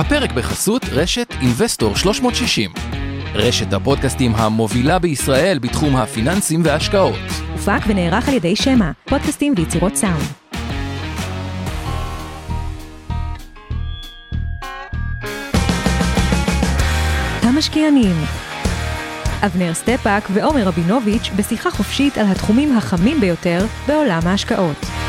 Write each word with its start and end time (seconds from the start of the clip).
הפרק 0.00 0.32
בחסות 0.32 0.84
רשת 0.92 1.34
אינבסטור 1.40 1.96
360. 1.96 2.70
רשת 3.34 3.72
הפודקאסטים 3.72 4.34
המובילה 4.34 4.98
בישראל 4.98 5.58
בתחום 5.58 5.96
הפיננסים 5.96 6.60
וההשקעות. 6.64 7.18
הופק 7.52 7.80
ונערך 7.86 8.28
על 8.28 8.34
ידי 8.34 8.56
שמע, 8.56 8.90
פודקאסטים 9.04 9.54
ויצירות 9.56 9.96
סאונד. 9.96 10.24
המשקיענים 17.42 18.16
אבנר 19.46 19.74
סטפאק 19.74 20.28
ועומר 20.32 20.62
רבינוביץ' 20.62 21.30
בשיחה 21.36 21.70
חופשית 21.70 22.18
על 22.18 22.26
התחומים 22.26 22.76
החמים 22.76 23.20
ביותר 23.20 23.66
בעולם 23.86 24.20
ההשקעות. 24.24 24.99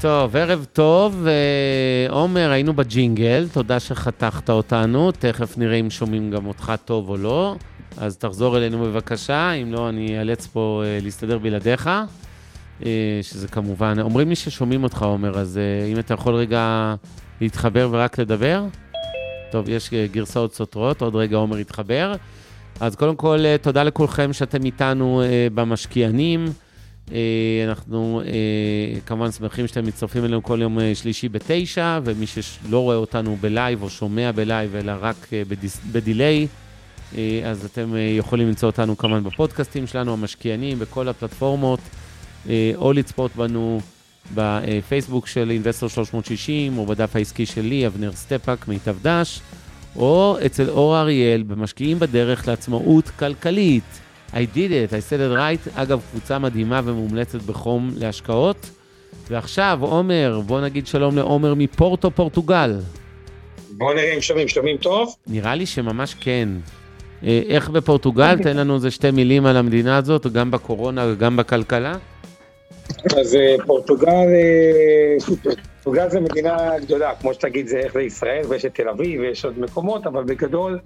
טוב, 0.00 0.36
ערב 0.36 0.66
טוב. 0.72 1.26
אה, 1.26 2.10
עומר, 2.10 2.50
היינו 2.50 2.72
בג'ינגל, 2.72 3.48
תודה 3.52 3.80
שחתכת 3.80 4.50
אותנו. 4.50 5.12
תכף 5.12 5.58
נראה 5.58 5.76
אם 5.76 5.90
שומעים 5.90 6.30
גם 6.30 6.46
אותך 6.46 6.72
טוב 6.84 7.08
או 7.08 7.16
לא. 7.16 7.56
אז 7.96 8.16
תחזור 8.16 8.56
אלינו 8.56 8.84
בבקשה, 8.84 9.52
אם 9.52 9.72
לא, 9.72 9.88
אני 9.88 10.18
אאלץ 10.18 10.46
פה 10.46 10.82
אה, 10.84 10.98
להסתדר 11.02 11.38
בלעדיך. 11.38 11.90
אה, 12.84 12.90
שזה 13.22 13.48
כמובן, 13.48 14.00
אומרים 14.00 14.28
לי 14.28 14.36
ששומעים 14.36 14.84
אותך, 14.84 15.02
עומר, 15.02 15.38
אז 15.38 15.60
אם 15.92 15.98
אתה 15.98 16.14
יכול 16.14 16.34
רגע 16.34 16.94
להתחבר 17.40 17.88
ורק 17.92 18.18
לדבר. 18.18 18.64
טוב, 19.50 19.68
יש 19.68 19.90
גרסאות 20.12 20.54
סותרות, 20.54 21.02
עוד 21.02 21.16
רגע 21.16 21.36
עומר 21.36 21.58
יתחבר. 21.58 22.14
אז 22.80 22.96
קודם 22.96 23.16
כל, 23.16 23.38
תודה 23.62 23.82
לכולכם 23.82 24.32
שאתם 24.32 24.64
איתנו 24.64 25.22
במשקיענים. 25.54 26.44
אה, 27.12 27.64
אנחנו 27.68 28.22
אה, 28.24 29.00
כמובן 29.06 29.32
שמחים 29.32 29.66
שאתם 29.66 29.86
מצטרפים 29.86 30.24
אלינו 30.24 30.42
כל 30.42 30.58
יום 30.62 30.80
אה, 30.80 30.94
שלישי 30.94 31.28
בתשע, 31.28 32.00
ומי 32.04 32.26
שלא 32.26 32.78
רואה 32.78 32.96
אותנו 32.96 33.36
ב 33.40 33.48
live 33.48 33.82
או 33.82 33.90
שומע 33.90 34.32
ב 34.32 34.39
live, 34.39 34.74
אלא 34.74 34.92
רק 35.00 35.28
ב 35.92 36.00
delay, 36.00 36.46
אז 37.44 37.64
אתם 37.64 37.94
יכולים 38.18 38.48
למצוא 38.48 38.68
אותנו 38.68 38.96
כמובן 38.96 39.24
בפודקאסטים 39.24 39.86
שלנו, 39.86 40.12
המשקיענים, 40.12 40.78
בכל 40.78 41.08
הפלטפורמות, 41.08 41.80
או 42.76 42.92
לצפות 42.92 43.36
בנו 43.36 43.80
בפייסבוק 44.34 45.26
של 45.26 45.50
אינבסטור 45.50 45.88
360, 45.88 46.78
או 46.78 46.86
בדף 46.86 47.16
העסקי 47.16 47.46
שלי, 47.46 47.86
אבנר 47.86 48.12
סטפאק, 48.12 48.68
מיטב 48.68 48.96
דש, 49.02 49.40
או 49.96 50.36
אצל 50.46 50.70
אור 50.70 50.98
אריאל, 50.98 51.42
במשקיעים 51.42 51.98
בדרך 51.98 52.48
לעצמאות 52.48 53.08
כלכלית. 53.08 54.07
I 54.32 54.44
did 54.54 54.70
it, 54.70 54.92
I 54.92 55.00
said 55.00 55.20
it 55.20 55.36
right. 55.36 55.80
אגב, 55.82 56.00
קבוצה 56.10 56.38
מדהימה 56.38 56.80
ומומלצת 56.84 57.42
בחום 57.42 57.90
להשקעות. 57.96 58.70
ועכשיו, 59.30 59.78
עומר, 59.80 60.40
בוא 60.46 60.60
נגיד 60.60 60.86
שלום 60.86 61.16
לעומר 61.16 61.54
מפורטו, 61.54 62.10
פורטוגל. 62.10 62.76
בוא 63.70 63.94
נראה 63.94 64.14
אם 64.14 64.20
שומעים, 64.20 64.48
שומעים 64.48 64.76
טוב? 64.76 65.14
נראה 65.26 65.54
לי 65.54 65.66
שממש 65.66 66.14
כן. 66.14 66.48
אה, 67.24 67.40
איך 67.48 67.68
בפורטוגל? 67.68 68.36
תן 68.42 68.56
לנו 68.56 68.74
איזה 68.74 68.90
שתי 68.90 69.10
מילים 69.10 69.46
על 69.46 69.56
המדינה 69.56 69.96
הזאת, 69.96 70.26
גם 70.26 70.50
בקורונה 70.50 71.06
וגם 71.12 71.36
בכלכלה. 71.36 71.94
אז 73.16 73.36
אה, 73.36 73.56
פורטוגל, 73.66 74.08
אה, 74.08 75.16
פורטוגל 75.82 76.10
זה 76.10 76.20
מדינה 76.20 76.78
גדולה, 76.78 77.14
כמו 77.20 77.34
שתגיד 77.34 77.68
זה 77.68 77.78
איך 77.78 77.92
זה 77.92 78.02
ישראל, 78.02 78.42
ויש 78.48 78.64
את 78.64 78.74
תל 78.74 78.88
אביב 78.88 79.20
ויש 79.20 79.44
עוד 79.44 79.58
מקומות, 79.58 80.06
אבל 80.06 80.24
בגדול 80.24 80.78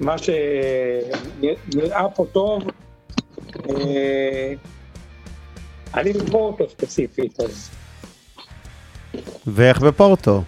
מה 0.00 0.16
שנראה 0.18 2.06
פה 2.14 2.26
טוב, 2.32 2.62
אה, 3.70 4.52
אני 5.94 6.12
בפורטו 6.12 6.68
ספציפית, 6.68 7.40
אז... 7.40 7.70
ואיך 9.46 9.80
בפורטו? 9.80 10.42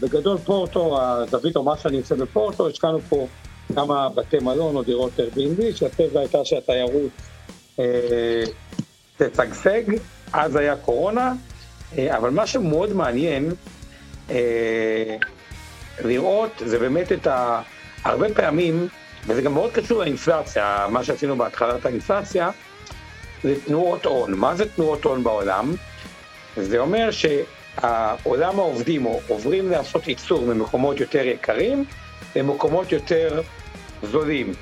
בגדול 0.00 0.38
פורטו, 0.38 1.02
הזווית 1.02 1.56
או 1.56 1.62
מה 1.62 1.76
שאני 1.76 1.98
עושה 1.98 2.14
בפורטו, 2.14 2.68
השקענו 2.68 3.00
פה 3.00 3.26
כמה 3.74 4.08
בתי 4.08 4.38
מלון 4.38 4.76
או 4.76 4.82
דירות 4.82 5.12
Airbnb, 5.18 5.76
שהטבע 5.76 6.20
הייתה 6.20 6.44
שהתיירות 6.44 7.10
אה, 7.78 8.42
תשגשג, 9.16 9.82
אז 10.32 10.56
היה 10.56 10.76
קורונה, 10.76 11.32
אה, 11.98 12.16
אבל 12.16 12.30
מה 12.30 12.46
שמאוד 12.46 12.92
מעניין 12.92 13.52
אה, 14.30 15.16
לראות 16.04 16.50
זה 16.66 16.78
באמת 16.78 17.12
את 17.12 17.26
ה... 17.26 17.62
הרבה 18.06 18.34
פעמים, 18.34 18.88
וזה 19.26 19.42
גם 19.42 19.54
מאוד 19.54 19.72
קשור 19.72 19.98
לאינפלציה, 20.00 20.86
מה 20.90 21.04
שעשינו 21.04 21.36
בהתחלת 21.36 21.86
האינפלציה, 21.86 22.50
זה 23.42 23.54
תנועות 23.64 24.04
הון. 24.04 24.34
מה 24.34 24.56
זה 24.56 24.68
תנועות 24.68 25.04
הון 25.04 25.24
בעולם? 25.24 25.74
זה 26.56 26.78
אומר 26.78 27.10
שהעולם 27.10 28.58
העובדים 28.58 29.02
עוברים 29.28 29.70
לעשות 29.70 30.08
ייצור 30.08 30.40
ממקומות 30.46 31.00
יותר 31.00 31.26
יקרים 31.26 31.84
למקומות 32.36 32.92
יותר 32.92 33.42
זולים. 34.02 34.52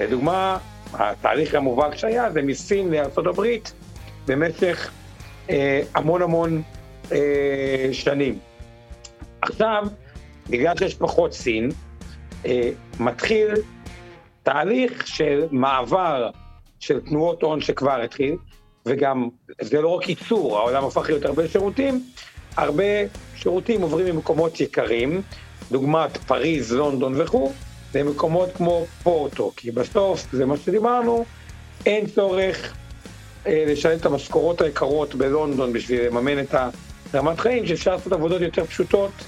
לדוגמה, 0.00 0.58
התהליך 0.92 1.54
המובהק 1.54 1.96
שהיה 1.96 2.30
זה 2.30 2.42
מסין 2.42 2.90
לארה"ב 2.90 3.42
במשך 4.26 4.90
אה, 5.50 5.82
המון 5.94 6.22
המון 6.22 6.62
אה, 7.12 7.88
שנים. 7.92 8.38
עכשיו, 9.42 9.86
בגלל 10.48 10.76
שיש 10.76 10.94
פחות 10.94 11.32
סין, 11.32 11.70
מתחיל 13.00 13.54
תהליך 14.42 15.06
של 15.06 15.46
מעבר 15.50 16.30
של 16.80 17.00
תנועות 17.00 17.42
הון 17.42 17.60
שכבר 17.60 18.00
התחיל, 18.00 18.36
וגם 18.86 19.28
זה 19.60 19.80
לא 19.80 19.88
רק 19.88 20.08
ייצור, 20.08 20.58
העולם 20.58 20.84
הפך 20.84 21.08
להיות 21.08 21.24
הרבה 21.24 21.48
שירותים, 21.48 22.04
הרבה 22.56 22.84
שירותים 23.36 23.82
עוברים 23.82 24.06
ממקומות 24.16 24.60
יקרים, 24.60 25.22
דוגמת 25.70 26.16
פריז, 26.16 26.72
לונדון 26.72 27.20
וכו', 27.20 27.52
למקומות 27.94 28.48
כמו 28.56 28.86
פורטו, 29.02 29.52
כי 29.56 29.70
בסוף, 29.70 30.26
זה 30.32 30.46
מה 30.46 30.56
שדיברנו, 30.56 31.24
אין 31.86 32.06
צורך 32.06 32.74
אה, 33.46 33.64
לשלם 33.66 33.98
את 33.98 34.06
המשכורות 34.06 34.60
היקרות 34.60 35.14
בלונדון 35.14 35.72
בשביל 35.72 36.06
לממן 36.06 36.40
את 36.40 36.54
הרמת 37.12 37.40
חיים, 37.40 37.66
שאפשר 37.66 37.92
לעשות 37.92 38.12
עבודות 38.12 38.42
יותר 38.42 38.64
פשוטות 38.64 39.10
אה, 39.10 39.24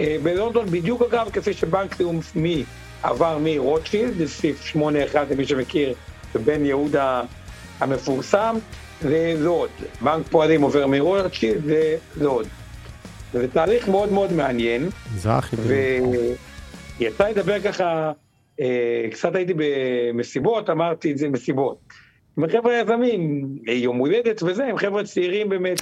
בלונדון 0.00 0.66
בדיוק 0.66 1.02
אגב, 1.02 1.30
כפי 1.32 1.52
שבנק 1.52 2.00
לאומי 2.00 2.64
עבר 3.02 3.38
מרוטשילד, 3.40 4.20
לסעיף 4.20 4.76
8-1 4.76 4.78
למי 5.30 5.46
שמכיר, 5.46 5.94
בבן 6.34 6.64
יהודה 6.64 7.22
המפורסם, 7.80 8.56
ללוד. 9.04 9.70
בנק 10.00 10.26
פועלים 10.30 10.62
עובר 10.62 10.86
מרוטשילד 10.86 11.62
ללוד. 12.16 12.46
וזה 13.34 13.48
תהליך 13.48 13.88
מאוד 13.88 14.12
מאוד 14.12 14.32
מעניין. 14.32 14.88
מזרחי. 15.14 15.56
ויצא 16.98 17.28
לדבר 17.28 17.60
ככה, 17.60 18.12
אה, 18.60 19.06
קצת 19.10 19.34
הייתי 19.34 19.52
במסיבות, 19.56 20.70
אמרתי 20.70 21.12
את 21.12 21.18
זה 21.18 21.28
מסיבות. 21.28 21.78
עם 22.38 22.48
חבר'ה 22.48 22.74
יזמים, 22.74 23.48
יום 23.66 23.96
הולדת 23.96 24.42
וזה, 24.42 24.64
הם 24.64 24.78
חבר'ה 24.78 25.04
צעירים 25.04 25.48
באמת 25.48 25.80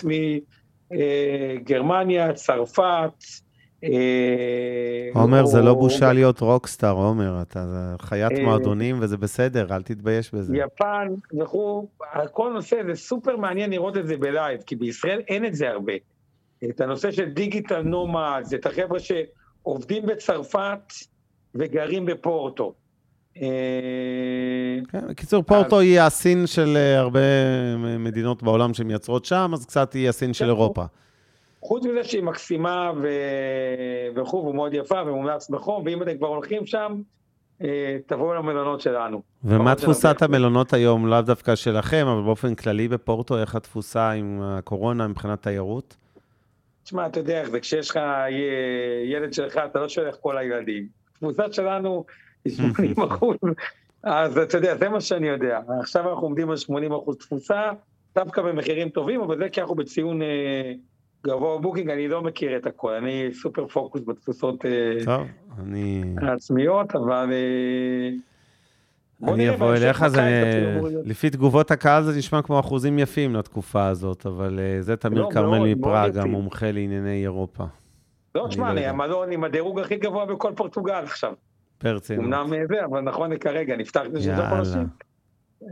מגרמניה, 0.91 2.27
אה, 2.27 2.32
צרפת, 2.32 2.82
אה, 2.82 3.09
עומר, 5.14 5.46
זה 5.46 5.62
לא 5.62 5.74
בושה 5.74 6.12
להיות 6.12 6.41
rockstar, 6.41 6.93
עומר, 6.92 7.42
אתה 7.42 7.94
חיית 8.00 8.32
אה, 8.32 8.44
מועדונים 8.44 8.96
וזה 9.00 9.16
בסדר, 9.16 9.66
אל 9.70 9.82
תתבייש 9.82 10.34
בזה. 10.34 10.56
יפן 10.56 11.08
וכו', 11.41 11.88
כל 12.32 12.52
נושא 12.52 12.76
זה 12.86 12.94
סופר 12.94 13.36
מעניין 13.36 13.70
לראות 13.70 13.96
את 13.96 14.06
זה 14.06 14.16
ב 14.16 14.24
live, 14.24 14.60
כי 14.62 14.76
בישראל 14.76 15.20
אין 15.28 15.44
את 15.44 15.54
זה 15.54 15.68
הרבה. 15.68 15.92
את 16.64 16.80
הנושא 16.80 17.10
של 17.10 17.28
digital 17.28 17.82
nomad, 17.82 18.44
את 18.54 18.66
החבר'ה 18.66 18.98
שעובדים 18.98 20.06
בצרפת 20.06 20.92
וגרים 21.54 22.06
בפורטו. 22.06 22.74
אה, 23.42 24.78
כן, 24.88 25.08
בקיצור, 25.08 25.42
פורטו 25.42 25.80
היא 25.80 26.00
הסין 26.00 26.47
של 26.47 26.76
הרבה 26.97 27.20
מדינות 27.98 28.42
בעולם 28.42 28.74
שמייצרות 28.74 29.24
שם, 29.24 29.50
אז 29.54 29.66
קצת 29.66 29.92
היא 29.92 30.08
הסין 30.08 30.32
של 30.32 30.44
כן, 30.44 30.50
אירופה. 30.50 30.84
חוץ 31.62 31.84
מזה 31.84 32.04
שהיא 32.04 32.22
מקסימה 32.22 32.93
ו... 33.03 33.09
וכו', 34.15 34.47
ומאוד 34.47 34.74
יפה 34.74 35.03
ומומלץ 35.07 35.51
בחום, 35.51 35.83
ואם 35.86 36.03
אתם 36.03 36.16
כבר 36.18 36.28
הולכים 36.28 36.66
שם, 36.66 37.03
אה, 37.62 37.98
תבואו 38.07 38.34
למלונות 38.34 38.80
שלנו. 38.80 39.22
ומה 39.45 39.74
תפוסת 39.74 40.22
המלונות 40.22 40.72
היום, 40.72 41.07
לאו 41.07 41.21
דווקא 41.21 41.54
שלכם, 41.54 42.07
אבל 42.07 42.22
באופן 42.22 42.54
כללי 42.54 42.89
בפורטו, 42.89 43.39
איך 43.39 43.54
התפוסה 43.54 44.10
עם 44.10 44.41
הקורונה 44.42 45.09
מבחינת 45.09 45.42
תיירות? 45.42 45.97
תשמע, 46.84 47.07
אתה 47.07 47.21
יודע 47.21 47.41
איך 47.41 47.51
זה, 47.51 47.60
כשיש 47.60 47.91
לך 47.91 48.01
ילד 49.04 49.33
שלך, 49.33 49.60
אתה 49.71 49.80
לא 49.80 49.89
שולח 49.89 50.16
כל 50.21 50.39
הילדים. 50.39 50.86
התפוסה 51.12 51.53
שלנו 51.53 52.04
היא 52.45 52.53
80 52.53 52.95
אחוז, 52.98 53.36
אז 54.03 54.39
אתה 54.39 54.57
יודע, 54.57 54.77
זה 54.77 54.89
מה 54.89 55.01
שאני 55.01 55.28
יודע. 55.28 55.60
עכשיו 55.80 56.10
אנחנו 56.10 56.27
עומדים 56.27 56.51
על 56.51 56.57
80 56.57 56.92
אחוז 56.92 57.16
תפוסה, 57.16 57.71
דווקא 58.15 58.42
במחירים 58.42 58.89
טובים, 58.89 59.21
אבל 59.21 59.39
זה 59.39 59.48
כי 59.48 59.60
אנחנו 59.60 59.74
בציון... 59.74 60.21
גבוה 61.27 61.59
בוקינג, 61.59 61.91
אני 61.91 62.09
לא 62.09 62.22
מכיר 62.22 62.57
את 62.57 62.67
הכל, 62.67 62.93
אני 62.93 63.28
סופר 63.33 63.67
פוקוס 63.67 64.03
בתפוסות 64.07 64.65
אה, 64.65 65.05
טוב, 65.05 65.27
אני... 65.63 66.15
העצמיות, 66.22 66.97
אבל... 66.97 67.33
אה, 67.33 68.11
אני 69.28 69.51
אבוא 69.51 69.75
אליך, 69.75 70.07
זה, 70.07 70.21
לפי 71.05 71.31
תגובות 71.31 71.71
הקהל 71.71 72.03
זה 72.03 72.19
נשמע 72.19 72.43
כמו 72.43 72.61
אחוזים 72.61 72.99
יפים 72.99 73.34
לתקופה 73.34 73.87
הזאת, 73.87 74.27
אבל 74.27 74.59
אה, 74.59 74.83
זה 74.83 74.97
תמיר 74.97 75.22
לא, 75.22 75.28
כרמל 75.33 75.75
מפראג, 75.75 76.19
המומחה 76.19 76.71
לענייני 76.71 77.22
אירופה. 77.22 77.65
לא, 78.34 78.47
תשמע, 78.49 78.67
לא 78.67 78.71
אני. 78.72 78.87
המלון 78.87 79.33
עם 79.33 79.45
הדירוג 79.45 79.81
הכי 79.81 79.97
גבוה 79.97 80.27
בכל 80.27 80.53
פורטוגל 80.57 80.95
עכשיו. 81.05 81.33
ברצינות. 81.83 82.25
אמנם 82.25 82.53
זה, 82.69 82.84
אבל 82.84 83.01
נכון 83.01 83.33
לכרגע, 83.33 83.77
נפתח 83.77 84.03
את 84.07 84.13
זה 84.13 84.21
שזה. 84.21 84.49
חודשים. 84.49 84.87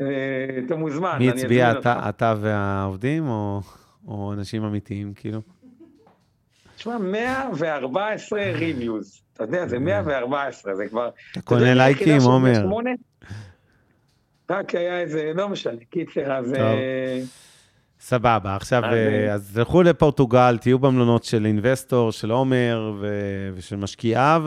אה, 0.01 0.59
אתה 0.67 0.77
מוזמן. 0.77 1.17
מי 1.19 1.31
הצביע, 1.31 1.73
אתה 2.09 2.35
והעובדים, 2.41 3.29
או- 3.29 3.61
או 4.07 4.33
אנשים 4.33 4.65
אמיתיים, 4.65 5.15
כאילו? 5.15 5.41
תשמע, 6.77 6.99
114 6.99 8.41
ריוויוז. 8.53 9.21
אתה 9.33 9.45
יודע, 9.45 9.67
זה 9.69 9.79
114, 9.79 10.75
זה 10.75 10.89
כבר... 10.89 11.11
אתה 11.33 11.41
קונה 11.41 11.75
לייקים, 11.75 12.21
עומר. 12.23 12.67
רק 14.51 14.75
היה 14.75 15.01
איזה, 15.01 15.33
לא 15.35 15.49
משנה, 15.49 15.85
קיצר, 15.91 16.33
אז... 16.33 16.55
אה, 16.55 17.21
סבבה, 18.01 18.57
עכשיו, 18.57 18.85
אז, 18.85 18.93
אה, 18.93 19.33
אה, 19.33 19.39
תלכו 19.55 19.83
לפורטוגל, 19.83 20.59
תהיו 20.61 20.79
במלונות 20.79 21.25
של 21.25 21.47
אינבסטור, 21.47 22.13
של 22.13 22.31
עומר 22.31 22.93
ו- 23.01 23.51
ושל 23.55 23.77
משקיעיו. 23.77 24.43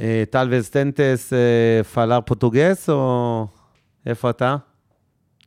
אה, 0.00 0.24
טל 0.30 0.48
וסטנטס, 0.50 1.32
אה, 1.32 1.84
פלאר 1.84 2.20
פורטוגס, 2.20 2.90
או 2.90 3.46
איפה 4.06 4.30
אתה? 4.30 4.56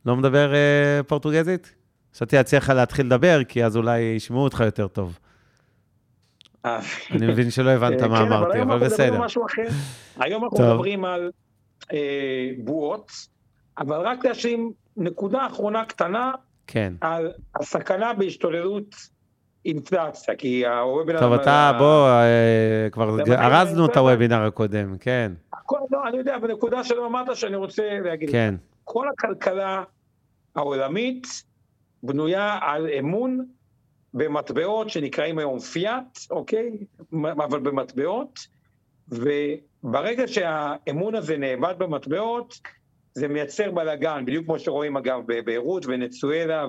לא 0.06 0.16
מדבר 0.16 0.54
אה, 0.54 1.02
פורטוגזית? 1.06 1.74
חשבתי 2.14 2.36
להציע 2.36 2.58
לך 2.58 2.68
להתחיל 2.68 3.06
לדבר, 3.06 3.44
כי 3.44 3.64
אז 3.64 3.76
אולי 3.76 4.00
ישמעו 4.00 4.44
אותך 4.44 4.60
יותר 4.60 4.88
טוב. 4.88 5.18
אז- 6.64 6.84
אני 7.10 7.26
מבין 7.26 7.50
שלא 7.50 7.70
הבנת 7.70 8.02
אה, 8.02 8.08
מה 8.08 8.18
כן, 8.18 8.32
אמרתי, 8.32 8.62
אבל 8.62 8.78
בסדר. 8.78 9.26
היום 10.20 10.44
אנחנו. 10.44 10.64
מדברים 10.64 11.04
על 11.04 11.30
אה, 11.92 12.50
בועות, 12.58 13.12
אבל 13.78 14.00
רק 14.00 14.24
להשלים 14.24 14.72
נקודה 14.96 15.46
אחרונה 15.46 15.84
קטנה 15.84 16.32
כן. 16.66 16.92
על 17.00 17.32
הסכנה 17.60 18.12
בהשתוללות 18.12 18.94
אינפלציה, 19.64 20.34
כי 20.36 20.66
הוובינר... 20.66 21.20
טוב, 21.20 21.32
אתה, 21.32 21.72
בוא, 21.78 22.08
אה, 22.08 22.88
כבר 22.92 23.20
ארזנו 23.30 23.86
את. 23.86 23.96
הוובינר 23.96 24.42
הקודם, 24.42 24.98
כן, 24.98 25.32
לא, 25.90 26.08
אני 26.08 26.18
יודע, 26.18 26.38
בנקודה 26.38 26.84
שלא 26.84 27.06
אמרת 27.06 27.36
שאני 27.36 27.56
רוצה 27.56 27.82
להגיד. 28.04 28.30
כן. 28.30 28.54
כל 28.84 29.08
הכלכלה 29.08 29.82
העולמית 30.56 31.26
בנויה 32.02 32.58
על 32.62 32.86
אמון 32.98 33.46
במטבעות 34.14 34.90
שנקראים 34.90 35.38
היום 35.38 35.58
פיאט, 35.58 36.18
אוקיי? 36.30 36.70
אבל 37.12 37.60
במטבעות, 37.60 38.38
וברגע 39.08 40.28
שהאמון 40.28 41.14
הזה 41.14 41.36
נאבד 41.36 41.74
במטבעות, 41.78 42.54
זה 43.14 43.28
מייצר 43.28 43.70
בלאגן, 43.70 44.24
בדיוק 44.26 44.44
כמו 44.44 44.58
שרואים 44.58 44.96
אגב 44.96 45.20
בביירות 45.26 45.86
ונצואלה. 45.86 46.66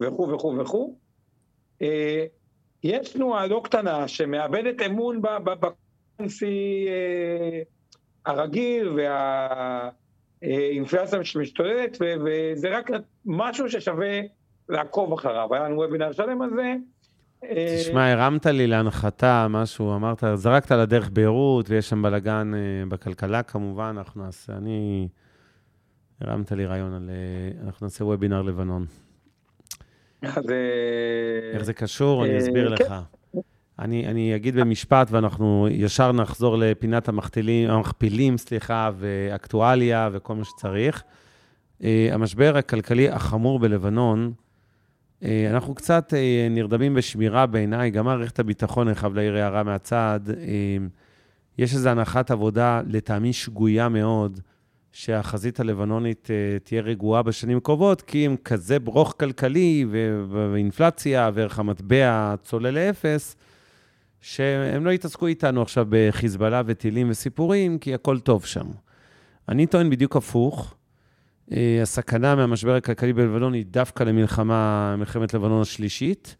וכו' 0.00 0.28
וכו' 0.28 0.58
וכו'. 0.58 0.96
אה, 1.82 2.24
יש 2.82 3.12
תנועה 3.12 3.46
לא 3.46 3.60
קטנה 3.64 4.08
שמאבדת 4.08 4.82
אמון 4.86 5.22
ב- 5.22 5.28
ב- 5.44 5.66
בקורנסי 5.66 6.86
אה, 6.88 7.62
הרגיל 8.26 8.88
והאינפלציה 10.42 11.24
שמשתוללת, 11.24 11.98
וזה 12.00 12.78
רק 12.78 12.90
משהו 13.26 13.70
ששווה 13.70 14.20
לעקוב 14.68 15.12
אחריו. 15.12 15.54
היה 15.54 15.64
לנו 15.64 15.76
וובינר 15.76 16.12
שלם 16.12 16.42
על 16.42 16.50
זה. 16.54 16.74
אה, 17.44 17.76
תשמע, 17.78 18.12
הרמת 18.12 18.46
לי 18.46 18.66
להנחתה, 18.66 19.46
משהו, 19.50 19.94
אמרת, 19.94 20.24
זרקת 20.34 20.70
לדרך 20.70 21.10
ביירות, 21.10 21.70
ויש 21.70 21.88
שם 21.88 22.02
בלאגן 22.02 22.52
אה, 22.54 22.86
בכלכלה 22.88 23.42
כמובן, 23.42 23.94
אנחנו 23.98 24.24
נעשה, 24.24 24.52
אני... 24.52 25.08
הרמת 26.20 26.52
לי 26.52 26.66
רעיון 26.66 26.94
על... 26.94 27.10
אה, 27.10 27.66
אנחנו 27.66 27.86
נעשה 27.86 28.04
וובינר 28.04 28.42
לבנון. 28.42 28.86
אז, 30.22 30.50
אה, 30.50 31.54
איך 31.54 31.62
זה 31.62 31.72
קשור? 31.72 32.24
אני 32.24 32.32
אה, 32.32 32.38
אסביר 32.38 32.76
כן. 32.76 32.84
לך. 32.84 32.94
אני, 33.78 34.06
אני 34.06 34.36
אגיד 34.36 34.54
במשפט, 34.54 35.08
ואנחנו 35.10 35.68
ישר 35.70 36.12
נחזור 36.12 36.58
לפינת 36.58 37.08
המכפילים, 37.08 37.70
המכפילים, 37.70 38.38
סליחה, 38.38 38.90
ואקטואליה 38.98 40.08
וכל 40.12 40.34
מה 40.34 40.44
שצריך. 40.44 41.02
אה, 41.84 42.08
המשבר 42.12 42.56
הכלכלי 42.56 43.08
החמור 43.08 43.58
בלבנון, 43.58 44.32
אה, 45.22 45.46
אנחנו 45.50 45.74
קצת 45.74 46.14
אה, 46.14 46.46
נרדמים 46.50 46.94
בשמירה 46.94 47.46
בעיניי, 47.46 47.90
גם 47.90 48.04
מערכת 48.04 48.38
הביטחון, 48.38 48.88
אני 48.88 48.94
חייב 48.94 49.14
להעיר 49.14 49.36
הערה 49.36 49.62
מהצד. 49.62 50.20
יש 51.58 51.74
איזו 51.74 51.88
הנחת 51.88 52.30
עבודה, 52.30 52.80
לטעמי 52.86 53.32
שגויה 53.32 53.88
מאוד, 53.88 54.40
שהחזית 54.92 55.60
הלבנונית 55.60 56.28
תהיה 56.62 56.82
רגועה 56.82 57.22
בשנים 57.22 57.58
הקרובות, 57.58 58.02
כי 58.02 58.24
עם 58.24 58.36
כזה 58.36 58.78
ברוך 58.78 59.14
כלכלי 59.20 59.86
ואינפלציה 60.30 61.30
וערך 61.34 61.58
המטבע 61.58 62.34
צולל 62.42 62.70
לאפס, 62.70 63.36
שהם 64.22 64.84
לא 64.84 64.90
יתעסקו 64.90 65.26
איתנו 65.26 65.62
עכשיו 65.62 65.86
בחיזבאללה 65.88 66.62
וטילים 66.66 67.10
וסיפורים, 67.10 67.78
כי 67.78 67.94
הכל 67.94 68.18
טוב 68.18 68.44
שם. 68.44 68.66
אני 69.48 69.66
טוען 69.66 69.90
בדיוק 69.90 70.16
הפוך. 70.16 70.74
אה, 71.52 71.78
הסכנה 71.82 72.34
מהמשבר 72.34 72.74
הכלכלי 72.74 73.12
בלבנון 73.12 73.54
היא 73.54 73.64
דווקא 73.70 74.04
למלחמה, 74.04 74.94
מלחמת 74.98 75.34
לבנון 75.34 75.60
השלישית, 75.60 76.36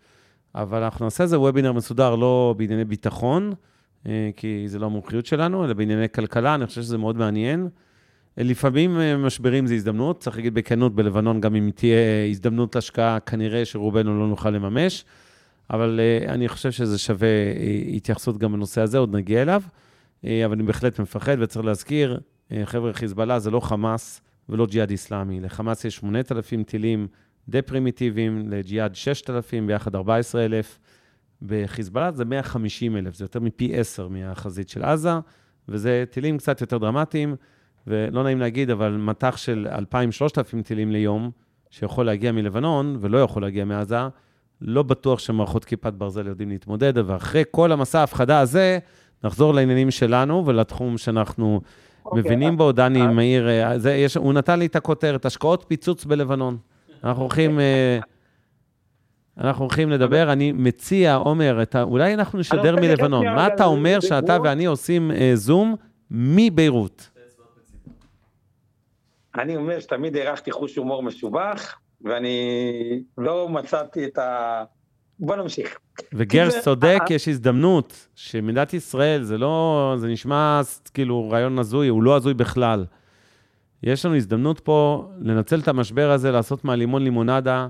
אבל 0.55 0.83
אנחנו 0.83 1.07
נעשה 1.07 1.25
איזה 1.25 1.39
וובינר 1.39 1.73
מסודר 1.73 2.17
לא 2.17 2.55
בענייני 2.59 2.85
ביטחון, 2.85 3.53
אה, 4.07 4.31
כי 4.37 4.65
זה 4.67 4.79
לא 4.79 4.87
המומחיות 4.87 5.27
שלנו, 5.27 5.65
אלא 5.65 5.73
בענייני 5.73 6.09
כלכלה, 6.09 6.55
אני 6.55 6.67
חושב 6.67 6.83
שזה 6.83 6.99
מאוד 6.99 7.17
מעניין. 7.17 7.69
אה, 8.39 8.43
לפעמים 8.43 8.99
משברים 9.19 9.67
זה 9.67 9.75
הזדמנות, 9.75 10.21
צריך 10.21 10.37
להגיד 10.37 10.55
בכנות, 10.55 10.95
בלבנון 10.95 11.41
גם 11.41 11.55
אם 11.55 11.71
תהיה 11.75 12.27
הזדמנות 12.31 12.77
השקעה, 12.77 13.21
כנראה 13.21 13.65
שרובנו 13.65 14.21
לא 14.21 14.29
נוכל 14.29 14.51
לממש, 14.51 15.05
אבל 15.71 16.01
אה, 16.01 16.35
אני 16.35 16.49
חושב 16.49 16.71
שזה 16.71 16.99
שווה 16.99 17.29
אה, 17.29 17.83
התייחסות 17.97 18.39
גם 18.39 18.53
בנושא 18.53 18.81
הזה, 18.81 18.99
עוד 18.99 19.17
נגיע 19.17 19.43
אליו, 19.43 19.63
אה, 20.25 20.45
אבל 20.45 20.55
אני 20.55 20.63
בהחלט 20.63 21.01
מפחד, 21.01 21.37
וצריך 21.41 21.67
להזכיר, 21.67 22.21
חבר'ה, 22.65 22.93
חיזבאללה 22.93 23.39
זה 23.39 23.51
לא 23.51 23.61
חמאס 23.61 24.21
ולא 24.49 24.67
ג'יהאד 24.67 24.91
איסלאמי. 24.91 25.41
לחמאס 25.41 25.85
יש 25.85 25.97
8,000 25.97 26.63
טילים 26.63 27.07
די 27.49 27.63
פרימיטיביים, 27.63 28.51
לג'יהאד 28.51 28.95
6,000, 28.95 29.67
ביחד 29.67 29.95
14,000. 29.95 30.79
בחיזבאללה 31.43 32.13
זה 32.13 32.25
150,000, 32.25 33.15
זה 33.15 33.25
יותר 33.25 33.41
מפי 33.41 33.77
10 33.77 34.09
מהחזית 34.09 34.69
של 34.69 34.85
עזה, 34.85 35.11
וזה 35.69 36.05
טילים 36.11 36.39
קצת 36.39 36.61
יותר 36.61 36.79
דרמטיים, 36.79 37.37
ולא 37.87 38.23
נעים 38.23 38.39
להגיד, 38.41 38.71
אבל 38.71 38.97
מטח 38.97 39.37
של 39.37 39.69
2,000-3,000 39.93 40.63
טילים 40.65 40.93
ליום, 40.93 41.31
שיכול 41.71 42.07
להגיע 42.07 42.33
מלבנון 42.33 42.97
ולא 43.01 43.19
יכול 43.19 43.43
להגיע 43.43 43.65
מעזה, 43.65 44.09
לא 44.65 44.83
בטוח 44.83 45.19
שמערכות 45.19 45.65
כיפת 45.65 45.93
ברזל 45.93 46.27
יודעים 46.27 46.49
להתמודד, 46.49 46.93
ואחרי 47.07 47.43
כל 47.51 47.73
המסע 47.73 48.01
ההפחדה 48.01 48.41
הזה, 48.41 48.79
נחזור 49.25 49.55
לעניינים 49.55 49.91
שלנו 49.91 50.47
ולתחום 50.47 50.99
שאנחנו 50.99 51.61
אוקיי, 52.05 52.21
מבינים 52.21 52.57
בו. 52.57 52.73
דני 52.73 53.07
מאיר, 53.07 53.49
אה, 53.49 53.79
זה, 53.79 53.95
יש, 53.95 54.17
הוא 54.17 54.33
נתן 54.33 54.59
לי 54.59 54.67
את 54.67 54.77
הכותרת, 54.77 55.27
השקעות 55.27 55.65
פיצוץ 55.69 56.05
בלבנון. 56.05 56.57
אנחנו 57.05 57.23
הולכים... 57.23 57.61
אה, 57.61 57.99
אנחנו 59.39 59.65
הולכים 59.65 59.91
לדבר, 59.91 60.33
אני 60.33 60.53
מציע, 60.53 61.15
עומר, 61.15 61.63
את 61.63 61.75
ה... 61.75 61.83
אולי 61.83 62.15
אנחנו 62.15 62.39
נשדר 62.39 62.77
מלבנון. 62.77 63.27
מה 63.27 63.47
אתה 63.47 63.65
אומר 63.65 64.01
שאתה? 64.01 64.39
ואני 64.45 64.65
עושים 64.65 65.11
אה, 65.11 65.31
זום 65.35 65.77
מביירות? 66.11 67.11
אני 69.39 69.57
אומר 69.57 69.81
שתמיד 69.81 70.17
הערכתי 70.17 70.53
חוש 70.53 70.77
הומור 70.77 71.03
משובח, 71.03 71.77
ואני 72.05 73.03
לא 73.19 73.49
מצאתי 73.49 74.05
את 74.05 74.19
ה... 74.19 74.65
בוא 75.19 75.37
נמשיך. 75.37 75.79
וגרש 76.13 76.55
צודק, 76.59 77.01
אה, 77.11 77.15
יש 77.15 77.29
הזדמנות 77.29 78.09
שמדינת 78.15 78.75
ישראל, 78.75 79.23
זה 79.23 79.39
לא, 79.39 79.95
זה 79.99 80.09
נשמע 80.09 80.61
כאילו 80.95 81.31
רעיון 81.31 81.59
הזוי, 81.59 81.89
הוא 81.89 82.03
לא 82.03 82.17
הזוי 82.17 82.35
בכלל. 82.35 82.85
יש 83.83 84.07
לנו 84.07 84.17
הזדמנות 84.17 84.61
פה 84.61 85.09
לנצל 85.21 85.61
את 85.61 85.69
המשבר 85.69 86.11
הזה, 86.11 86.31
לעשות 86.31 86.65
מהלימון 86.65 87.03
לימונדה, 87.05 87.69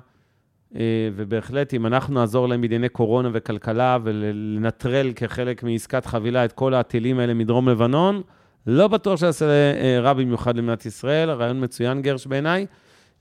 אה, 0.76 1.08
ובהחלט, 1.16 1.74
אם 1.74 1.86
אנחנו 1.86 2.14
נעזור 2.14 2.48
להם 2.48 2.60
בענייני 2.60 2.88
קורונה 2.88 3.28
וכלכלה, 3.32 3.98
ולנטרל 4.04 5.12
כחלק 5.16 5.62
מעסקת 5.62 6.06
חבילה 6.06 6.44
את 6.44 6.52
כל 6.52 6.74
הטילים 6.74 7.18
האלה 7.18 7.34
מדרום 7.34 7.68
לבנון, 7.68 8.22
לא 8.66 8.88
בטוח 8.88 9.20
שיעשה 9.20 9.44
אה, 9.46 10.00
רע 10.00 10.12
במיוחד 10.12 10.56
למדינת 10.56 10.86
ישראל, 10.86 11.30
רעיון 11.30 11.64
מצוין, 11.64 12.02
גרש 12.02 12.26
בעיניי. 12.26 12.66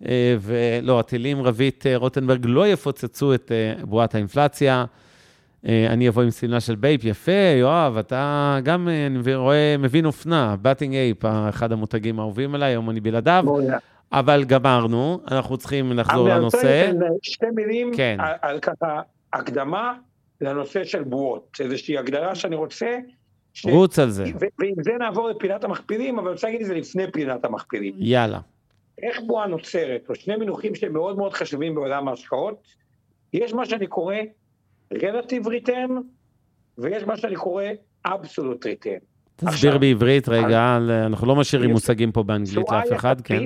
אה, 0.06 0.36
ולא, 0.42 1.00
הטילים, 1.00 1.42
רבית 1.42 1.88
אה, 1.88 1.98
רוטנברג, 1.98 2.46
לא 2.46 2.68
יפוצצו 2.68 3.34
את 3.34 3.52
אה, 3.52 3.86
בועת 3.86 4.16
האינפלציה. 4.16 4.86
אני 5.90 6.10
אבוא 6.10 6.24
עם 6.24 6.30
סמלה 6.30 6.60
של 6.60 6.76
בייפ, 6.76 7.04
יפה, 7.04 7.32
יואב, 7.60 7.98
אתה 7.98 8.60
גם, 8.64 8.88
אני 9.08 9.36
רואה, 9.36 9.76
מבין 9.80 10.06
אופנה, 10.06 10.56
באטינג 10.62 10.94
אייפ, 10.94 11.26
אחד 11.26 11.72
המותגים 11.72 12.20
האהובים 12.20 12.56
עליי, 12.56 12.70
היום 12.72 12.90
אני 12.90 13.00
בלעדיו, 13.00 13.46
אבל 14.12 14.44
גמרנו, 14.44 15.20
אנחנו 15.32 15.58
צריכים 15.58 15.92
לחזור 15.92 16.28
אני 16.28 16.40
לנושא. 16.40 16.58
רוצה 16.58 16.92
לתת 16.92 17.24
שתי 17.24 17.46
מילים 17.56 17.92
כן. 17.96 18.18
על, 18.20 18.34
על 18.42 18.60
ככה 18.60 19.02
הקדמה 19.34 19.94
לנושא 20.42 20.84
של 20.84 21.04
בועות, 21.04 21.58
איזושהי 21.60 21.98
הגדרה 21.98 22.36
שאני 22.36 22.56
רוצה. 22.56 22.98
ש... 23.54 23.66
רוץ 23.66 24.00
על 24.00 24.10
זה, 24.10 24.24
ועם 24.60 24.74
זה 24.84 24.92
נעבור 25.00 25.30
לפינת 25.30 25.64
המכפילים, 25.64 26.20
אבל 26.20 26.28
אני 26.28 26.34
רוצה 26.34 26.48
להגיד 26.48 26.62
את 26.62 26.68
זה 26.68 26.74
לפני 26.74 27.12
פינת 27.12 27.46
המכפילים. 27.46 27.94
יאללה. 27.98 28.40
איך 28.98 29.22
בועה 29.28 29.48
נוצרת, 29.48 30.10
או 30.10 30.16
שני 30.16 30.36
מינוחים 30.36 30.76
שהם 30.76 30.94
מאוד 30.94 31.18
מאוד 31.18 31.34
חשובים 31.34 31.76
בעולם 31.76 32.08
ההשקעות. 32.08 32.68
יש 33.34 33.54
מה 33.54 33.66
שאני 33.66 33.88
קורא 33.88 34.16
Relative 34.94 35.46
Return 35.46 35.92
ויש 36.78 37.04
מה 37.04 37.18
שאני 37.18 37.36
קורא 37.36 37.64
אבסולוט 38.06 38.66
ריטרן. 38.66 38.98
תסביר 39.36 39.78
בעברית 39.78 40.30
רגע, 40.30 40.78
אנחנו 41.06 41.28
לא 41.28 41.36
משאירים 41.36 41.72
מושגים 41.72 42.12
פה 42.12 42.24
באנגלית 42.24 42.72
לאף 42.72 42.94
אחד, 42.96 43.22
כן? 43.22 43.46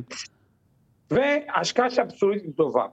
והשקעה 1.11 1.89
שאבסולוטית 1.89 2.55
טובה. 2.57 2.85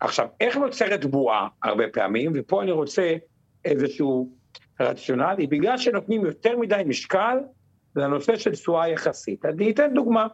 עכשיו, 0.00 0.26
איך 0.40 0.56
נוצרת 0.56 1.04
בועה 1.04 1.48
הרבה 1.62 1.84
פעמים, 1.92 2.32
ופה 2.34 2.62
אני 2.62 2.70
רוצה 2.70 3.14
איזשהו 3.64 4.30
רציונלי, 4.80 5.46
בגלל 5.46 5.78
שנותנים 5.78 6.24
יותר 6.24 6.58
מדי 6.58 6.82
משקל 6.86 7.38
לנושא 7.96 8.36
של 8.36 8.52
תשואה 8.52 8.88
יחסית. 8.88 9.44
אני 9.44 9.70
אתן 9.70 9.94
דוגמה. 9.94 10.26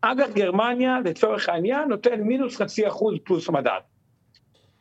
אג"ח 0.00 0.30
גרמניה, 0.34 0.98
לצורך 1.04 1.48
העניין, 1.48 1.88
נותן 1.88 2.20
מינוס 2.20 2.56
חצי 2.56 2.88
אחוז 2.88 3.14
פלוס 3.24 3.48
מדד. 3.48 3.80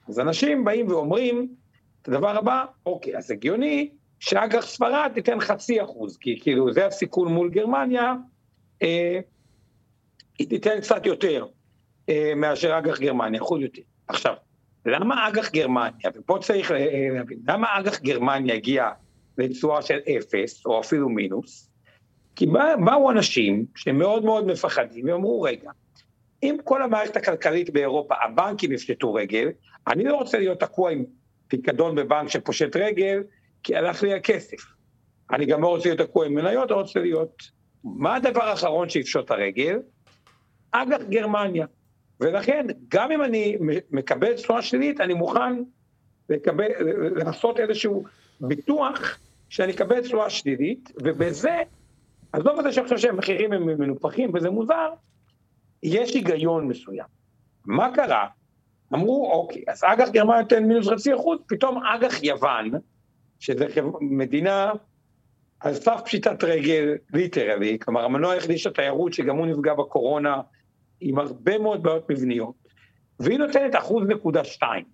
אז 0.07 0.19
אנשים 0.19 0.65
באים 0.65 0.88
ואומרים, 0.88 1.55
את 2.01 2.07
הדבר 2.07 2.38
הבא, 2.38 2.65
אוקיי, 2.86 3.17
אז 3.17 3.31
הגיוני 3.31 3.89
שאג"ח 4.19 4.65
ספרד 4.65 5.12
תיתן 5.13 5.39
חצי 5.39 5.83
אחוז, 5.83 6.17
כי 6.17 6.39
כאילו 6.41 6.74
זה 6.74 6.86
הסיכון 6.86 7.33
מול 7.33 7.50
גרמניה, 7.50 8.13
אה, 8.81 9.19
היא 10.39 10.50
תיתן 10.50 10.81
קצת 10.81 11.05
יותר 11.05 11.45
אה, 12.09 12.33
מאשר 12.36 12.77
אג"ח 12.77 13.00
גרמניה, 13.00 13.41
אחוז 13.41 13.62
יותר. 13.62 13.81
עכשיו, 14.07 14.33
למה 14.86 15.27
אג"ח 15.27 15.51
גרמניה, 15.51 16.09
ופה 16.15 16.38
צריך 16.41 16.71
אה, 16.71 17.07
להבין, 17.13 17.39
למה 17.47 17.67
אג"ח 17.79 18.00
גרמניה 18.00 18.55
הגיע 18.55 18.89
לתשואה 19.38 19.81
של 19.81 20.00
אפס, 20.17 20.65
או 20.65 20.79
אפילו 20.79 21.09
מינוס? 21.09 21.66
כי 22.38 22.46
בא, 22.46 22.75
באו 22.86 23.12
אנשים 23.12 23.65
שמאוד 23.75 24.25
מאוד 24.25 24.48
מפחדים, 24.48 25.06
ואמרו, 25.10 25.41
רגע, 25.41 25.72
אם 26.44 26.58
כל 26.63 26.84
המערכת 26.84 27.15
הכלכלית 27.15 27.70
באירופה, 27.70 28.15
הבנקים 28.24 28.72
יפשטו 28.72 29.13
רגל, 29.13 29.50
אני 29.88 30.03
לא 30.03 30.15
רוצה 30.15 30.38
להיות 30.39 30.60
תקוע 30.60 30.91
עם 30.91 31.03
פיקדון 31.48 31.96
בבנק 31.96 32.29
שפושט 32.29 32.75
רגל, 32.75 33.24
כי 33.63 33.75
הלך 33.75 34.03
לי 34.03 34.13
הכסף. 34.13 34.58
אני 35.32 35.46
גם 35.46 35.62
לא 35.62 35.67
רוצה 35.67 35.89
להיות 35.89 36.10
תקוע 36.10 36.25
עם 36.25 36.34
מניות, 36.34 36.72
לא 36.72 36.75
רוצה 36.75 37.00
להיות... 37.00 37.58
מה 37.84 38.15
הדבר 38.15 38.44
האחרון 38.44 38.89
שיפשוט 38.89 39.32
הרגל? 39.32 39.79
אג"ח 40.72 41.01
גרמניה. 41.10 41.65
ולכן, 42.20 42.65
גם 42.88 43.12
אם 43.12 43.24
אני 43.24 43.58
מקבל 43.91 44.34
תשואה 44.34 44.62
שלילית, 44.62 45.01
אני 45.01 45.13
מוכן 45.13 45.63
לקבל, 46.29 46.67
לעשות 47.15 47.60
איזשהו 47.60 48.03
ביטוח 48.41 49.20
שאני 49.50 49.72
אקבל 49.72 50.01
תשואה 50.01 50.29
שלילית, 50.29 50.91
ובזה, 51.03 51.62
עזוב 52.34 52.60
את 52.60 52.74
זה 52.74 52.84
חושב 52.84 52.98
שהמחירים 52.98 53.53
הם 53.53 53.65
מנופחים 53.65 54.31
וזה 54.34 54.50
מוזר, 54.50 54.89
יש 55.84 56.13
היגיון 56.13 56.67
מסוים. 56.67 57.05
מה 57.65 57.96
קרה? 57.96 58.27
אמרו, 58.93 59.31
אוקיי, 59.31 59.63
אז 59.67 59.84
אג"ח 59.84 60.10
גרמניה 60.10 60.41
נותן 60.41 60.63
מינוס 60.63 60.88
חצי 60.88 61.15
אחוז, 61.15 61.39
פתאום 61.48 61.84
אג"ח 61.86 62.24
יוון, 62.24 62.72
שזה 63.39 63.65
מדינה 64.01 64.72
על 65.60 65.74
סף 65.74 66.01
פשיטת 66.05 66.43
רגל 66.43 66.96
ליטרלי, 67.13 67.79
כלומר 67.79 68.05
המנוע 68.05 68.31
היחידי 68.31 68.57
של 68.57 68.69
התיירות 68.69 69.13
שגם 69.13 69.38
הוא 69.38 69.46
נפגע 69.46 69.74
בקורונה 69.74 70.41
עם 71.01 71.19
הרבה 71.19 71.57
מאוד 71.57 71.84
בעיות 71.84 72.10
מבניות, 72.10 72.55
והיא 73.19 73.39
נותנת 73.39 73.75
אחוז 73.75 74.07
נקודה 74.07 74.43
שתיים, 74.43 74.86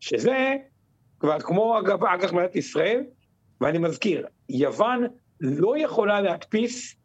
שזה 0.00 0.56
כבר 1.20 1.40
כמו 1.40 1.78
אגב 1.78 2.04
אג"ח 2.04 2.32
מדינת 2.32 2.56
ישראל, 2.56 3.04
ואני 3.60 3.78
מזכיר, 3.78 4.26
יוון 4.48 5.06
לא 5.40 5.78
יכולה 5.78 6.20
להדפיס 6.20 6.96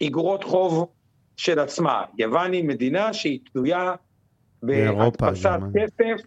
איגרות 0.00 0.44
חוב 0.44 0.92
של 1.36 1.58
עצמה. 1.58 2.04
יוון 2.18 2.52
היא 2.52 2.64
מדינה 2.64 3.12
שהיא 3.12 3.40
תלויה 3.52 3.94
בהדפסת 4.62 5.58
כסף 5.74 6.26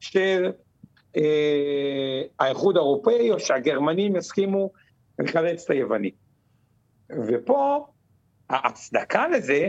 של 0.00 0.52
אה, 1.16 2.22
האיחוד 2.40 2.76
האירופאי, 2.76 3.30
או 3.30 3.40
שהגרמנים 3.40 4.16
יסכימו 4.16 4.70
לחלץ 5.18 5.64
את 5.64 5.70
היוונים. 5.70 6.10
ופה 7.28 7.86
ההצדקה 8.50 9.28
לזה 9.28 9.68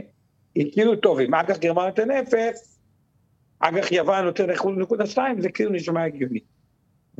היא 0.55 0.71
כאילו, 0.73 0.95
טוב, 0.95 1.19
אם 1.19 1.33
אג"ח 1.33 1.57
גרמניה 1.57 1.89
נותן 1.89 2.11
אפס, 2.11 2.79
אג"ח 3.59 3.91
יוון 3.91 4.25
נותן 4.25 4.49
אחוז 4.49 4.77
נקודה 4.77 5.05
שתיים, 5.05 5.41
זה 5.41 5.49
כאילו 5.49 5.71
נשמע 5.71 6.03
הגיוני. 6.03 6.39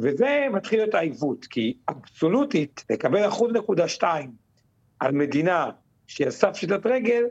וזה 0.02 0.48
מתחיל 0.54 0.80
להיות 0.80 0.96
העיוות, 0.96 1.46
כי 1.46 1.74
אבסולוטית, 1.90 2.86
לקבל 2.90 3.28
אחוז 3.28 3.52
נקודה 3.54 3.88
שתיים 3.88 4.32
על 5.00 5.12
מדינה 5.12 5.70
שהיא 6.08 6.26
על 6.26 6.32
סף 6.32 6.56
שיטת 6.56 6.86
רגל, 6.86 7.24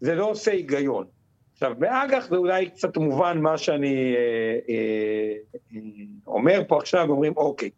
זה 0.00 0.14
לא 0.14 0.30
עושה 0.30 0.52
היגיון. 0.52 1.06
עכשיו, 1.52 1.72
באג"ח 1.78 2.28
זה 2.28 2.36
אולי 2.36 2.70
קצת 2.70 2.96
מובן 2.96 3.38
מה 3.38 3.58
שאני 3.58 4.14
אה, 4.14 4.58
אה, 4.68 5.34
אה, 5.74 5.80
אומר 6.26 6.62
פה 6.68 6.78
עכשיו, 6.78 7.10
אומרים, 7.10 7.32
אוקיי, 7.36 7.70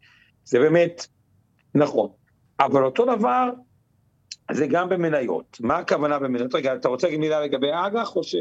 זה 0.45 0.59
באמת 0.59 1.07
נכון. 1.75 2.09
אבל 2.59 2.83
אותו 2.83 3.15
דבר, 3.15 3.49
זה 4.51 4.67
גם 4.67 4.89
במניות. 4.89 5.57
מה 5.59 5.77
הכוונה 5.77 6.19
במניות? 6.19 6.55
רגע, 6.55 6.75
אתה 6.75 6.87
רוצה 6.87 7.07
להגיד 7.07 7.19
מילה 7.19 7.41
לגבי 7.41 7.67
אג"ח, 7.73 8.15
או 8.15 8.23
ש... 8.23 8.35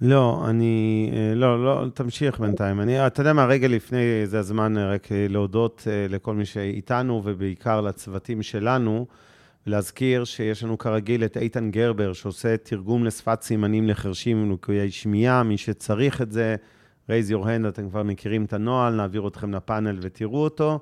לא, 0.00 0.44
אני... 0.48 1.10
אה, 1.12 1.34
לא, 1.34 1.64
לא, 1.64 1.86
תמשיך 1.94 2.40
בינתיים. 2.40 2.80
אני, 2.80 3.06
אתה 3.06 3.20
יודע 3.20 3.32
מה, 3.32 3.46
רגע 3.46 3.68
לפני, 3.68 4.26
זה 4.26 4.38
הזמן 4.38 4.78
אה, 4.78 4.92
רק 4.92 5.08
להודות 5.28 5.84
אה, 5.90 6.06
לכל 6.08 6.34
מי 6.34 6.44
שאיתנו, 6.44 7.22
ובעיקר 7.24 7.80
לצוותים 7.80 8.42
שלנו. 8.42 9.06
להזכיר 9.66 10.24
שיש 10.24 10.64
לנו 10.64 10.78
כרגיל 10.78 11.24
את 11.24 11.36
איתן 11.36 11.70
גרבר, 11.70 12.12
שעושה 12.12 12.56
תרגום 12.56 13.04
לשפת 13.04 13.42
סימנים 13.42 13.88
לחרשים 13.88 14.50
ולקויי 14.50 14.90
שמיעה. 14.90 15.42
מי 15.42 15.56
שצריך 15.56 16.22
את 16.22 16.32
זה, 16.32 16.56
raise 17.08 17.30
your 17.30 17.44
hand, 17.44 17.68
אתם 17.68 17.90
כבר 17.90 18.02
מכירים 18.02 18.44
את 18.44 18.52
הנוהל, 18.52 18.94
נעביר 18.94 19.28
אתכם 19.28 19.54
לפאנל 19.54 19.98
ותראו 20.00 20.44
אותו. 20.44 20.80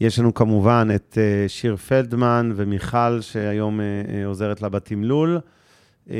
יש 0.00 0.18
לנו 0.18 0.34
כמובן 0.34 0.88
את 0.94 1.18
שיר 1.48 1.76
פלדמן 1.76 2.52
ומיכל, 2.56 3.20
שהיום 3.20 3.80
עוזרת 4.26 4.62
לה 4.62 4.68
בתמלול. 4.68 5.38
Uh, 6.08 6.10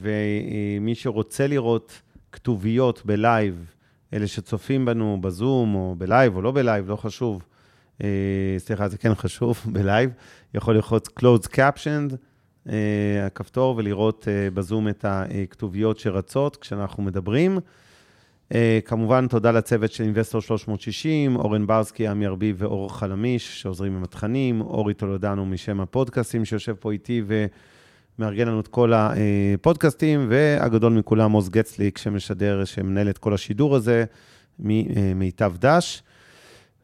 ומי 0.00 0.94
שרוצה 0.94 1.46
לראות 1.46 2.02
כתוביות 2.32 3.02
ב 3.04 3.15
live, 3.15 3.72
אלה 4.12 4.26
שצופים 4.26 4.84
בנו 4.84 5.18
בזום 5.20 5.74
או 5.74 5.94
ב 5.98 6.06
live 6.06 6.36
או 6.36 6.42
לא 6.42 6.50
ב 6.50 6.56
live, 6.56 6.88
לא 6.88 6.96
חשוב, 6.96 7.42
אה, 8.02 8.08
סליחה, 8.58 8.88
זה 8.88 8.98
כן 8.98 9.14
חשוב, 9.14 9.62
ב 9.74 9.80
live, 9.80 10.10
יכול 10.54 10.74
ללחוץ 10.74 11.08
closed 11.08 11.48
captioned, 11.48 12.14
אה, 12.68 13.26
הכפתור, 13.26 13.74
ולראות 13.76 14.28
אה, 14.28 14.50
בזום 14.50 14.88
את 14.88 15.04
הכתוביות 15.08 15.98
שרצות 15.98 16.56
כשאנחנו 16.56 17.02
מדברים. 17.02 17.58
כמובן, 18.84 19.26
תודה 19.28 19.50
לצוות 19.50 19.92
של 19.92 20.04
אינבסטור 20.04 20.40
360, 20.40 21.36
אורן 21.36 21.66
ברסקי, 21.66 22.06
עמי 22.08 22.26
ארביב 22.26 22.56
ואור 22.58 22.98
חלמיש, 22.98 23.62
שעוזרים 23.62 23.96
עם 23.96 24.02
התכנים, 24.02 24.60
אורי 24.60 24.94
טולדנו 24.94 25.46
משם 25.46 25.80
הפודקאסטים, 25.80 26.44
שיושב 26.44 26.74
פה 26.74 26.92
איתי 26.92 27.22
ומארגן 28.18 28.48
לנו 28.48 28.60
את 28.60 28.68
כל 28.68 28.92
הפודקאסטים, 28.94 30.26
והגדול 30.30 30.92
מכולם, 30.92 31.32
עוז 31.32 31.48
גצליק, 31.48 31.98
שמשדר, 31.98 32.64
שמנהל 32.64 33.10
את 33.10 33.18
כל 33.18 33.34
השידור 33.34 33.76
הזה, 33.76 34.04
ממיטב 34.58 35.52
דש. 35.58 36.02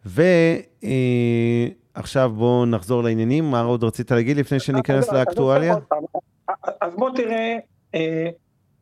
ועכשיו 0.04 2.30
בואו 2.30 2.66
נחזור 2.66 3.02
לעניינים, 3.02 3.50
מה 3.50 3.60
עוד 3.60 3.84
רצית 3.84 4.10
להגיד 4.10 4.36
לפני 4.36 4.60
שניכנס 4.60 5.12
לאקטואליה? 5.12 5.76
אז 6.80 6.94
בוא 6.94 7.10
תראה 7.16 7.56
אה, 7.94 8.30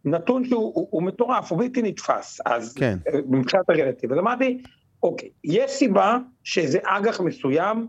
נתון 0.04 0.44
שהוא 0.44 1.02
מטורף, 1.02 1.52
הוא 1.52 1.58
בלתי 1.58 1.82
נתפס, 1.82 2.40
אז 2.46 2.74
כן. 2.74 2.98
אה, 3.08 3.18
מבחינת 3.28 3.64
הרלטיב. 3.68 4.12
אז 4.12 4.18
אמרתי, 4.18 4.62
אוקיי, 5.02 5.28
יש 5.44 5.70
סיבה 5.70 6.18
שאיזה 6.44 6.78
אג"ח 6.84 7.20
מסוים 7.20 7.86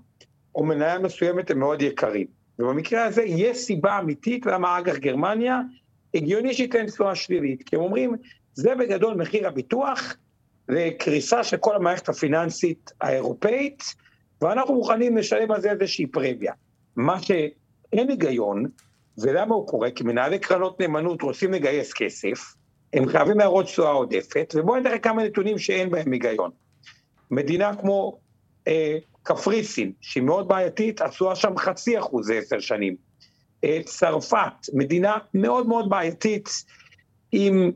או 0.56 0.64
מניה 0.64 1.00
מסוימת 1.00 1.52
הם 1.52 1.60
מאוד 1.60 1.82
יקרים. 1.82 2.28
ובמקרה 2.60 3.06
הזה 3.06 3.24
יש 3.24 3.58
סיבה 3.58 4.00
אמיתית 4.00 4.46
למה 4.46 4.80
אג"ח 4.80 4.98
גרמניה 4.98 5.62
הגיוני 6.14 6.54
שייתן 6.54 6.86
תשואה 6.86 7.16
שלילית, 7.16 7.64
כי 7.64 7.76
הם 7.76 7.82
אומרים, 7.82 8.16
זה 8.54 8.76
בגדול 8.76 9.14
מחיר 9.14 9.48
הביטוח 9.48 10.16
לקריסה 10.70 11.44
של 11.44 11.58
כל 11.58 11.76
המערכת 11.76 12.10
הפיננסית 12.10 12.92
האירופאית, 13.02 13.84
ואנחנו 14.42 14.74
מוכנים 14.76 15.18
לשלם 15.18 15.52
על 15.52 15.62
זה 15.62 15.72
איזושהי 15.72 16.08
פרמיה. 16.08 16.54
מה 16.96 17.22
שאין 17.22 18.10
היגיון, 18.10 18.66
ולמה 19.18 19.56
הוא 19.56 19.68
קורה? 19.68 19.92
כי 19.92 20.04
מנהלי 20.04 20.40
קרנות 20.40 20.80
נאמנות 20.80 21.22
רוצים 21.22 21.54
לגייס 21.54 21.94
כסף, 21.94 22.54
הם 22.94 23.08
חייבים 23.08 23.40
להראות 23.40 23.66
תשואה 23.66 23.92
עודפת, 23.92 24.54
ובואו 24.58 24.80
נראה 24.80 25.00
כמה 25.00 25.24
נתונים 25.24 25.58
שאין 25.58 25.90
בהם 25.90 26.12
היגיון. 26.12 26.52
מדינה 27.32 27.76
כמו 27.76 28.18
אה, 28.68 28.98
קפריסין, 29.24 29.92
שהיא 30.02 30.24
מאוד 30.24 30.48
בעייתית, 30.48 31.02
התשואה 31.02 31.36
שם 31.36 31.58
חצי 31.58 32.00
אחוז 32.00 32.28
זה 32.28 32.38
עשר 32.38 32.60
שנים. 32.60 32.96
אה, 33.64 33.80
צרפת, 33.86 34.54
מדינה 34.74 35.18
מאוד 35.34 35.68
מאוד 35.68 35.90
בעייתית, 35.90 36.50
עם 37.32 37.72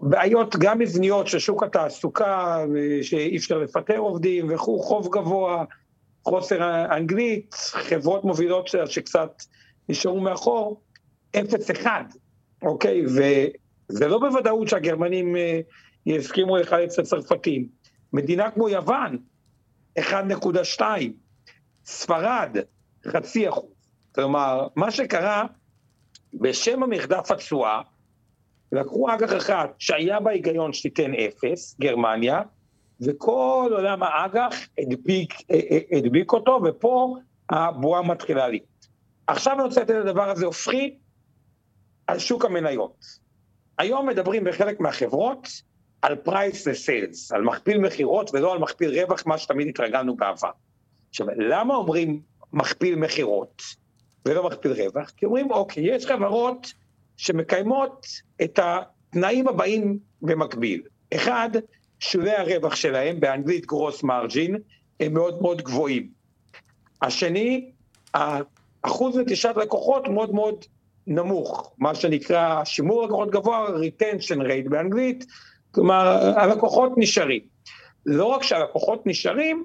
בעיות 0.00 0.56
גם 0.56 0.78
מבניות 0.78 1.26
של 1.26 1.38
שוק 1.38 1.62
התעסוקה, 1.62 2.64
שאי 3.02 3.36
אפשר 3.36 3.58
לפטר 3.58 3.98
עובדים 3.98 4.54
וכו', 4.54 4.82
חוב 4.82 5.08
גבוה, 5.12 5.64
חוסר 6.24 6.84
אנגלית, 6.96 7.54
חברות 7.54 8.24
מובילות 8.24 8.68
שקצת 8.86 9.42
נשארו 9.88 10.20
מאחור, 10.20 10.80
אפס 11.36 11.70
אחד, 11.70 12.04
אוקיי? 12.62 13.02
וזה 13.06 14.08
לא 14.08 14.18
בוודאות 14.18 14.68
שהגרמנים 14.68 15.36
אה, 15.36 15.60
יסכימו 16.06 16.56
לחלץ 16.56 16.98
את 16.98 17.04
הצרפתים. 17.04 17.68
מדינה 18.12 18.50
כמו 18.50 18.68
יוון, 18.68 19.18
1.2. 19.98 20.82
ספרד, 21.84 22.56
חצי 23.06 23.48
אחוז. 23.48 23.70
כלומר, 24.14 24.66
מה 24.76 24.90
שקרה, 24.90 25.44
בשם 26.34 26.82
המרדף 26.82 27.30
התשואה, 27.30 27.80
לקחו 28.72 29.14
אג"ח 29.14 29.36
אחד 29.36 29.66
שהיה 29.78 30.20
בה 30.20 30.30
היגיון 30.30 30.72
שתיתן 30.72 31.14
אפס, 31.14 31.76
גרמניה, 31.80 32.42
וכל 33.00 33.68
עולם 33.72 34.02
האג"ח 34.02 34.54
הדביק, 34.78 35.34
אה, 35.50 35.60
אה, 35.70 35.98
הדביק 35.98 36.32
אותו, 36.32 36.60
ופה 36.64 37.16
הבועה 37.50 38.02
מתחילה 38.02 38.48
לי. 38.48 38.60
עכשיו 39.26 39.54
אני 39.54 39.62
רוצה 39.62 39.80
לתת 39.80 39.90
את 39.90 39.96
הדבר 39.96 40.30
הזה 40.30 40.46
הופכי 40.46 40.98
על 42.06 42.18
שוק 42.18 42.44
המניות. 42.44 43.04
היום 43.78 44.08
מדברים 44.08 44.44
בחלק 44.44 44.80
מהחברות 44.80 45.48
על 46.02 46.16
פרייס 46.16 46.66
לסיילס, 46.66 47.32
על 47.32 47.42
מכפיל 47.42 47.78
מכירות 47.78 48.30
ולא 48.34 48.52
על 48.52 48.58
מכפיל 48.58 49.00
רווח, 49.00 49.26
מה 49.26 49.38
שתמיד 49.38 49.68
התרגלנו 49.68 50.16
בעבר. 50.16 50.50
עכשיו, 51.10 51.26
למה 51.36 51.74
אומרים 51.74 52.20
מכפיל 52.52 52.96
מכירות 52.96 53.62
ולא 54.26 54.46
מכפיל 54.46 54.72
רווח? 54.72 55.10
כי 55.16 55.26
אומרים, 55.26 55.50
אוקיי, 55.50 55.94
יש 55.94 56.06
חברות 56.06 56.72
שמקיימות 57.16 58.06
את 58.42 58.58
התנאים 58.62 59.48
הבאים 59.48 59.98
במקביל. 60.22 60.82
אחד, 61.14 61.50
שולי 62.00 62.36
הרווח 62.36 62.76
שלהם, 62.76 63.20
באנגלית 63.20 63.66
גרוס 63.66 64.02
מרג'ין, 64.02 64.56
הם 65.00 65.14
מאוד 65.14 65.42
מאוד 65.42 65.62
גבוהים. 65.62 66.08
השני, 67.02 67.70
אחוז 68.82 69.18
נטישת 69.18 69.54
לקוחות 69.56 70.08
מאוד 70.08 70.34
מאוד 70.34 70.64
נמוך, 71.06 71.72
מה 71.78 71.94
שנקרא 71.94 72.64
שימור 72.64 73.06
לקוחות 73.06 73.30
גבוה, 73.30 73.68
retention 73.68 74.38
rate 74.38 74.68
באנגלית, 74.68 75.26
כלומר 75.76 76.32
הלקוחות 76.36 76.92
נשארים. 76.96 77.40
לא 78.06 78.24
רק 78.24 78.42
שהלקוחות 78.42 79.06
נשארים, 79.06 79.64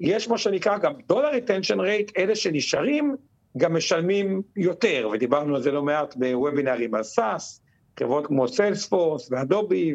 יש 0.00 0.28
מה 0.28 0.38
שנקרא 0.38 0.78
גם 0.78 0.92
דולר 1.08 1.30
retention 1.30 1.76
rate, 1.76 2.12
אלה 2.16 2.36
שנשארים 2.36 3.16
גם 3.56 3.76
משלמים 3.76 4.42
יותר, 4.56 5.08
ודיברנו 5.12 5.56
על 5.56 5.62
זה 5.62 5.72
לא 5.72 5.82
מעט 5.82 6.16
בוובינארים 6.16 6.94
על 6.94 7.02
SaaS, 7.02 7.60
חברות 7.98 8.26
כמו 8.26 8.48
סיילספורס 8.48 9.28
ואדובי 9.30 9.94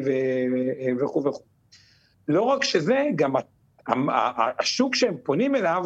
וכו' 1.00 1.24
וכו'. 1.24 1.44
לא 2.28 2.42
רק 2.42 2.64
שזה, 2.64 3.04
גם 3.16 3.34
השוק 4.58 4.94
שהם 4.94 5.16
פונים 5.22 5.54
אליו, 5.54 5.84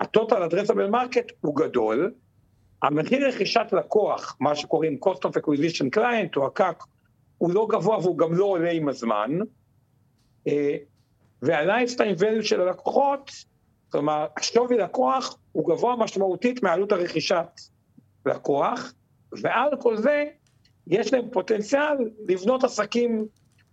ה-total 0.00 0.50
addressable 0.50 0.92
market 0.92 1.32
הוא 1.40 1.56
גדול, 1.56 2.12
המחיר 2.82 3.28
רכישת 3.28 3.66
לקוח, 3.72 4.36
מה 4.40 4.54
שקוראים 4.54 4.98
cost 5.04 5.28
of 5.28 5.40
acquisition 5.40 5.98
client 5.98 6.36
או 6.36 6.46
ה 6.46 6.54
CAC, 6.54 6.84
הוא 7.40 7.54
לא 7.54 7.66
גבוה 7.70 7.98
והוא 7.98 8.18
גם 8.18 8.34
לא 8.34 8.44
עולה 8.44 8.70
עם 8.70 8.88
הזמן, 8.88 9.38
אה, 10.46 10.76
וה-lifetime 11.42 12.20
value 12.20 12.42
של 12.42 12.60
הלקוחות, 12.60 13.30
כלומר, 13.88 14.26
השווי 14.36 14.76
לקוח 14.78 15.38
הוא 15.52 15.68
גבוה 15.68 15.96
משמעותית 15.96 16.62
מעלות 16.62 16.92
הרכישת 16.92 17.46
לקוח, 18.26 18.94
ועל 19.32 19.70
כל 19.80 19.96
זה 19.96 20.24
יש 20.86 21.12
להם 21.12 21.30
פוטנציאל 21.32 22.10
לבנות 22.28 22.64
עסקים 22.64 23.26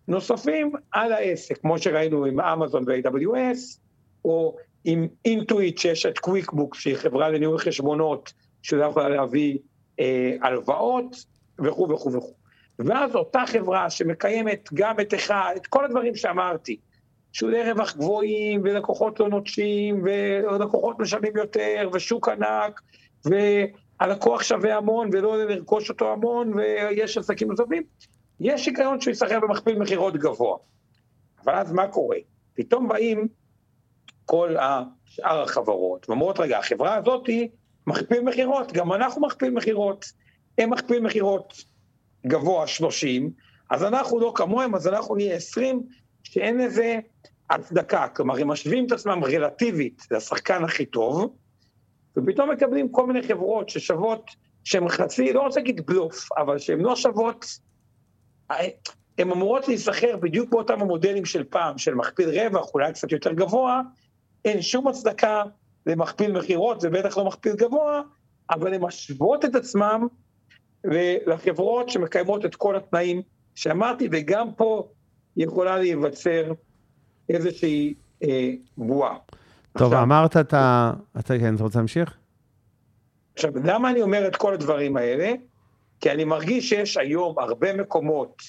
נוספים 0.08 0.72
על 0.92 1.14
העסק, 1.14 1.58
כמו 1.58 1.78
שראינו 1.78 2.26
עם 2.26 2.40
אמזון 2.40 2.84
ו-AWS, 2.88 3.80
או 4.26 4.56
עם 4.86 5.08
אינטואיט 5.26 5.78
שיש 5.78 6.06
את 6.06 6.20
קוויקבוק, 6.20 6.76
שהיא 6.76 6.96
חברה 6.96 7.30
לניהול 7.30 7.58
חשבונות, 7.58 8.34
שלא 8.62 8.86
יכולה 8.86 9.10
להביא 9.10 9.58
אה, 10.00 10.36
הלוואות 10.42 11.26
וכו' 11.60 11.90
וכו' 11.90 12.14
וכו'. 12.14 12.37
ואז 12.80 13.16
אותה 13.16 13.44
חברה 13.48 13.90
שמקיימת 13.90 14.70
גם 14.74 15.00
את 15.00 15.14
אחד, 15.14 15.54
את 15.58 15.68
כל 15.68 15.86
הדברים 15.86 16.16
שאמרתי, 16.16 16.78
שולי 17.34 17.72
רווח 17.72 17.96
גבוהים, 17.96 18.62
ולקוחות 18.64 19.20
לא 19.20 19.30
נוטשים, 19.30 20.02
ולקוחות 20.04 21.00
משלמים 21.00 21.38
יותר, 21.38 21.90
ושוק 21.94 22.30
ענק, 22.30 22.82
והלקוח 23.26 24.44
שווה 24.44 24.78
המון, 24.78 25.10
ולא 25.14 25.38
לרכוש 25.38 25.90
אותו 25.90 26.14
המון, 26.14 26.54
ויש 26.54 27.18
עסקים 27.18 27.48
נוספים, 27.48 27.84
יש 28.40 28.66
היגיון 28.66 29.02
שהוא 29.02 29.12
יסחר 29.12 29.40
במכפיל 29.40 29.80
מכירות 29.80 30.18
גבוה. 30.18 30.58
אבל 31.44 31.56
אז 31.56 31.72
מה 31.72 31.88
קורה? 31.88 32.18
פתאום 32.54 32.88
באים 32.88 33.28
כל 34.26 34.56
שאר 35.06 35.42
החברות, 35.42 36.10
ואומרות, 36.10 36.40
רגע, 36.40 36.60
החברה 36.60 36.96
הזאת 36.96 37.28
היא 37.28 37.50
מכפיל 37.88 38.22
מכירות, 38.22 38.72
גם 38.72 38.94
אנחנו 38.94 39.22
מכפיל 39.22 39.50
מכירות. 39.50 40.06
הם 40.58 40.70
מכפיל 40.70 41.00
מכירות 41.00 41.54
גבוה 42.28 42.68
30, 42.68 43.32
אז 43.70 43.84
אנחנו 43.84 44.20
לא 44.20 44.32
כמוהם, 44.36 44.76
אז 44.76 44.88
אנחנו 44.88 45.16
נהיה 45.16 45.36
20, 45.36 45.84
שאין 46.24 46.58
לזה 46.58 47.00
הצדקה. 47.50 48.08
כלומר, 48.08 48.38
הם 48.40 48.48
משווים 48.48 48.86
את 48.86 48.92
עצמם 48.92 49.22
רלטיבית 49.24 50.02
לשחקן 50.12 50.64
הכי 50.64 50.86
טוב, 50.86 51.36
ופתאום 52.18 52.52
מקבלים 52.52 52.92
כל 52.92 53.08
מיני 53.08 53.28
חברות 53.28 53.70
ששוות, 53.70 54.32
שהן 54.64 54.90
חצי, 54.90 55.34
לא 55.34 55.42
רוצה 55.42 55.60
להגיד 55.60 55.86
בלוף, 55.86 56.30
אבל 56.38 56.58
שהן 56.58 56.80
לא 56.80 56.96
שוות, 56.96 57.46
הן 59.18 59.32
אמורות 59.32 59.68
להיסחר 59.68 60.18
בדיוק 60.18 60.50
באותם 60.50 60.82
המודלים 60.82 61.26
של 61.26 61.44
פעם, 61.44 61.78
של 61.78 61.94
מכפיל 61.94 62.30
רווח, 62.30 62.74
אולי 62.74 62.94
קצת 62.94 63.12
יותר 63.12 63.34
גבוה, 63.34 63.82
אין 64.46 64.62
שום 64.62 64.88
הצדקה 64.88 65.44
למכפיל 65.86 66.32
מכירות, 66.32 66.82
זה 66.82 66.90
בטח 66.90 67.18
לא 67.18 67.26
מכפיל 67.26 67.54
גבוה, 67.56 68.02
אבל 68.50 68.74
הן 68.74 68.82
משוות 68.82 69.46
את 69.46 69.56
עצמם 69.56 70.08
לחברות 71.28 71.90
שמקיימות 71.90 72.46
את 72.46 72.56
כל 72.56 72.76
התנאים 72.76 73.22
שאמרתי, 73.56 74.10
וגם 74.12 74.54
פה 74.54 74.88
יכולה 75.38 75.78
להיווצר 75.78 76.54
איזושהי 77.30 77.94
אה, 78.24 78.52
בועה. 78.78 79.18
טוב, 79.78 79.94
עכשיו, 79.94 80.04
אמרת 80.04 80.38
את 80.38 80.54
ה... 80.54 80.94
אתה 81.20 81.40
כן, 81.40 81.56
אתה 81.56 81.64
רוצה 81.64 81.80
להמשיך? 81.80 82.14
עכשיו, 83.34 83.52
למה 83.64 83.90
אני 83.90 84.02
אומר 84.02 84.28
את 84.28 84.36
כל 84.36 84.54
הדברים 84.54 84.98
האלה? 84.98 85.34
כי 86.00 86.12
אני 86.12 86.24
מרגיש 86.24 86.70
שיש 86.70 86.98
היום 86.98 87.40
הרבה 87.40 87.74
מקומות, 87.74 88.42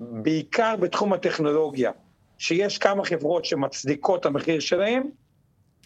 בעיקר 0.00 0.76
בתחום 0.76 1.12
הטכנולוגיה, 1.12 1.90
שיש 2.38 2.78
כמה 2.78 3.04
חברות 3.04 3.44
שמצדיקות 3.44 4.20
את 4.20 4.26
המחיר 4.26 4.60
שלהם, 4.60 5.02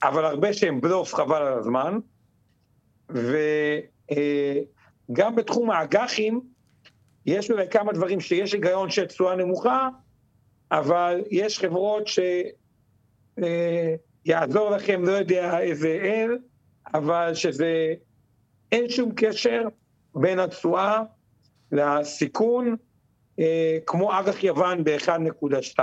אבל 0.03 0.25
הרבה 0.25 0.53
שהם 0.53 0.81
בלוף 0.81 1.15
חבל 1.15 1.43
על 1.43 1.59
הזמן, 1.59 1.99
וגם 5.11 5.37
בתחום 5.37 5.71
האג"חים, 5.71 6.41
יש 7.27 7.51
אולי 7.51 7.69
כמה 7.69 7.93
דברים 7.93 8.21
שיש 8.21 8.53
היגיון 8.53 8.91
של 8.91 9.07
תשואה 9.07 9.37
נמוכה, 9.37 9.89
אבל 10.73 11.23
יש 11.31 11.59
חברות 11.59 12.09
שיעזור 14.27 14.71
לכם, 14.71 15.05
לא 15.05 15.13
יודע 15.13 15.61
איזה 15.61 15.89
אל, 15.89 16.39
אבל 16.95 17.35
שזה, 17.35 17.95
אין 18.73 18.89
שום 18.89 19.13
קשר 19.17 19.63
בין 20.15 20.39
התשואה 20.39 21.03
לסיכון, 21.73 22.77
אה, 23.39 23.79
כמו 23.87 24.21
אג"ח 24.21 24.45
יוון 24.45 24.85
ב-1.2. 24.85 25.79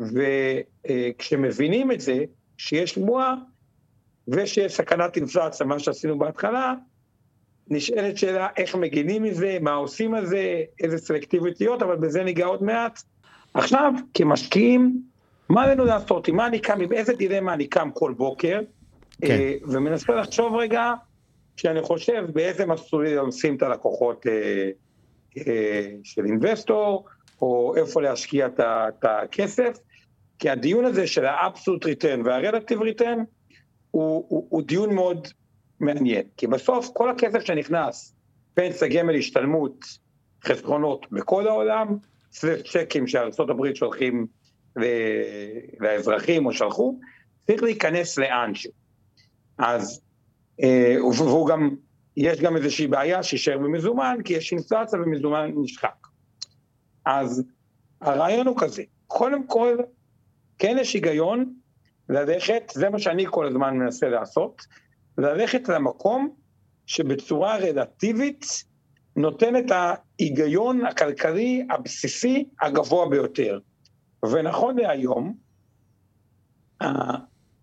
וכשמבינים 0.00 1.92
את 1.92 2.00
זה, 2.00 2.24
שיש 2.56 2.98
בועה 2.98 3.34
ושיש 4.28 4.72
סכנת 4.72 5.16
אינפלציה, 5.16 5.66
מה 5.66 5.78
שעשינו 5.78 6.18
בהתחלה, 6.18 6.74
נשאלת 7.70 8.18
שאלה 8.18 8.48
איך 8.56 8.74
מגינים 8.74 9.22
מזה, 9.22 9.58
מה 9.60 9.72
עושים 9.72 10.14
על 10.14 10.26
זה, 10.26 10.62
איזה 10.80 10.98
סלקטיביות 10.98 11.82
אבל 11.82 11.96
בזה 11.96 12.24
ניגע 12.24 12.46
עוד 12.46 12.62
מעט. 12.62 13.02
עכשיו, 13.54 13.92
כמשקיעים, 14.14 15.02
מה 15.48 15.64
עלינו 15.64 15.84
לעשות? 15.84 16.28
עם 16.28 16.36
מה 16.36 16.46
אני 16.46 16.58
קם, 16.58 16.80
עם 16.80 16.92
איזה 16.92 17.12
דילמה 17.12 17.54
אני 17.54 17.66
קם 17.66 17.90
כל 17.94 18.14
בוקר, 18.16 18.60
כן. 19.20 19.30
אה, 19.30 19.54
ומנסה 19.68 20.14
לחשוב 20.14 20.56
רגע, 20.56 20.92
שאני 21.56 21.82
חושב 21.82 22.24
באיזה 22.32 22.66
מסלולים 22.66 23.18
עושים 23.18 23.56
את 23.56 23.62
הלקוחות 23.62 24.26
אה, 24.26 24.70
אה, 25.46 25.90
של 26.04 26.24
אינבסטור, 26.24 27.06
או 27.42 27.74
איפה 27.76 28.02
להשקיע 28.02 28.48
את 28.58 29.04
הכסף, 29.04 29.78
כי 30.38 30.50
הדיון 30.50 30.84
הזה 30.84 31.06
של 31.06 31.26
האבסולוט 31.26 31.84
ריטרן 31.84 32.22
והרלטיב 32.24 32.82
ריטרן 32.82 33.18
הוא, 33.90 34.24
הוא, 34.28 34.46
הוא 34.48 34.62
דיון 34.62 34.94
מאוד 34.94 35.28
מעניין, 35.82 36.22
כי 36.36 36.46
בסוף 36.46 36.90
כל 36.92 37.10
הכסף 37.10 37.40
שנכנס, 37.40 38.14
פנסיה, 38.54 38.88
גמל, 38.88 39.16
השתלמות, 39.16 39.84
חסכונות 40.44 41.06
בכל 41.12 41.48
העולם, 41.48 41.96
צ'קים 42.72 43.06
שארה"ב 43.06 43.74
שולחים 43.74 44.26
לאזרחים 45.80 46.46
או 46.46 46.52
שלחו, 46.52 46.98
צריך 47.46 47.62
להיכנס 47.62 48.18
לאנשהו. 48.18 48.72
אז, 49.58 50.00
אה, 50.62 50.96
והוא 51.18 51.48
גם, 51.48 51.70
יש 52.16 52.40
גם 52.40 52.56
איזושהי 52.56 52.86
בעיה 52.86 53.22
שישאר 53.22 53.58
במזומן, 53.58 54.16
כי 54.24 54.32
יש 54.32 54.52
אינפלציה 54.52 55.00
ומזומן 55.00 55.50
נשחק. 55.56 56.06
אז 57.06 57.42
הרעיון 58.00 58.46
הוא 58.46 58.56
כזה, 58.60 58.82
קודם 59.06 59.46
כל, 59.46 59.76
כן 60.58 60.76
יש 60.80 60.94
היגיון 60.94 61.54
ללכת, 62.08 62.72
זה 62.74 62.90
מה 62.90 62.98
שאני 62.98 63.26
כל 63.30 63.46
הזמן 63.46 63.76
מנסה 63.76 64.08
לעשות, 64.08 64.62
ללכת 65.18 65.68
למקום 65.68 66.34
שבצורה 66.86 67.56
רלטיבית 67.58 68.46
נותן 69.16 69.56
את 69.56 69.70
ההיגיון 69.70 70.86
הכלכלי 70.86 71.66
הבסיסי 71.70 72.48
הגבוה 72.60 73.08
ביותר. 73.08 73.58
ונכון 74.30 74.76
להיום, 74.78 75.34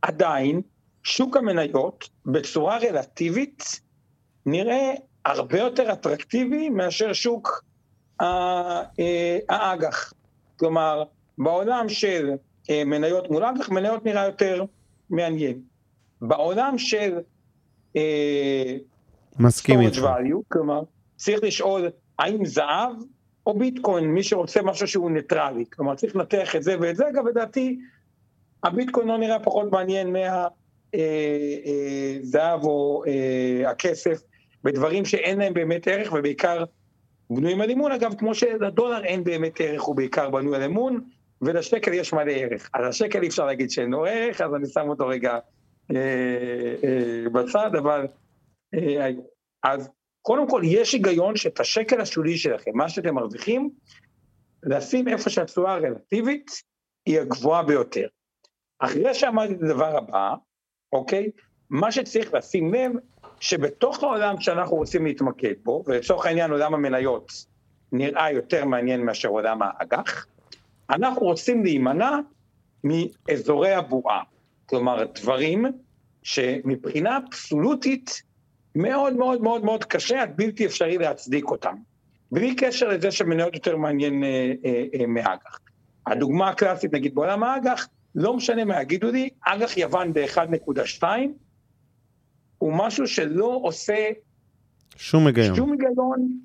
עדיין 0.02 0.62
שוק 1.04 1.38
המניות 1.38 2.10
בצורה 2.26 2.78
רלטיבית 2.78 3.82
נראה 4.46 4.94
הרבה 5.26 5.60
יותר 5.60 5.94
אטרקטיבי 5.94 6.70
מאשר 6.70 7.14
שוק 7.14 7.64
אה, 8.22 8.84
האג"ח. 9.50 10.14
כלומר, 10.60 11.04
בעולם 11.38 11.90
של 11.90 12.30
אה, 12.70 12.84
מניות 12.86 13.32
מול 13.32 13.44
אג"ח, 13.44 13.70
מניות 13.70 14.06
נראה 14.06 14.26
יותר 14.26 14.64
מעניין. 15.10 15.62
בעולם 16.22 16.78
של... 16.78 17.18
אה, 17.96 18.76
מסכים 19.40 19.82
איתך. 19.82 20.08
כלומר, 20.48 20.82
צריך 21.16 21.44
לשאול 21.44 21.90
האם 22.20 22.46
זהב 22.46 22.92
או 23.48 23.60
ביטקוין, 23.60 24.06
מי 24.06 24.24
שרוצה 24.24 24.62
משהו 24.62 24.88
שהוא 24.88 25.12
ניטרלי. 25.12 25.66
כלומר, 25.74 25.96
צריך 25.96 26.16
לנתח 26.16 26.56
את 26.56 26.64
זה 26.64 26.76
ואת 26.80 26.96
זה, 26.96 27.10
אגב, 27.10 27.28
לדעתי, 27.28 27.80
הביטקוין 28.64 29.08
לא 29.08 29.18
נראה 29.18 29.40
פחות 29.40 29.72
מעניין 29.72 30.14
מהזהב 30.14 30.40
אה, 32.36 32.40
אה, 32.42 32.54
או 32.64 33.04
אה, 33.08 33.70
הכסף, 33.70 34.22
בדברים 34.64 35.06
שאין 35.06 35.40
להם 35.40 35.54
באמת 35.54 35.88
ערך, 35.88 36.14
ובעיקר 36.14 36.64
בנויים 37.30 37.62
על 37.62 37.72
אמון, 37.72 37.92
אגב, 37.92 38.14
כמו 38.18 38.36
שלדולר 38.36 39.04
אין 39.04 39.24
באמת 39.24 39.62
ערך, 39.62 39.82
הוא 39.82 39.96
בעיקר 39.96 40.30
בנוי 40.30 40.56
על 40.56 40.64
אמון, 40.64 41.02
ולשקל 41.42 41.94
יש 41.94 42.14
מלא 42.14 42.32
ערך. 42.32 42.70
אז 42.74 42.86
השקל 42.88 43.22
אי 43.22 43.28
אפשר 43.28 43.46
להגיד 43.46 43.72
שאין 43.72 43.92
לו 43.92 44.06
ערך, 44.06 44.42
אז 44.42 44.56
אני 44.56 44.68
שם 44.68 44.90
אותו 44.90 45.08
רגע 45.08 45.38
בצד, 47.34 47.76
אבל... 47.80 48.08
אה, 48.74 49.10
אז 49.64 49.90
קודם 50.22 50.50
כל, 50.50 50.62
יש 50.66 50.94
היגיון 50.94 51.36
שאת 51.36 51.60
השקל 51.60 52.02
השולי 52.02 52.38
שלכם, 52.38 52.72
מה 52.74 52.90
שאתם 52.90 53.16
מרוויחים, 53.16 53.70
לשים 54.64 55.08
איפה 55.08 55.30
שהתשואה 55.30 55.74
הרלטיבית 55.74 56.52
היא 57.06 57.20
הגבוהה 57.20 57.64
ביותר. 57.64 58.08
אחרי 58.80 59.14
שאמרתי 59.14 59.54
את 59.54 59.62
הדבר 59.62 59.98
הבא, 59.98 60.34
אוקיי? 60.94 61.32
מה 61.70 61.92
שצריך 61.92 62.34
לשים 62.34 62.74
לב, 62.74 62.92
שבתוך 63.40 64.04
העולם 64.04 64.42
שאנחנו 64.42 64.76
רוצים 64.76 65.06
להתמקד 65.06 65.54
בו, 65.64 65.84
ולצורך 65.88 66.26
העניין 66.26 66.52
עולם 66.52 66.74
המניות 66.74 67.32
נראה 67.92 68.32
יותר 68.32 68.66
מעניין 68.66 69.02
מאשר 69.02 69.30
עולם 69.30 69.60
האג"ח, 69.62 70.28
אנחנו 70.90 71.22
רוצים 71.22 71.64
להימנע 71.64 72.12
מאזורי 72.84 73.74
הבועה. 73.74 74.24
כלומר, 74.70 75.04
דברים 75.22 75.66
שמבחינה 76.24 77.18
אבסולוטית 77.18 78.22
מאוד 78.76 79.14
מאוד 79.14 79.42
מאוד 79.42 79.64
מאוד 79.64 79.84
קשה 79.84 80.22
עד 80.22 80.32
בלתי 80.36 80.66
אפשרי 80.66 80.98
להצדיק 80.98 81.46
אותם. 81.46 81.76
בלי 82.32 82.56
קשר 82.56 82.88
לזה 82.88 83.12
שמניות 83.12 83.56
יותר 83.56 83.78
מעניין 83.78 84.24
אה, 84.24 84.54
אה, 84.66 84.86
אה, 85.00 85.08
מאג"ח. 85.08 85.60
הדוגמה 86.08 86.50
הקלאסית, 86.50 86.94
נגיד 86.94 87.16
בעולם 87.16 87.44
האג"ח, 87.44 87.88
לא 88.16 88.34
משנה 88.34 88.66
מה 88.66 88.82
יגידו 88.82 89.12
לי, 89.12 89.30
אג"ח 89.42 89.78
יוון 89.78 90.14
ב-1.2 90.14 91.04
הוא 92.58 92.74
משהו 92.76 93.08
שלא 93.08 93.60
עושה 93.64 94.10
שום 94.96 95.28
היגיון. 95.28 95.56
שום 95.56 95.72
היגיון 95.72 96.40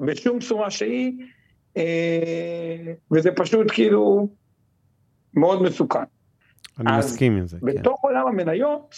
בשום 0.00 0.38
צורה 0.38 0.70
שהיא, 0.70 1.12
אה, 1.76 2.92
וזה 3.10 3.30
פשוט 3.36 3.66
כאילו 3.72 4.28
מאוד 5.34 5.62
מסוכן. 5.62 6.04
אני 6.78 6.98
מסכים 6.98 7.36
עם 7.36 7.46
זה, 7.46 7.56
כן. 7.60 7.66
בתוך 7.66 8.00
עולם 8.02 8.26
המניות, 8.26 8.94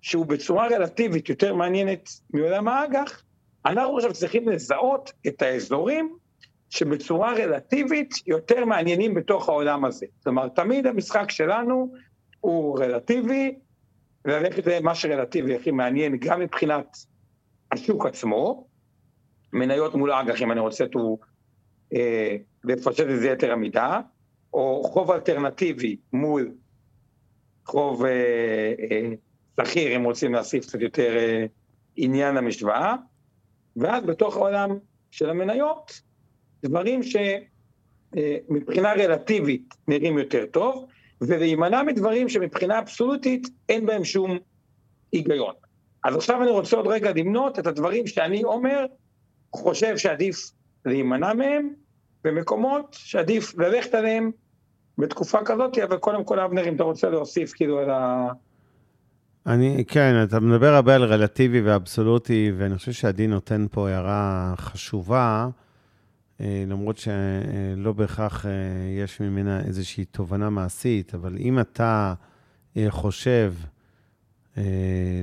שהוא 0.00 0.26
בצורה 0.26 0.68
רלטיבית 0.68 1.28
יותר 1.28 1.54
מעניינת 1.54 2.08
מעולם 2.34 2.68
האג"ח, 2.68 3.22
אנחנו 3.66 3.96
עכשיו 3.96 4.12
צריכים 4.12 4.48
לזהות 4.48 5.12
את 5.26 5.42
האזורים 5.42 6.16
שבצורה 6.70 7.34
רלטיבית 7.34 8.14
יותר 8.26 8.64
מעניינים 8.64 9.14
בתוך 9.14 9.48
העולם 9.48 9.84
הזה. 9.84 10.06
כלומר, 10.22 10.48
תמיד 10.48 10.86
המשחק 10.86 11.30
שלנו 11.30 11.92
הוא 12.40 12.78
רלטיבי, 12.78 13.54
וללכת 14.24 14.66
למה 14.66 14.94
שרלטיבי 14.94 15.56
הכי 15.56 15.70
מעניין 15.70 16.16
גם 16.16 16.40
מבחינת 16.40 16.96
השוק 17.72 18.06
עצמו, 18.06 18.66
מניות 19.52 19.94
מול 19.94 20.12
אג"ח, 20.12 20.42
אם 20.42 20.52
אני 20.52 20.60
רוצה 20.60 20.84
to, 20.84 20.98
אה, 21.94 22.36
לפשט 22.64 23.06
את 23.10 23.20
זה 23.20 23.28
יתר 23.28 23.52
המידה, 23.52 24.00
או 24.54 24.82
חוב 24.84 25.10
אלטרנטיבי 25.10 25.96
מול 26.12 26.52
חוב 27.66 28.04
אה, 28.04 28.10
אה, 28.90 29.10
שכיר, 29.60 29.96
אם 29.96 30.04
רוצים 30.04 30.34
להוסיף 30.34 30.66
קצת 30.66 30.80
יותר 30.80 31.16
אה, 31.16 31.46
עניין 31.96 32.34
למשוואה, 32.34 32.94
ואז 33.76 34.04
בתוך 34.04 34.36
העולם 34.36 34.78
של 35.10 35.30
המניות, 35.30 36.00
דברים 36.62 37.00
שמבחינה 37.02 38.92
רלטיבית 38.92 39.74
נראים 39.88 40.18
יותר 40.18 40.46
טוב, 40.46 40.86
ולהימנע 41.20 41.82
מדברים 41.82 42.28
שמבחינה 42.28 42.78
אבסולוטית 42.78 43.48
אין 43.68 43.86
בהם 43.86 44.04
שום 44.04 44.38
היגיון. 45.12 45.54
אז 46.04 46.16
עכשיו 46.16 46.42
אני 46.42 46.50
רוצה 46.50 46.76
עוד 46.76 46.86
רגע 46.86 47.12
למנות 47.12 47.58
את 47.58 47.66
הדברים 47.66 48.06
שאני 48.06 48.44
אומר, 48.44 48.86
חושב 49.52 49.96
שעדיף 49.96 50.50
להימנע 50.84 51.32
מהם, 51.32 51.74
במקומות 52.24 52.96
שעדיף 52.98 53.58
ללכת 53.58 53.94
עליהם 53.94 54.30
בתקופה 55.00 55.38
כזאת, 55.44 55.78
אבל 55.78 55.96
קודם 55.96 56.24
כל, 56.24 56.40
אבנר, 56.40 56.68
אם 56.68 56.74
אתה 56.74 56.82
רוצה 56.82 57.10
להוסיף 57.10 57.52
כאילו 57.52 57.78
על 57.78 57.90
ה... 57.90 58.28
אני, 59.46 59.84
כן, 59.88 60.22
אתה 60.24 60.40
מדבר 60.40 60.74
הרבה 60.74 60.94
על 60.94 61.04
רלטיבי 61.04 61.60
ואבסולוטי, 61.60 62.52
ואני 62.56 62.76
חושב 62.76 62.92
שעדי 62.92 63.26
נותן 63.26 63.66
פה 63.70 63.88
הערה 63.88 64.54
חשובה, 64.56 65.48
אה, 66.40 66.64
למרות 66.68 66.98
שלא 66.98 67.92
בהכרח 67.92 68.46
אה, 68.46 68.50
יש 69.04 69.20
ממנה 69.20 69.60
איזושהי 69.60 70.04
תובנה 70.04 70.50
מעשית, 70.50 71.14
אבל 71.14 71.36
אם 71.38 71.60
אתה 71.60 72.14
אה, 72.76 72.86
חושב, 72.90 73.54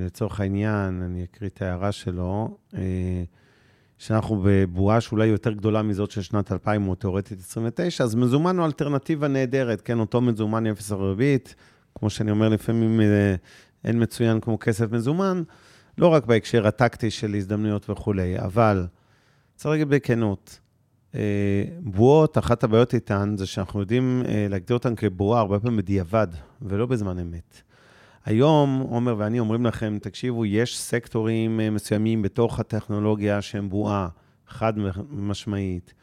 לצורך 0.05 0.39
העניין, 0.39 1.01
אני 1.05 1.23
אקריא 1.23 1.49
את 1.49 1.61
ההערה 1.61 1.91
שלו, 1.91 2.57
שאנחנו 3.97 4.43
בבועה 4.45 5.01
שאולי 5.01 5.27
יותר 5.27 5.51
גדולה 5.51 5.81
מזאת 5.81 6.11
של 6.11 6.21
שנת 6.21 6.51
2000 6.51 6.87
או 6.87 6.95
תאורטית 6.95 7.39
29, 7.39 8.03
אז 8.03 8.15
מזומן 8.15 8.57
הוא 8.57 8.65
אלטרנטיבה 8.65 9.27
נהדרת, 9.27 9.81
כן, 9.81 9.99
אותו 9.99 10.21
מזומן 10.21 10.67
אפס 10.67 10.91
הריבית, 10.91 11.55
כמו 11.95 12.09
שאני 12.09 12.31
אומר, 12.31 12.49
לפעמים 12.49 13.01
אין 13.83 14.03
מצוין 14.03 14.39
כמו 14.39 14.59
כסף 14.59 14.91
מזומן, 14.91 15.43
לא 15.97 16.07
רק 16.07 16.25
בהקשר 16.25 16.67
הטקטי 16.67 17.11
של 17.11 17.35
הזדמנויות 17.35 17.89
וכולי, 17.89 18.39
אבל 18.39 18.87
צריך 19.55 19.71
להגיד 19.71 19.89
בכנות, 19.89 20.59
אה, 21.15 21.63
בועות, 21.79 22.37
אחת 22.37 22.63
הבעיות 22.63 22.93
איתן 22.93 23.35
זה 23.37 23.45
שאנחנו 23.45 23.79
יודעים 23.79 24.23
אה, 24.27 24.47
להגדיר 24.49 24.77
אותן 24.77 24.95
כבועה 24.95 25.41
הרבה 25.41 25.59
פעמים 25.59 25.77
בדיעבד, 25.77 26.27
ולא 26.61 26.85
בזמן 26.85 27.19
אמת. 27.19 27.61
היום, 28.27 28.79
עומר 28.89 29.15
ואני 29.17 29.39
אומרים 29.39 29.65
לכם, 29.65 29.97
תקשיבו, 30.01 30.45
יש 30.45 30.79
סקטורים 30.79 31.59
אה, 31.59 31.69
מסוימים 31.69 32.21
בתוך 32.21 32.59
הטכנולוגיה 32.59 33.41
שהם 33.41 33.69
בועה, 33.69 34.07
חד 34.47 34.73
משמעית. 35.09 35.93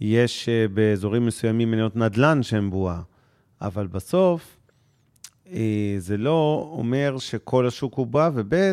יש 0.00 0.48
באזורים 0.74 1.26
מסוימים 1.26 1.70
מניות 1.70 1.96
נדל"ן 1.96 2.42
שהם 2.42 2.70
בועה, 2.70 3.00
אבל 3.60 3.86
בסוף, 3.86 4.56
זה 5.98 6.16
לא 6.18 6.70
אומר 6.72 7.18
שכל 7.18 7.66
השוק 7.66 7.94
הוא 7.94 8.06
בא, 8.06 8.30
וב', 8.34 8.72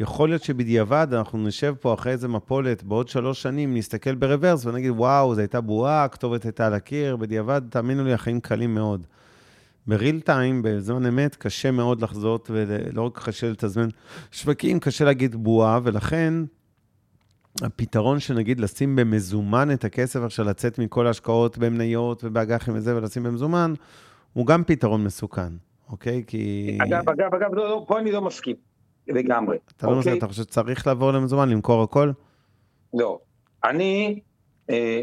יכול 0.00 0.28
להיות 0.28 0.42
שבדיעבד 0.42 1.06
אנחנו 1.12 1.38
נשב 1.38 1.74
פה 1.80 1.94
אחרי 1.94 2.12
איזה 2.12 2.28
מפולת, 2.28 2.82
בעוד 2.82 3.08
שלוש 3.08 3.42
שנים 3.42 3.76
נסתכל 3.76 4.14
ברוורס 4.14 4.66
ונגיד, 4.66 4.90
וואו, 4.90 5.34
זו 5.34 5.40
הייתה 5.40 5.60
בועה, 5.60 6.04
הכתובת 6.04 6.44
הייתה 6.44 6.66
על 6.66 6.74
הקיר, 6.74 7.16
בדיעבד, 7.16 7.62
תאמינו 7.70 8.04
לי, 8.04 8.12
החיים 8.12 8.40
קלים 8.40 8.74
מאוד. 8.74 9.06
בריל 9.86 10.20
טיים, 10.20 10.62
בזמן 10.64 11.06
אמת, 11.06 11.36
קשה 11.36 11.70
מאוד 11.70 12.00
לחזות, 12.00 12.50
ולא 12.52 13.02
רק 13.02 13.18
קשה 13.24 13.50
לתזמן 13.50 13.88
שווקים, 14.30 14.80
קשה 14.80 15.04
להגיד 15.04 15.36
בועה, 15.36 15.80
ולכן 15.82 16.34
הפתרון 17.62 18.20
שנגיד 18.20 18.60
לשים 18.60 18.96
במזומן 18.96 19.70
את 19.72 19.84
הכסף 19.84 20.20
עכשיו, 20.20 20.46
לצאת 20.46 20.78
מכל 20.78 21.06
ההשקעות 21.06 21.58
במניות 21.58 22.24
ובאג"חים 22.24 22.74
וזה, 22.74 22.96
ולשים 22.96 23.22
במזומן, 23.22 23.74
הוא 24.32 24.46
גם 24.46 24.64
פתרון 24.64 25.04
מסוכן, 25.04 25.52
אוקיי? 25.90 26.24
כי... 26.26 26.78
אגב, 26.82 27.08
אגב, 27.08 27.34
אגב, 27.34 27.54
לא, 27.54 27.68
לא, 27.68 27.84
פה 27.88 27.98
אני 27.98 28.12
לא 28.12 28.22
מסכים. 28.22 28.56
לגמרי. 29.08 29.58
אתה 29.76 29.86
לא 29.86 29.96
מבין, 29.96 30.18
אתה 30.18 30.28
חושב 30.28 30.42
שצריך 30.42 30.86
לעבור 30.86 31.12
למזומן, 31.12 31.48
למכור 31.48 31.82
הכל? 31.82 32.10
לא. 32.94 33.18
אני 33.64 34.20
אה, 34.70 35.02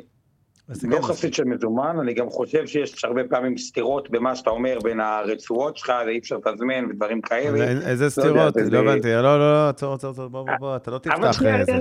לא 0.84 1.02
חסיד 1.02 1.34
של 1.34 1.44
מזומן, 1.44 2.00
אני 2.02 2.14
גם 2.14 2.30
חושב 2.30 2.68
שיש 2.68 3.06
הרבה 3.06 3.22
פעמים 3.30 3.58
סתירות 3.58 4.10
במה 4.10 4.36
שאתה 4.36 4.50
אומר 4.50 4.80
בין 4.84 5.00
הרצועות 5.00 5.78
שלך, 5.78 5.94
ואי 6.06 6.20
אפשר 6.20 6.38
לתזמן 6.38 6.86
ודברים 6.90 7.22
כאלה. 7.22 7.90
איזה 7.90 8.06
לא 8.06 8.10
סתירות? 8.10 8.56
לא 8.72 8.78
הבנתי. 8.80 9.08
לא, 9.08 9.22
לא, 9.22 9.40
לא, 9.40 9.70
עצור, 9.70 9.94
עצור, 9.94 10.12
עצור, 10.12 10.28
בוא, 10.28 10.46
בוא, 10.46 10.54
בוא, 10.60 10.76
אתה 10.76 10.92
לא 10.92 10.98
תפתח 10.98 11.42
איזה. 11.46 11.80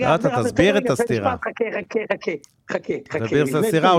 לא, 0.00 0.14
אתה 0.14 0.42
תסביר 0.42 0.78
את 0.78 0.90
הסתירה. 0.90 1.36
חכה, 1.36 1.64
חכה, 1.80 2.00
חכה, 2.12 2.32
חכה. 2.72 3.24
תסביר 3.24 3.44
את 3.44 3.64
הסתירה 3.64 3.92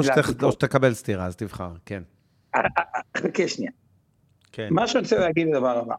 או 0.44 0.52
שתקבל 0.52 0.94
סתירה, 0.94 1.26
אז 1.26 1.36
תבחר, 1.36 1.70
כן. 1.86 2.04
חכה 3.18 3.48
שנייה. 3.48 3.72
כן. 4.52 4.68
מה 4.72 4.88
שאני 4.88 5.04
רוצה 5.04 5.20
להגיד 5.20 5.48
לדבר 5.48 5.78
הבא. 5.78 5.96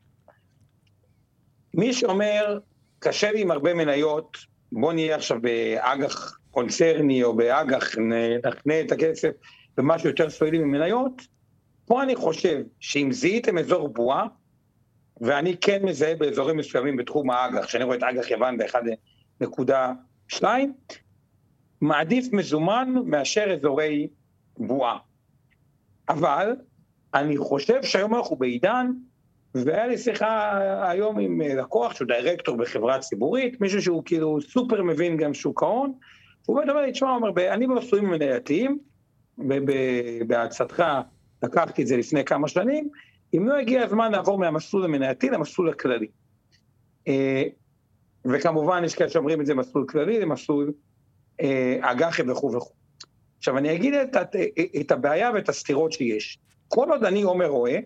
מי 1.75 1.93
שאומר, 1.93 2.59
קשה 2.99 3.33
לי 3.33 3.41
עם 3.41 3.51
הרבה 3.51 3.75
מניות, 3.75 4.39
בוא 4.73 4.93
נהיה 4.93 5.17
עכשיו 5.17 5.41
באג"ח 5.41 6.39
קונצרני 6.53 7.23
או 7.23 7.37
באג"ח, 7.37 7.99
נכנה 8.45 8.81
את 8.81 8.93
הכסף 8.93 9.31
במשהו 9.77 10.09
יותר 10.09 10.31
סולידי 10.31 10.59
ממניות, 10.59 11.23
פה 11.87 12.03
אני 12.03 12.17
חושב 12.17 12.63
שאם 12.81 13.13
זיהיתם 13.13 13.59
אזור 13.59 13.89
בועה, 13.89 14.27
ואני 15.21 15.57
כן 15.57 15.87
מזהה 15.87 16.15
באזורים 16.15 16.57
מסוימים 16.57 16.97
בתחום 16.97 17.31
האג"ח, 17.31 17.65
כשאני 17.65 17.85
רואה 17.85 17.97
את 17.97 18.03
אג"ח 18.03 18.31
יוון 18.31 18.59
ב-1.2, 18.59 20.45
מעדיף 21.81 22.33
מזומן 22.33 22.95
מאשר 23.05 23.53
אזורי 23.53 24.09
בועה. 24.59 24.99
אבל 26.09 26.57
אני 27.15 27.37
חושב 27.37 27.83
שהיום 27.83 28.15
אנחנו 28.15 28.37
בעידן, 28.37 28.87
והיה 29.55 29.87
לי 29.87 29.99
שיחה 29.99 30.59
היום 30.91 31.19
עם 31.19 31.41
לקוח 31.41 31.95
שהוא 31.95 32.09
דירקטור 32.09 32.57
בחברה 32.57 32.99
ציבורית, 32.99 33.61
מישהו 33.61 33.83
שהוא 33.83 34.03
כאילו 34.05 34.41
סופר 34.41 34.83
מבין 34.83 35.17
גם 35.17 35.35
שוק 35.35 35.63
ההון, 35.63 35.93
הוא 36.47 36.61
אומר 36.61 36.83
לי, 36.83 36.93
תשמע, 36.93 37.11
אומר, 37.11 37.53
אני 37.55 37.67
במסלולים 37.67 38.11
מנייתיים, 38.11 38.79
בהצעתך 40.27 40.85
לקחתי 41.43 41.83
את 41.83 41.87
זה 41.87 41.97
לפני 41.97 42.25
כמה 42.25 42.49
שנים, 42.49 42.89
אם 43.37 43.49
לא 43.49 43.55
הגיע 43.55 43.83
הזמן 43.83 44.13
לעבור 44.13 44.39
מהמסלול 44.39 44.85
המנייתי 44.85 45.31
למסלול 45.31 45.69
הכללי. 45.69 46.07
אה, 47.09 47.43
וכמובן 48.25 48.85
יש 48.85 48.95
כאלה 48.95 49.11
שאומרים 49.11 49.41
את 49.41 49.47
זה 49.47 49.55
מסלול 49.55 49.87
כללי 49.89 50.21
למסלול 50.21 50.73
אה, 51.41 51.79
אג"חי 51.81 52.23
וכו' 52.29 52.53
וכו'. 52.53 52.75
עכשיו 53.39 53.59
אני 53.59 53.75
אגיד 53.75 53.95
את, 53.95 54.17
את, 54.17 54.37
את 54.81 54.93
הבעיה 54.93 55.31
ואת 55.35 55.49
הסתירות 55.49 55.93
שיש. 55.93 56.39
כל 56.69 56.91
עוד 56.91 57.05
אני 57.05 57.23
עומר 57.23 57.47
רואה 57.47 57.79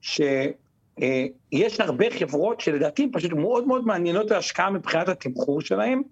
שיש 0.00 1.80
הרבה 1.80 2.10
חברות 2.10 2.60
שלדעתי 2.60 3.10
פשוט 3.12 3.32
מאוד 3.32 3.66
מאוד 3.66 3.86
מעניינות 3.86 4.30
להשקעה 4.30 4.70
מבחינת 4.70 5.08
התמחור 5.08 5.60
שלהם, 5.60 6.02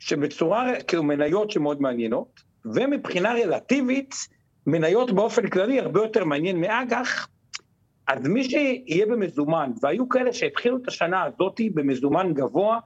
ושבצורה, 0.00 0.72
כאילו 0.88 1.02
מניות 1.02 1.50
שמאוד 1.50 1.80
מעניינות, 1.80 2.40
ומבחינה 2.64 3.32
רלטיבית, 3.32 4.14
מניות 4.66 5.12
באופן 5.12 5.48
כללי 5.48 5.80
הרבה 5.80 6.00
יותר 6.00 6.24
מעניין 6.24 6.60
מאג"ח, 6.60 7.28
אז 8.06 8.26
מי 8.26 8.44
שיהיה 8.44 9.06
במזומן, 9.06 9.72
והיו 9.82 10.08
כאלה 10.08 10.32
שהתחילו 10.32 10.76
את 10.76 10.88
השנה 10.88 11.24
הזאתי 11.24 11.70
במזומן 11.70 12.32
גבוה, 12.34 12.78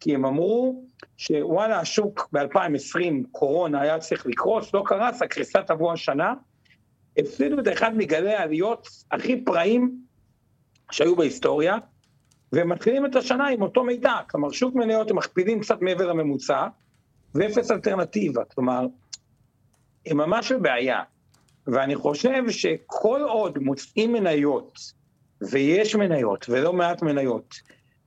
כי 0.00 0.14
הם 0.14 0.24
אמרו 0.24 0.84
שוואלה, 1.16 1.80
השוק 1.80 2.28
ב-2020, 2.32 3.00
קורונה, 3.32 3.80
היה 3.80 3.98
צריך 3.98 4.26
לקרוס, 4.26 4.74
לא 4.74 4.82
קרס, 4.86 5.22
הקריסה 5.22 5.62
תבוא 5.62 5.92
השנה, 5.92 6.34
הפסידו 7.18 7.60
את 7.60 7.68
אחד 7.68 7.96
מגלי 7.96 8.34
העליות 8.34 8.88
הכי 9.10 9.44
פראיים 9.44 9.98
שהיו 10.90 11.16
בהיסטוריה, 11.16 11.76
והם 12.52 12.68
מתחילים 12.68 13.06
את 13.06 13.16
השנה 13.16 13.48
עם 13.48 13.62
אותו 13.62 13.84
מידע, 13.84 14.14
כלומר 14.30 14.50
שוק 14.50 14.74
מניות 14.74 15.10
הם 15.10 15.16
מכפילים 15.16 15.60
קצת 15.60 15.82
מעבר 15.82 16.06
לממוצע, 16.06 16.66
ואפס 17.34 17.70
אלטרנטיבה, 17.70 18.44
כלומר, 18.44 18.86
הם 20.06 20.16
ממש 20.16 20.52
בבעיה. 20.52 21.02
ואני 21.66 21.96
חושב 21.96 22.50
שכל 22.50 23.20
עוד 23.28 23.58
מוצאים 23.58 24.12
מניות, 24.12 24.78
ויש 25.40 25.94
מניות, 25.94 26.46
ולא 26.48 26.72
מעט 26.72 27.02
מניות, 27.02 27.54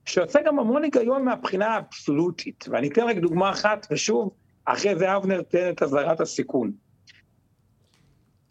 שיוצא 0.04 0.42
גם 0.42 0.58
המון 0.58 0.84
היגיון 0.84 1.24
מהבחינה 1.24 1.66
האבסולוטית, 1.66 2.64
ואני 2.68 2.88
אתן 2.88 3.02
רק 3.02 3.16
דוגמה 3.16 3.50
אחת, 3.50 3.86
ושוב, 3.90 4.30
אחרי 4.64 4.96
זה 4.96 5.16
אבנר 5.16 5.42
תן 5.42 5.70
את 5.70 5.82
אזהרת 5.82 6.20
הסיכון. 6.20 6.72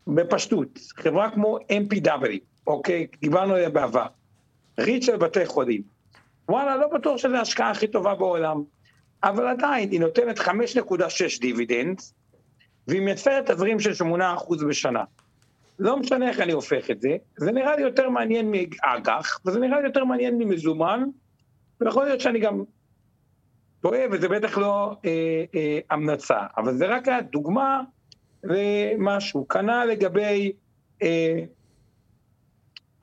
בפשטות, 0.07 0.79
חברה 0.95 1.31
כמו 1.31 1.57
MPW, 1.57 2.39
אוקיי, 2.67 3.07
דיברנו 3.21 3.53
עליה 3.53 3.69
בעבר, 3.69 4.05
ריט 4.81 5.03
של 5.03 5.17
בתי 5.17 5.45
חולים, 5.45 5.81
וואלה, 6.49 6.77
לא 6.77 6.87
בטוח 6.87 7.17
שזו 7.17 7.35
ההשקעה 7.35 7.71
הכי 7.71 7.87
טובה 7.87 8.15
בעולם, 8.15 8.63
אבל 9.23 9.47
עדיין 9.47 9.91
היא 9.91 9.99
נותנת 9.99 10.39
5.6 10.39 11.39
דיבידנד, 11.41 12.01
והיא 12.87 13.01
מייצרת 13.01 13.51
תזרים 13.51 13.79
של 13.79 13.91
8% 13.91 14.65
בשנה. 14.69 15.03
לא 15.79 15.97
משנה 15.97 16.29
איך 16.29 16.39
אני 16.39 16.51
הופך 16.51 16.91
את 16.91 17.01
זה, 17.01 17.09
זה 17.37 17.51
נראה 17.51 17.75
לי 17.75 17.81
יותר 17.81 18.09
מעניין 18.09 18.51
מאג"ח, 18.51 19.39
וזה 19.45 19.59
נראה 19.59 19.79
לי 19.79 19.87
יותר 19.87 20.05
מעניין 20.05 20.37
ממזומן, 20.37 21.03
ויכול 21.81 22.05
להיות 22.05 22.21
שאני 22.21 22.39
גם 22.39 22.63
טועה, 23.81 23.99
וזה 24.11 24.29
בטח 24.29 24.57
לא 24.57 24.95
אה, 25.05 25.43
אה, 25.55 25.79
המלצה, 25.89 26.39
אבל 26.57 26.77
זה 26.77 26.85
רק 26.85 27.07
הדוגמה 27.07 27.81
למשהו. 28.43 29.47
כנ"ל 29.47 29.85
לגבי, 29.85 30.51
אה, 31.01 31.43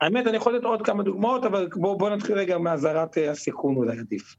האמת, 0.01 0.27
אני 0.27 0.37
יכול 0.37 0.55
לתת 0.55 0.65
עוד 0.65 0.81
כמה 0.81 1.03
דוגמאות, 1.03 1.45
אבל 1.45 1.67
בואו 1.75 1.97
בוא 1.97 2.09
נתחיל 2.09 2.35
רגע 2.35 2.57
מאזהרת 2.57 3.17
אה, 3.17 3.31
הסיכון 3.31 3.75
אולי 3.75 3.99
עדיף. 3.99 4.35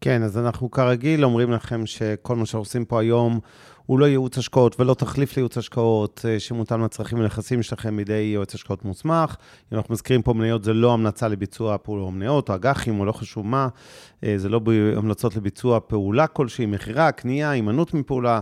כן, 0.00 0.22
אז 0.22 0.38
אנחנו 0.38 0.70
כרגיל 0.70 1.24
אומרים 1.24 1.52
לכם 1.52 1.86
שכל 1.86 2.36
מה 2.36 2.46
שאנחנו 2.46 2.60
עושים 2.60 2.84
פה 2.84 3.00
היום 3.00 3.40
הוא 3.86 3.98
לא 3.98 4.06
ייעוץ 4.06 4.38
השקעות 4.38 4.80
ולא 4.80 4.94
תחליף 4.94 5.36
לייעוץ 5.36 5.58
השקעות 5.58 6.24
אה, 6.28 6.40
שמותאם 6.40 6.84
לצרכים 6.84 7.20
ונכסים 7.20 7.62
שלכם 7.62 7.96
בידי 7.96 8.30
יועץ 8.34 8.54
השקעות 8.54 8.84
מוסמך. 8.84 9.36
אם 9.72 9.78
אנחנו 9.78 9.92
מזכירים 9.92 10.22
פה 10.22 10.32
מניות, 10.32 10.64
זה 10.64 10.72
לא 10.72 10.92
המלצה 10.92 11.28
לביצוע 11.28 11.76
פעולה 11.82 12.10
מניות 12.10 12.50
או 12.50 12.54
אג"חים 12.54 13.00
או 13.00 13.04
לא 13.04 13.12
חשוב 13.12 13.46
מה, 13.46 13.68
אה, 14.24 14.34
זה 14.36 14.48
לא 14.48 14.60
המלצות 14.96 15.36
לביצוע 15.36 15.80
פעולה 15.86 16.26
כלשהי, 16.26 16.66
מכירה, 16.66 17.12
קנייה, 17.12 17.50
הימנעות 17.50 17.94
מפעולה. 17.94 18.40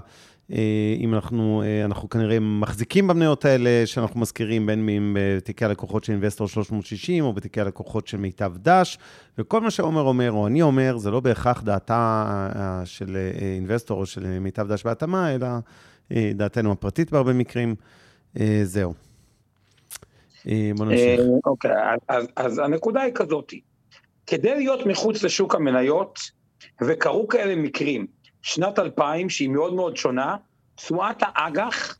אה, 0.52 0.96
אם 0.98 1.14
אנחנו, 1.14 1.62
אה, 1.62 1.84
אנחנו 1.84 2.08
כנראה 2.08 2.40
מחזיקים 2.40 3.06
במניות 3.06 3.44
האלה 3.44 3.86
שאנחנו 3.86 4.20
מזכירים, 4.20 4.66
בין 4.66 4.88
אם 4.88 5.16
בתיקי 5.20 5.64
הלקוחות 5.64 6.04
של 6.04 6.12
אינבסטור 6.12 6.48
360 6.48 7.24
או 7.24 7.32
בתיקי 7.32 7.60
הלקוחות 7.60 8.06
של 8.06 8.16
מיטב 8.16 8.52
דש, 8.56 8.98
וכל 9.38 9.60
מה 9.60 9.70
שעומר 9.70 10.02
אומר 10.02 10.32
או 10.32 10.46
אני 10.46 10.62
אומר, 10.62 10.96
זה 10.96 11.10
לא 11.10 11.20
בהכרח 11.20 11.62
דעתה 11.62 12.24
אה, 12.56 12.86
של 12.86 13.16
אינבסטור 13.40 14.00
או 14.00 14.06
של 14.06 14.38
מיטב 14.38 14.72
דש 14.72 14.84
בהתאמה, 14.84 15.34
אלא 15.34 15.48
דעתנו 16.34 16.72
הפרטית 16.72 17.10
בהרבה 17.10 17.32
מקרים. 17.32 17.74
זהו. 18.62 18.94
בוא 20.44 20.86
נמשיך. 20.86 21.20
אוקיי, 21.44 21.70
אז, 22.08 22.26
אז 22.36 22.58
הנקודה 22.58 23.00
היא 23.02 23.12
כזאת, 23.14 23.52
כדי 24.26 24.54
להיות 24.54 24.86
מחוץ 24.86 25.22
לשוק 25.22 25.54
המניות, 25.54 26.18
וקרו 26.82 27.28
כאלה 27.28 27.56
מקרים, 27.56 28.06
שנת 28.46 28.78
2000, 28.78 29.30
שהיא 29.30 29.48
מאוד 29.48 29.74
מאוד 29.74 29.96
שונה, 29.96 30.36
תשואת 30.74 31.16
האג"ח 31.20 31.98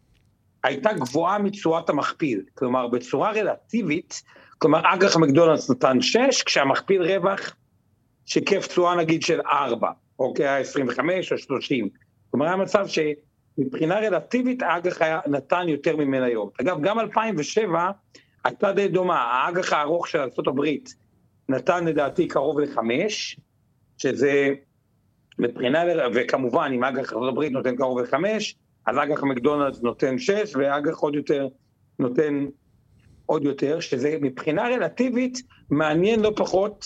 הייתה 0.65 0.93
גבוהה 0.93 1.39
מתשואת 1.39 1.91
המכפיל. 1.91 2.43
כלומר, 2.55 2.87
בצורה 2.87 3.33
רלטיבית, 3.33 4.23
כלומר, 4.59 4.81
אג"ח 4.95 5.17
מקדונלדס 5.17 5.71
נתן 5.71 6.01
6, 6.01 6.43
כשהמכפיל 6.43 7.03
רווח 7.03 7.57
שיקף 8.27 8.67
תשואה 8.67 8.95
נגיד 8.95 9.23
של 9.23 9.41
4, 9.41 9.91
אוקיי, 10.19 10.49
היה 10.49 10.59
25 10.59 11.33
או 11.33 11.39
30. 11.39 11.89
כלומר, 12.31 12.47
היה 12.47 12.57
מצב 12.57 12.87
שמבחינה 12.87 13.99
רלטיבית 13.99 14.63
האג"ח 14.63 15.03
נתן 15.27 15.69
יותר 15.69 15.97
ממניות. 15.97 16.61
אגב, 16.61 16.81
גם 16.83 17.01
2007 17.01 17.91
הייתה 18.45 18.73
די 18.73 18.89
דומה, 18.89 19.19
האג"ח 19.19 19.73
הארוך 19.73 20.09
של 20.09 20.19
ארה"ב 20.19 20.61
נתן 21.49 21.85
לדעתי 21.85 22.29
קרוב 22.29 22.61
ל-5, 22.61 22.79
שזה 23.99 24.55
מבחינה, 25.39 25.85
וכמובן 26.15 26.71
אם 26.75 26.85
אג"ח 26.85 27.13
ארה"ב 27.13 27.43
נותן 27.43 27.77
קרוב 27.77 27.99
לחמש, 27.99 28.57
אז 28.87 28.97
אג"ח 28.99 29.23
מקדונלדס 29.23 29.83
נותן 29.83 30.19
שש, 30.19 30.57
ואג"ח 30.57 30.99
עוד 30.99 31.15
יותר 31.15 31.49
נותן 31.99 32.47
עוד 33.27 33.45
יותר, 33.45 33.81
שזה 33.81 34.19
מבחינה 34.21 34.69
רלטיבית 34.69 35.39
מעניין 35.71 36.21
לא 36.21 36.33
פחות 36.37 36.85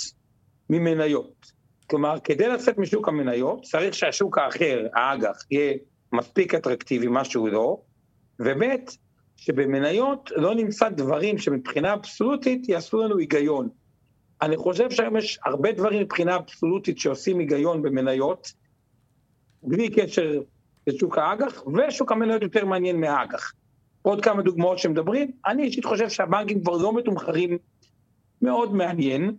ממניות. 0.71 1.53
כלומר, 1.87 2.17
כדי 2.25 2.49
לצאת 2.49 2.79
משוק 2.79 3.09
המניות, 3.09 3.63
צריך 3.63 3.95
שהשוק 3.95 4.39
האחר, 4.39 4.87
האג"ח, 4.95 5.45
יהיה 5.51 5.75
מספיק 6.13 6.55
אטרקטיבי, 6.55 7.07
מה 7.07 7.25
שהוא 7.25 7.49
לא, 7.49 7.81
וב' 8.41 8.63
שבמניות 9.37 10.31
לא 10.37 10.55
נמצא 10.55 10.89
דברים 10.89 11.39
שמבחינה 11.39 11.95
אבסולוטית 11.95 12.69
יעשו 12.69 13.03
לנו 13.03 13.19
היגיון. 13.19 13.69
אני 14.43 14.57
חושב 14.57 14.91
שהיום 14.91 15.17
יש 15.17 15.39
הרבה 15.45 15.73
דברים 15.73 16.03
מבחינה 16.03 16.37
אבסולוטית 16.37 16.99
שעושים 16.99 17.39
היגיון 17.39 17.83
במניות, 17.83 18.53
בלי 19.63 19.91
קשר 19.91 20.41
לשוק 20.87 21.19
האג"ח, 21.19 21.63
ושוק 21.67 22.13
המניות 22.13 22.43
יותר 22.43 22.65
מעניין 22.65 23.01
מהאג"ח. 23.01 23.53
עוד 24.03 24.25
כמה 24.25 24.43
דוגמאות 24.43 24.79
שמדברים, 24.79 25.31
אני 25.47 25.63
אישית 25.63 25.85
חושב 25.85 26.09
שהבנקים 26.09 26.61
כבר 26.63 26.77
לא 26.77 26.93
מתומחרים 26.97 27.59
מאוד 28.43 28.75
מעניין, 28.75 29.35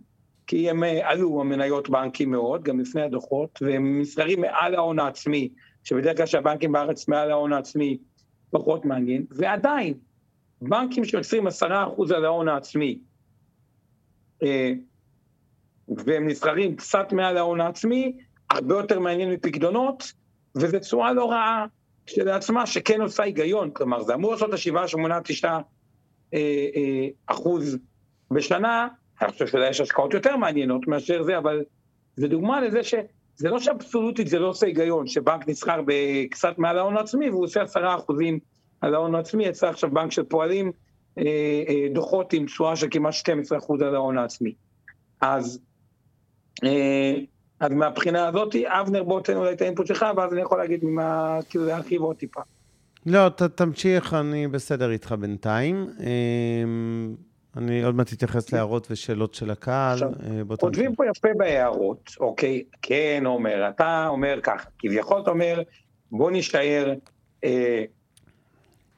כי 0.46 0.70
הם 0.70 0.84
אה, 0.84 1.10
עלו 1.10 1.40
המניות 1.40 1.88
בנקים 1.88 2.30
מאוד, 2.30 2.62
גם 2.62 2.80
לפני 2.80 3.02
הדוחות, 3.02 3.58
והם 3.62 4.00
נסחרים 4.00 4.40
מעל 4.40 4.74
ההון 4.74 4.98
העצמי, 4.98 5.48
שבדרך 5.84 6.16
כלל 6.16 6.26
שהבנקים 6.26 6.72
בארץ 6.72 7.08
מעל 7.08 7.30
ההון 7.30 7.52
העצמי 7.52 7.98
פחות 8.50 8.84
מעניין, 8.84 9.26
ועדיין, 9.30 9.94
בנקים 10.62 11.04
שיוצרים 11.04 11.46
עשרה 11.46 11.86
אחוז 11.86 12.10
על 12.10 12.24
ההון 12.24 12.48
העצמי, 12.48 12.98
אה, 14.42 14.72
והם 15.88 16.28
נסחרים 16.28 16.76
קצת 16.76 17.12
מעל 17.12 17.36
ההון 17.36 17.60
העצמי, 17.60 18.12
הרבה 18.50 18.74
יותר 18.74 19.00
מעניין 19.00 19.30
מפקדונות, 19.30 20.12
וזו 20.56 20.78
תשואה 20.78 21.12
לא 21.12 21.30
רעה 21.30 21.66
כשלעצמה, 22.06 22.66
שכן 22.66 23.00
עושה 23.00 23.22
היגיון, 23.22 23.70
כלומר 23.70 24.02
זה 24.02 24.14
אמור 24.14 24.32
לעשות 24.32 24.48
את 24.48 24.54
השבעה, 24.54 24.88
שמונה, 24.88 25.20
תשעה 25.24 25.60
אה, 26.34 26.38
אה, 26.76 27.08
אחוז 27.26 27.78
בשנה, 28.30 28.88
אני 29.22 29.32
חושב 29.32 29.46
שיש 29.46 29.80
השקעות 29.80 30.14
יותר 30.14 30.36
מעניינות 30.36 30.86
מאשר 30.86 31.22
זה, 31.22 31.38
אבל 31.38 31.64
זה 32.16 32.28
דוגמה 32.28 32.60
לזה 32.60 32.82
שזה 32.82 33.48
לא 33.50 33.58
שאבסולוטית 33.58 34.28
זה 34.28 34.38
לא 34.38 34.46
עושה 34.46 34.66
היגיון, 34.66 35.06
שבנק 35.06 35.48
נסחר 35.48 35.80
בקצת 35.86 36.58
מעל 36.58 36.78
ההון 36.78 36.96
העצמי 36.96 37.30
והוא 37.30 37.44
עושה 37.44 37.62
עשרה 37.62 37.94
אחוזים 37.94 38.38
על 38.80 38.94
ההון 38.94 39.14
העצמי, 39.14 39.44
יצא 39.44 39.68
עכשיו 39.68 39.90
בנק 39.90 40.12
של 40.12 40.22
פועלים 40.22 40.72
אה, 41.18 41.24
אה, 41.68 41.88
דוחות 41.94 42.32
עם 42.32 42.46
תשואה 42.46 42.76
של 42.76 42.86
כמעט 42.90 43.14
12% 43.14 43.84
על 43.84 43.94
ההון 43.94 44.18
העצמי. 44.18 44.54
אז, 45.20 45.60
אז 47.60 47.72
מהבחינה 47.72 48.28
הזאת, 48.28 48.56
אבנר, 48.66 49.02
בוא 49.02 49.20
תן 49.20 49.36
אולי 49.36 49.52
את 49.52 49.60
האינפוט 49.62 49.86
שלך, 49.86 50.06
ואז 50.16 50.32
אני 50.32 50.40
יכול 50.40 50.58
להגיד 50.58 50.84
ממה, 50.84 51.38
כאילו 51.50 51.66
להרחיב 51.66 52.02
עוד 52.02 52.16
טיפה. 52.16 52.40
לא, 53.06 53.28
ת, 53.28 53.42
תמשיך, 53.42 54.14
אני 54.14 54.48
בסדר 54.48 54.90
איתך 54.90 55.12
בינתיים. 55.12 55.86
אמ, 56.00 57.14
אני 57.56 57.84
עוד 57.84 57.94
מעט 57.94 58.12
אתייחס 58.12 58.52
להערות 58.52 58.86
ושאלות 58.90 59.34
של 59.34 59.50
הקהל. 59.50 59.98
אה, 60.02 60.56
כותבים. 60.56 60.94
פה 60.94 61.04
יפה 61.06 61.28
בהערות, 61.36 62.10
אוקיי? 62.20 62.62
כן, 62.82 63.22
עומר, 63.26 63.68
אתה 63.68 64.06
אומר 64.08 64.40
ככה, 64.42 64.68
כביכול 64.78 65.20
אתה 65.22 65.30
אומר, 65.30 65.62
בוא 66.10 66.30
נישאר 66.30 66.94
אה, 67.44 67.84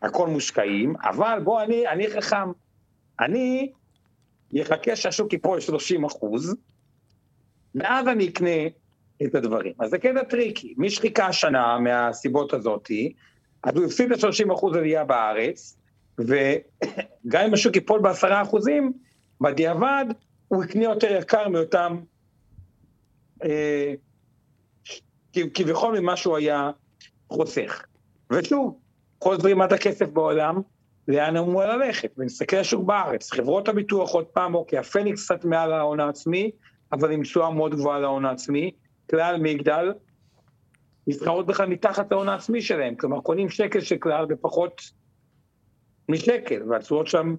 הכל 0.02 0.28
מושקעים, 0.28 0.94
אבל 1.02 1.38
בוא, 1.44 1.62
אני, 1.62 1.88
אני 1.88 2.10
חכם. 2.10 2.50
אני 3.20 3.72
אחכה 4.62 4.96
שהשוק 4.96 5.32
ייפול 5.32 5.60
30 5.60 6.04
אחוז, 6.04 6.54
ואז 7.74 8.08
אני 8.08 8.28
אקנה 8.28 8.66
את 9.22 9.34
הדברים. 9.34 9.72
אז 9.78 9.90
זה 9.90 9.98
קטע 9.98 10.22
tricky. 10.22 10.74
מי 10.76 10.90
שחיכה 10.90 11.26
השנה 11.26 11.78
מהסיבות 11.78 12.54
הזאתי, 12.54 13.12
אז 13.62 13.76
הוא 13.76 13.84
הפסיד 13.84 14.12
את 14.12 14.20
30 14.20 14.50
אחוז 14.50 14.76
עלייה 14.76 15.04
בארץ, 15.04 15.76
וגם 16.18 17.44
אם 17.46 17.54
השוק 17.54 17.74
ייפול 17.74 18.00
בעשרה 18.00 18.42
אחוזים, 18.42 18.92
בדיעבד 19.40 20.04
הוא 20.48 20.64
יקנה 20.64 20.84
יותר 20.84 21.16
יקר 21.20 21.48
מאותם, 21.48 22.00
אה, 23.44 23.94
כביכול 25.54 26.00
ממה 26.00 26.16
שהוא 26.16 26.36
היה 26.36 26.70
חוסך. 27.28 27.84
ושוב, 28.32 28.78
כל 29.18 29.40
זרימת 29.40 29.72
הכסף 29.72 30.08
בעולם, 30.08 30.60
לאן 31.08 31.36
אמור 31.36 31.64
ללכת? 31.64 32.10
ונסתכל 32.18 32.56
על 32.56 32.60
השוק 32.60 32.84
בארץ, 32.84 33.32
חברות 33.32 33.68
הביטוח 33.68 34.10
עוד 34.10 34.24
פעם, 34.24 34.54
אוקיי, 34.54 34.78
הפניקס 34.78 35.24
קצת 35.24 35.44
מעל 35.44 35.72
ההון 35.72 36.00
העצמי, 36.00 36.50
אבל 36.94 37.12
עם 37.12 37.22
תשואה 37.22 37.50
מאוד 37.50 37.74
גבוהה 37.74 37.98
להון 37.98 38.24
העצמי, 38.24 38.70
כלל 39.10 39.36
מגדל, 39.40 39.92
נסחרות 41.06 41.46
בכלל 41.46 41.66
מתחת 41.68 42.12
להון 42.12 42.28
העצמי 42.28 42.62
שלהם, 42.62 42.94
כלומר 42.94 43.20
קונים 43.20 43.48
שקל 43.48 43.80
של 43.80 43.96
כלל 43.96 44.26
בפחות 44.26 44.80
משקל, 46.08 46.70
והתשואות 46.70 47.06
שם 47.06 47.34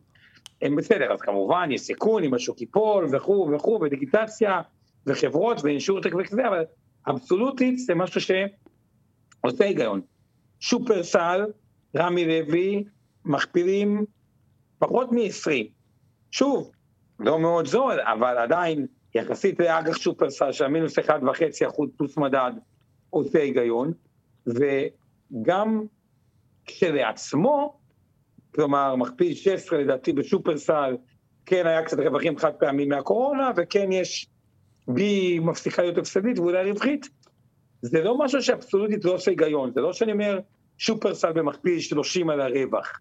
הם 0.61 0.75
בסדר, 0.75 1.13
אז 1.13 1.21
כמובן 1.21 1.69
יש 1.71 1.81
סיכון 1.81 2.23
אם 2.23 2.33
השוק 2.33 2.61
ייפול 2.61 3.07
וכו' 3.15 3.49
וכו', 3.55 3.79
ודיגיטציה, 3.81 4.61
וחברות 5.07 5.57
ואינשורטק 5.63 6.11
וכזה, 6.19 6.47
אבל 6.47 6.63
אבסולוטית 7.09 7.79
זה 7.79 7.95
משהו 7.95 8.21
שעושה 8.21 9.65
היגיון. 9.65 10.01
שופרסל, 10.59 11.45
רמי 11.97 12.25
לוי, 12.25 12.83
מכפילים 13.25 14.05
פחות 14.79 15.11
מ-20. 15.11 15.51
שוב, 16.31 16.71
לא 17.19 17.39
מאוד 17.39 17.67
זול, 17.67 17.99
אבל 18.01 18.37
עדיין, 18.37 18.87
יחסית 19.15 19.59
לאג"ח 19.59 19.97
שופרסל 19.97 20.51
של 20.51 20.67
מינוס 20.67 20.99
1.5 20.99 21.03
אחוז 21.67 21.89
פלוס 21.97 22.17
מדד, 22.17 22.51
עושה 23.09 23.39
היגיון, 23.41 23.93
וגם 24.47 25.83
כשלעצמו, 26.65 27.77
כלומר, 28.55 28.95
מכפיל 28.95 29.35
16 29.35 29.79
לדעתי 29.79 30.13
בשופרסל, 30.13 30.97
כן 31.45 31.67
היה 31.67 31.83
קצת 31.83 31.97
רווחים 31.99 32.37
חד 32.37 32.53
פעמים 32.53 32.89
מהקורונה, 32.89 33.51
וכן 33.55 33.91
יש 33.91 34.27
בי 34.87 35.39
מפסיקה 35.39 35.81
להיות 35.81 35.97
הפסדית 35.97 36.39
ואולי 36.39 36.71
רווחית. 36.71 37.09
זה 37.81 38.01
לא 38.01 38.17
משהו 38.17 38.41
שאבסולוטית 38.41 39.05
לא 39.05 39.13
עושה 39.13 39.31
היגיון, 39.31 39.71
זה 39.73 39.81
לא 39.81 39.93
שאני 39.93 40.11
אומר 40.11 40.39
שופרסל 40.77 41.31
במכפיל 41.31 41.79
30 41.79 42.29
על 42.29 42.41
הרווח. 42.41 42.99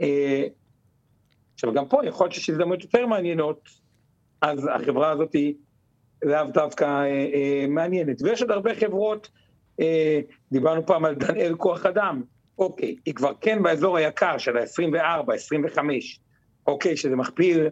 אה, 0.00 0.44
עכשיו 1.54 1.74
גם 1.74 1.88
פה 1.88 2.06
יכול 2.06 2.24
להיות 2.24 2.34
שיש 2.34 2.50
הזדמנות 2.50 2.82
יותר 2.82 3.06
מעניינות, 3.06 3.79
אז 4.42 4.68
החברה 4.74 5.10
הזאת 5.10 5.32
היא 5.32 5.54
לאו 6.22 6.44
דווקא 6.54 6.84
אה, 6.84 7.06
אה, 7.06 7.66
מעניינת. 7.68 8.22
ויש 8.22 8.42
עוד 8.42 8.50
הרבה 8.50 8.74
חברות, 8.74 9.28
אה, 9.80 10.20
דיברנו 10.52 10.86
פעם 10.86 11.04
על 11.04 11.14
דנאל 11.14 11.54
כוח 11.54 11.86
אדם, 11.86 12.22
אוקיי, 12.58 12.96
היא 13.04 13.14
כבר 13.14 13.32
כן 13.40 13.62
באזור 13.62 13.96
היקר 13.96 14.38
של 14.38 14.56
ה-24, 14.56 15.34
25, 15.34 16.20
אוקיי, 16.66 16.96
שזה 16.96 17.16
מכפיל 17.16 17.66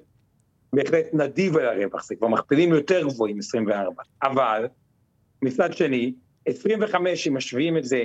בהחלט 0.72 1.06
נדיב 1.12 1.56
על 1.56 1.66
הרווח, 1.66 2.04
זה 2.04 2.16
כבר 2.16 2.28
מכפילים 2.28 2.72
יותר 2.72 3.02
גבוהים, 3.02 3.38
24, 3.38 4.02
אבל 4.22 4.66
מצד 5.42 5.72
שני, 5.72 6.14
25, 6.46 7.28
אם 7.28 7.36
משווים 7.36 7.76
את 7.76 7.84
זה, 7.84 8.02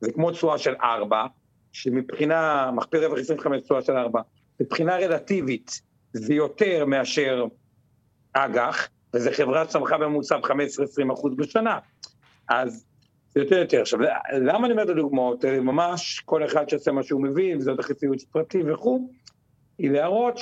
זה 0.00 0.12
כמו 0.12 0.30
תשואה 0.30 0.58
של 0.58 0.74
4, 0.82 1.26
שמבחינה, 1.72 2.70
מכפיל 2.74 3.04
רווח 3.04 3.18
25 3.18 3.62
תשואה 3.62 3.82
של 3.82 3.96
4, 3.96 4.20
מבחינה 4.60 4.96
רלטיבית 4.96 5.80
זה 6.12 6.34
יותר 6.34 6.84
מאשר 6.84 7.46
אג"ח, 8.34 8.88
וזו 9.14 9.30
חברה 9.32 9.64
שצמחה 9.64 9.98
בממוצע 9.98 10.36
ב-15-20 10.36 11.12
אחוז 11.12 11.34
בשנה. 11.36 11.78
אז 12.48 12.86
זה 13.34 13.40
יותר 13.40 13.56
יותר. 13.56 13.80
עכשיו, 13.80 13.98
למה 14.32 14.66
אני 14.66 14.72
אומר 14.72 14.82
את 14.82 14.88
הדוגמאות 14.88 15.44
האלה? 15.44 15.60
ממש 15.60 16.22
כל 16.24 16.44
אחד 16.44 16.68
שעושה 16.68 16.92
מה 16.92 17.02
שהוא 17.02 17.22
מבין, 17.22 17.58
וזאת 17.58 17.78
החיציות 17.78 18.22
פרטי 18.22 18.62
וכו', 18.72 19.08
היא 19.78 19.90
להראות 19.90 20.38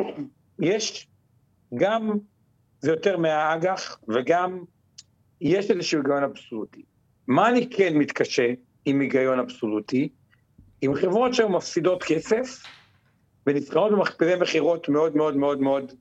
שיש 0.00 1.08
גם, 1.74 2.10
זה 2.80 2.90
יותר 2.90 3.16
מהאג"ח, 3.16 3.98
וגם 4.08 4.64
יש 5.40 5.70
איזשהו 5.70 6.00
היגיון 6.00 6.22
אבסולוטי. 6.22 6.82
מה 7.26 7.48
אני 7.48 7.70
כן 7.70 7.96
מתקשה 7.96 8.52
עם 8.84 9.00
היגיון 9.00 9.38
אבסולוטי? 9.38 10.08
עם 10.80 10.94
חברות 10.94 11.34
שהן 11.34 11.52
מפסידות 11.52 12.02
כסף, 12.02 12.62
ונסחרות 13.46 13.92
במכפילי 13.92 14.36
מכירות 14.36 14.88
מאוד 14.88 15.16
מאוד 15.16 15.36
מאוד 15.36 15.60
מאוד 15.60 15.92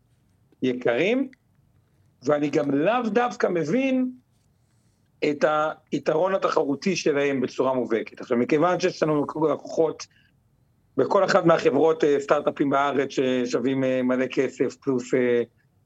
יקרים, 0.62 1.28
ואני 2.24 2.50
גם 2.50 2.72
לאו 2.72 3.10
דווקא 3.10 3.48
מבין 3.48 4.12
את 5.30 5.46
היתרון 5.92 6.36
התחרותי 6.36 6.96
שלהם 6.96 7.42
בצורה 7.42 7.74
מובהקת. 7.74 8.22
עכשיו, 8.22 8.38
מכיוון 8.38 8.80
שיש 8.80 9.04
לנו 9.04 9.26
לקוחות 9.54 10.08
בכל 10.98 11.26
אחת 11.26 11.46
מהחברות 11.46 12.04
סטארט-אפים 12.20 12.70
בארץ 12.70 13.10
ששווים 13.10 13.80
מלא 13.80 14.28
כסף, 14.28 14.76
פלוס 14.76 15.12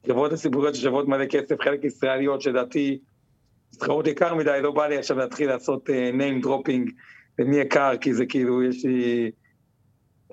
חברות 0.06 0.32
הציבוריות 0.32 0.74
ששוות 0.74 1.08
מלא 1.08 1.26
כסף, 1.26 1.60
חלק 1.60 1.84
ישראליות 1.84 2.42
שלדעתי 2.42 2.98
נסחרות 3.72 4.06
יקר 4.06 4.34
מדי, 4.34 4.58
לא 4.62 4.70
בא 4.70 4.86
לי 4.86 4.98
עכשיו 4.98 5.18
להתחיל 5.18 5.48
לעשות 5.48 5.88
name 5.88 6.44
dropping 6.44 6.90
למי 7.38 7.56
יקר, 7.56 7.92
כי 8.00 8.14
זה 8.14 8.26
כאילו, 8.26 8.62
יש 8.62 8.84
לי... 8.84 9.30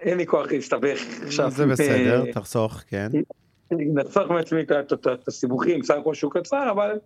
אין 0.02 0.18
לי 0.18 0.28
כוח 0.28 0.52
להסתבך 0.52 1.02
עכשיו. 1.26 1.52
זה 1.52 1.66
בסדר, 1.66 2.32
תחסוך, 2.32 2.84
כן. 2.88 3.08
נחסוך 3.72 4.32
מעצמי 4.32 4.62
את 4.62 5.28
הסיבוכים, 5.28 5.84
סך 5.84 5.96
הכל 6.00 6.14
שהוא 6.14 6.32
קצר, 6.32 6.72
אבל 6.72 7.00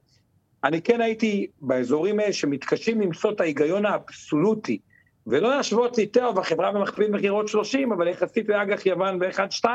אני 0.64 0.82
כן 0.82 1.02
הייתי 1.02 1.48
באזורים 1.62 2.20
האלה 2.20 2.34
שמתקשים 2.34 3.02
למצוא 3.02 3.32
את 3.32 3.42
ההיגיון 3.42 3.86
האבסולוטי, 3.86 4.80
ולא 5.28 5.50
להשוות 5.50 5.98
לי 5.98 6.06
תאו 6.06 6.36
והחברה 6.36 6.72
במכפיל 6.72 7.12
מכירות 7.12 7.48
30, 7.48 7.92
אבל 7.92 8.08
יחסית 8.08 8.50
לאג"ח 8.50 8.86
יוון 8.86 9.20
ו-1-2 9.22 9.66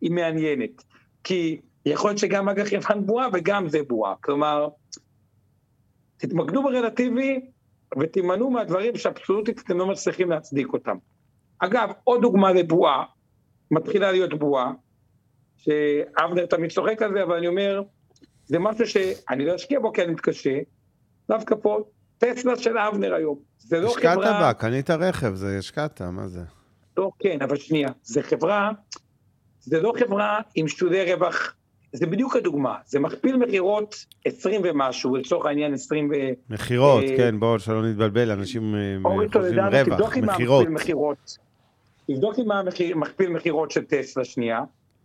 היא 0.00 0.10
מעניינת. 0.10 0.84
כי 1.24 1.60
יכול 1.86 2.10
להיות 2.10 2.18
שגם 2.18 2.48
אג"ח 2.48 2.72
יוון 2.72 3.06
בועה 3.06 3.28
וגם 3.32 3.68
זה 3.68 3.78
בועה. 3.88 4.14
כלומר, 4.20 4.68
תתמקדו 6.16 6.62
ברלטיבי 6.62 7.40
ותימנעו 8.00 8.50
מהדברים 8.50 8.96
שאבסולוטית 8.96 9.58
אתם 9.58 9.78
לא 9.78 9.86
מצליחים 9.86 10.30
להצדיק 10.30 10.72
אותם. 10.72 10.96
אגב, 11.58 11.90
עוד 12.04 12.22
דוגמה 12.22 12.52
לבועה, 12.52 13.04
מתחילה 13.70 14.12
להיות 14.12 14.38
בועה, 14.38 14.72
שאבנר 15.56 16.46
תמיד 16.46 16.70
צוחק 16.72 17.02
על 17.02 17.12
זה, 17.12 17.22
אבל 17.22 17.36
אני 17.36 17.46
אומר, 17.48 17.82
זה 18.46 18.58
משהו 18.58 18.86
שאני 18.86 19.46
לא 19.46 19.54
אשקיע 19.54 19.80
בו 19.80 19.92
כי 19.92 20.02
אני 20.02 20.12
מתקשה, 20.12 20.58
דווקא 21.28 21.54
פה, 21.62 21.78
טסלה 22.18 22.56
של 22.56 22.78
אבנר 22.78 23.14
היום. 23.14 23.38
זה 23.58 23.80
לא 23.80 23.88
השקעת 23.88 24.12
חברה... 24.18 24.40
בה, 24.40 24.52
קנית 24.52 24.90
רכב, 24.90 25.34
זה 25.34 25.56
השקעת, 25.58 26.02
מה 26.02 26.28
זה? 26.28 26.40
לא, 26.96 27.10
כן, 27.18 27.38
אבל 27.42 27.56
שנייה, 27.56 27.88
זה 28.02 28.22
חברה, 28.22 28.70
זה 29.60 29.80
לא 29.80 29.92
חברה 29.98 30.40
עם 30.54 30.68
שולי 30.68 31.12
רווח, 31.14 31.54
זה 31.92 32.06
בדיוק 32.06 32.36
הדוגמה, 32.36 32.76
זה 32.86 33.00
מכפיל 33.00 33.36
מכירות 33.36 33.94
20 34.24 34.60
ומשהו, 34.64 35.16
לצורך 35.16 35.46
העניין 35.46 35.74
20 35.74 36.10
ו... 36.10 36.14
מכירות, 36.50 37.02
אה, 37.04 37.16
כן, 37.16 37.40
בואו, 37.40 37.58
שלא 37.58 37.82
נתבלבל, 37.82 38.30
אנשים 38.30 38.74
אה, 38.74 38.96
חושבים 39.32 39.58
רווח, 40.00 40.16
מכירות. 40.16 40.66
המכפיל. 40.66 42.16
תבדוק 42.16 42.38
עם 42.38 42.50
המחיר- 42.52 42.96
מכפיל 42.96 43.30
מכירות 43.30 43.70
של 43.70 43.84
טסלה 43.84 44.24
שנייה, 44.24 44.60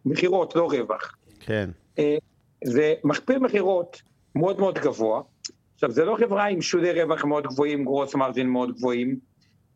מכירות, 0.06 0.56
לא 0.56 0.68
רווח. 0.72 1.16
כן. 1.40 1.70
אה, 2.00 2.18
זה 2.64 2.94
מכפיל 3.04 3.40
מכירות 3.40 4.02
מאוד 4.36 4.60
מאוד 4.60 4.80
גבוה. 4.80 5.22
עכשיו, 5.74 5.92
זה 5.92 6.06
לא 6.06 6.16
חברה 6.20 6.46
עם 6.46 6.62
שולי 6.62 7.04
רווח 7.04 7.26
מאוד 7.26 7.48
גבוהים, 7.48 7.86
גרוס 7.86 8.16
מרג'ין 8.16 8.50
מאוד 8.50 8.76
גבוהים. 8.76 9.20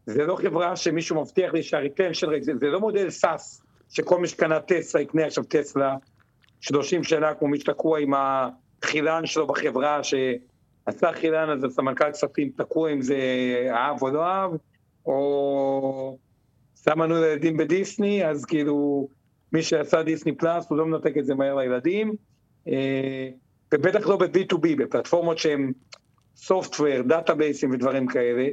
זה 0.06 0.26
לא 0.26 0.36
חברה 0.36 0.76
שמישהו 0.76 1.22
מבטיח 1.22 1.54
לי 1.54 1.64
שה 1.64 1.80
return 1.80 2.14
של 2.14 2.28
זה, 2.42 2.52
זה 2.60 2.68
לא 2.68 2.80
מודל 2.80 3.10
SaaS, 3.10 3.62
שכל 3.90 4.20
מי 4.20 4.28
שקנה 4.28 4.60
טסלה 4.60 5.02
יקנה 5.02 5.26
עכשיו 5.26 5.44
טסלה 5.44 5.96
30 6.62 7.04
שנה, 7.04 7.34
כמו 7.34 7.48
מי 7.48 7.60
שתקוע 7.60 8.00
עם 8.00 8.14
החילן 8.14 9.26
שלו 9.26 9.48
בחברה, 9.48 10.02
שעשה 10.04 11.12
חילן, 11.14 11.50
אז 11.50 11.64
הסמנכ"ל 11.64 12.12
כספים 12.12 12.52
תקוע 12.58 12.92
אם 12.92 13.02
זה 13.02 13.18
אהב 13.70 14.02
או 14.02 14.10
לא 14.10 14.26
אהב, 14.26 14.52
או 15.06 16.18
שם 16.84 17.00
מנוי 17.00 17.22
לילדים 17.22 17.58
בדיסני, 17.58 18.26
אז 18.26 18.46
כאילו, 18.46 19.08
מי 19.54 19.64
שעשה 19.64 20.04
דיסני 20.04 20.36
פלאס, 20.36 20.70
הוא 20.70 20.78
לא 20.78 20.86
מנתק 20.86 21.18
את 21.18 21.26
זה 21.26 21.36
מהר 21.36 21.56
לילדים. 21.56 22.16
אה, 22.68 23.30
ובטח 23.74 24.08
לא 24.08 24.18
ב-B2B, 24.18 24.76
בפלטפורמות 24.78 25.38
שהן 25.38 25.72
software, 26.36 27.02
דאטאבייסים 27.02 27.72
ודברים 27.72 28.08
כאלה. 28.08 28.48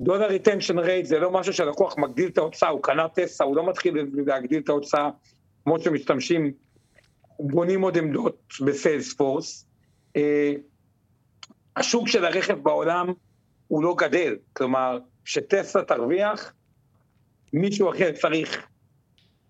dollar 0.00 0.28
retention 0.28 0.78
rate 0.78 1.06
זה 1.06 1.18
לא 1.18 1.30
משהו 1.30 1.52
שהלקוח 1.52 1.98
מגדיל 1.98 2.28
את 2.28 2.38
ההוצאה, 2.38 2.68
הוא 2.68 2.82
קנה 2.82 3.08
טסלה, 3.08 3.44
הוא 3.44 3.56
לא 3.56 3.68
מתחיל 3.68 4.06
להגדיל 4.26 4.60
את 4.60 4.68
ההוצאה 4.68 5.10
כמו 5.64 5.80
שמשתמשים, 5.80 6.52
בונים 7.40 7.80
עוד 7.82 7.98
עמדות 7.98 8.52
ב 8.66 8.74
Salesforce. 8.74 9.66
אה, 10.16 10.52
השוק 11.76 12.08
של 12.08 12.24
הרכב 12.24 12.58
בעולם 12.58 13.12
הוא 13.68 13.84
לא 13.84 13.94
גדל, 13.98 14.36
כלומר, 14.52 14.98
שטסלה 15.24 15.84
תרוויח, 15.84 16.52
מישהו 17.52 17.90
אחר 17.90 18.12
צריך 18.12 18.66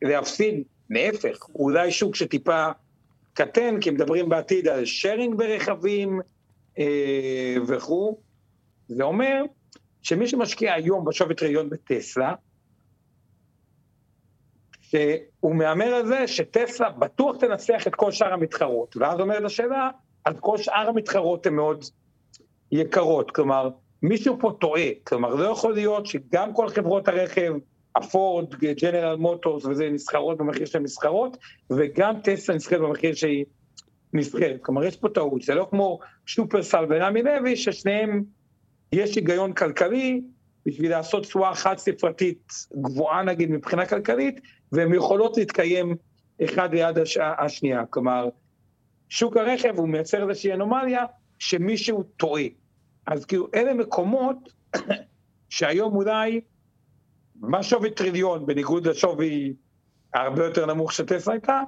להפסיד, 0.02 0.62
להפך, 0.90 1.48
אולי 1.54 1.90
שוק 1.90 2.14
שטיפה 2.14 2.68
קטן, 3.34 3.80
כי 3.80 3.90
מדברים 3.90 4.28
בעתיד 4.28 4.68
על 4.68 4.84
שיירינג 4.84 5.34
ברכבים 5.38 6.20
אה, 6.78 7.56
וכו', 7.66 8.20
זה 8.88 9.02
אומר 9.02 9.42
שמי 10.02 10.28
שמשקיע 10.28 10.74
היום 10.74 11.04
בשווי 11.04 11.34
טריליון 11.34 11.70
בטסלה, 11.70 12.34
שהוא 14.80 15.54
מהמר 15.54 15.94
על 15.94 16.06
זה 16.06 16.26
שטסלה 16.26 16.90
בטוח 16.90 17.36
תנצח 17.36 17.86
את 17.86 17.94
כל 17.94 18.12
שאר 18.12 18.32
המתחרות. 18.32 18.96
ואז 18.96 19.20
אומרת 19.20 19.44
השאלה, 19.44 19.90
אז 20.24 20.34
כל 20.40 20.58
שאר 20.58 20.88
המתחרות 20.88 21.46
הן 21.46 21.54
מאוד 21.54 21.84
יקרות. 22.72 23.30
כלומר, 23.30 23.68
מישהו 24.02 24.36
פה 24.40 24.52
טועה. 24.60 24.88
כלומר, 25.04 25.34
לא 25.34 25.44
יכול 25.44 25.74
להיות 25.74 26.06
שגם 26.06 26.54
כל 26.54 26.68
חברות 26.68 27.08
הרכב, 27.08 27.52
הפורד, 27.96 28.54
ג'נרל 28.54 29.16
מוטורס 29.16 29.64
וזה 29.64 29.90
נסחרות 29.90 30.38
במחיר 30.38 30.66
שהן 30.66 30.82
נסחרות, 30.82 31.36
וגם 31.70 32.14
טסלה 32.24 32.56
נסחרת 32.56 32.80
במחיר 32.80 33.14
שהיא 33.14 33.44
נסחרת. 34.12 34.60
כלומר, 34.62 34.84
יש 34.84 34.96
פה 34.96 35.08
טעות. 35.08 35.42
זה 35.42 35.54
לא 35.54 35.66
כמו 35.70 35.98
שופרסל 36.26 36.84
ורמי 36.88 37.22
לוי, 37.22 37.56
ששניהם 37.56 38.24
יש 38.92 39.16
היגיון 39.16 39.52
כלכלי 39.52 40.20
בשביל 40.66 40.90
לעשות 40.90 41.22
תשואה 41.22 41.54
חד 41.54 41.78
ספרתית 41.78 42.52
גבוהה 42.82 43.22
נגיד 43.22 43.50
מבחינה 43.50 43.86
כלכלית, 43.86 44.40
והן 44.72 44.94
יכולות 44.94 45.36
להתקיים 45.36 45.96
אחד 46.44 46.74
ליד 46.74 46.98
הש... 46.98 47.18
השנייה. 47.38 47.86
כלומר, 47.90 48.28
שוק 49.08 49.36
הרכב 49.36 49.78
הוא 49.78 49.88
מייצר 49.88 50.30
איזושהי 50.30 50.52
אנומליה 50.52 51.04
שמישהו 51.38 52.02
טועה. 52.02 52.44
אז 53.06 53.24
כאילו 53.24 53.48
אלה 53.54 53.74
מקומות 53.74 54.36
שהיום 55.48 55.96
אולי, 55.96 56.40
מה 57.42 57.62
שווי 57.62 57.90
טריליון 57.90 58.46
בניגוד 58.46 58.86
לשווי 58.86 59.54
הרבה 60.14 60.44
יותר 60.44 60.66
נמוך 60.66 60.92
שטסלה 60.92 61.34
הייתה, 61.34 61.60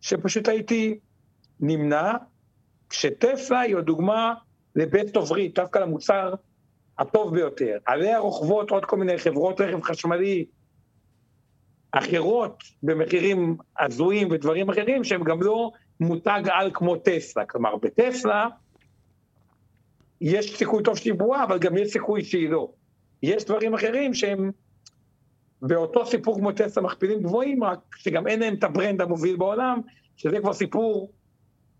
שפשוט 0.00 0.48
הייתי 0.48 0.98
נמנע, 1.60 2.12
כשטסלה 2.90 3.60
היא 3.60 3.76
הדוגמה 3.76 4.34
לבית 4.76 5.16
עוברי, 5.16 5.48
דווקא 5.48 5.78
למוצר 5.78 6.34
הטוב 6.98 7.34
ביותר. 7.34 7.78
עליה 7.86 8.18
רוכבות 8.18 8.70
עוד 8.70 8.84
כל 8.84 8.96
מיני 8.96 9.18
חברות 9.18 9.60
רכב 9.60 9.82
חשמלי 9.82 10.44
אחרות 11.92 12.62
במחירים 12.82 13.56
הזויים 13.80 14.30
ודברים 14.30 14.70
אחרים 14.70 15.04
שהם 15.04 15.24
גם 15.24 15.42
לא 15.42 15.70
מותג 16.00 16.42
על 16.50 16.70
כמו 16.74 16.96
טסלה. 16.96 17.46
כלומר, 17.46 17.76
בטסלה 17.76 18.48
יש 20.20 20.56
סיכוי 20.56 20.82
טוב 20.82 20.96
שהיא 20.96 21.14
בועה, 21.14 21.44
אבל 21.44 21.58
גם 21.58 21.76
יש 21.76 21.90
סיכוי 21.90 22.24
שהיא 22.24 22.48
לא. 22.48 22.68
יש 23.22 23.44
דברים 23.44 23.74
אחרים 23.74 24.14
שהם 24.14 24.50
באותו 25.62 26.06
סיפור 26.06 26.38
כמו 26.38 26.52
טסלה 26.52 26.82
מכפילים 26.82 27.22
גבוהים, 27.22 27.64
רק 27.64 27.78
שגם 27.96 28.26
אין 28.26 28.40
להם 28.40 28.54
את 28.54 28.64
ה 28.64 28.70
brand 28.70 29.00
המוביל 29.00 29.36
בעולם, 29.36 29.80
שזה 30.16 30.38
כבר 30.38 30.52
סיפור 30.52 31.12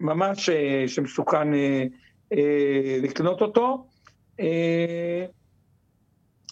ממש 0.01 0.49
אה, 0.49 0.85
שמסוכן 0.87 1.55
אה, 1.55 1.85
אה, 2.33 2.99
לקנות 3.03 3.41
אותו. 3.41 3.87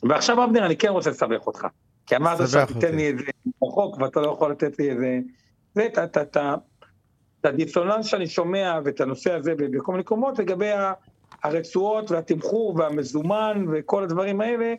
ועכשיו 0.03 0.45
אבנר, 0.45 0.67
אני 0.67 0.77
כן 0.77 0.89
רוצה 0.89 1.11
לסבך 1.11 1.47
אותך. 1.47 1.67
כי 2.07 2.17
אמרת 2.17 2.39
שתיתן 2.49 2.95
לי 2.97 3.07
איזה 3.07 3.25
רחוק 3.65 4.01
ואתה 4.01 4.21
לא 4.21 4.31
יכול 4.31 4.51
לתת 4.51 4.79
לי 4.79 4.91
איזה... 4.91 5.19
זה, 5.75 5.89
את 7.43 7.47
הדיסוננס 7.47 8.07
שאני 8.07 8.27
שומע 8.27 8.81
ואת 8.85 9.01
הנושא 9.01 9.33
הזה 9.33 9.55
בכל 9.55 9.93
מיני 9.93 10.01
מקומות 10.01 10.39
לגבי 10.39 10.71
הרצועות 11.43 12.11
והתמחור 12.11 12.75
והמזומן 12.77 13.65
וכל 13.73 14.05
הדברים 14.05 14.41
האלה, 14.41 14.75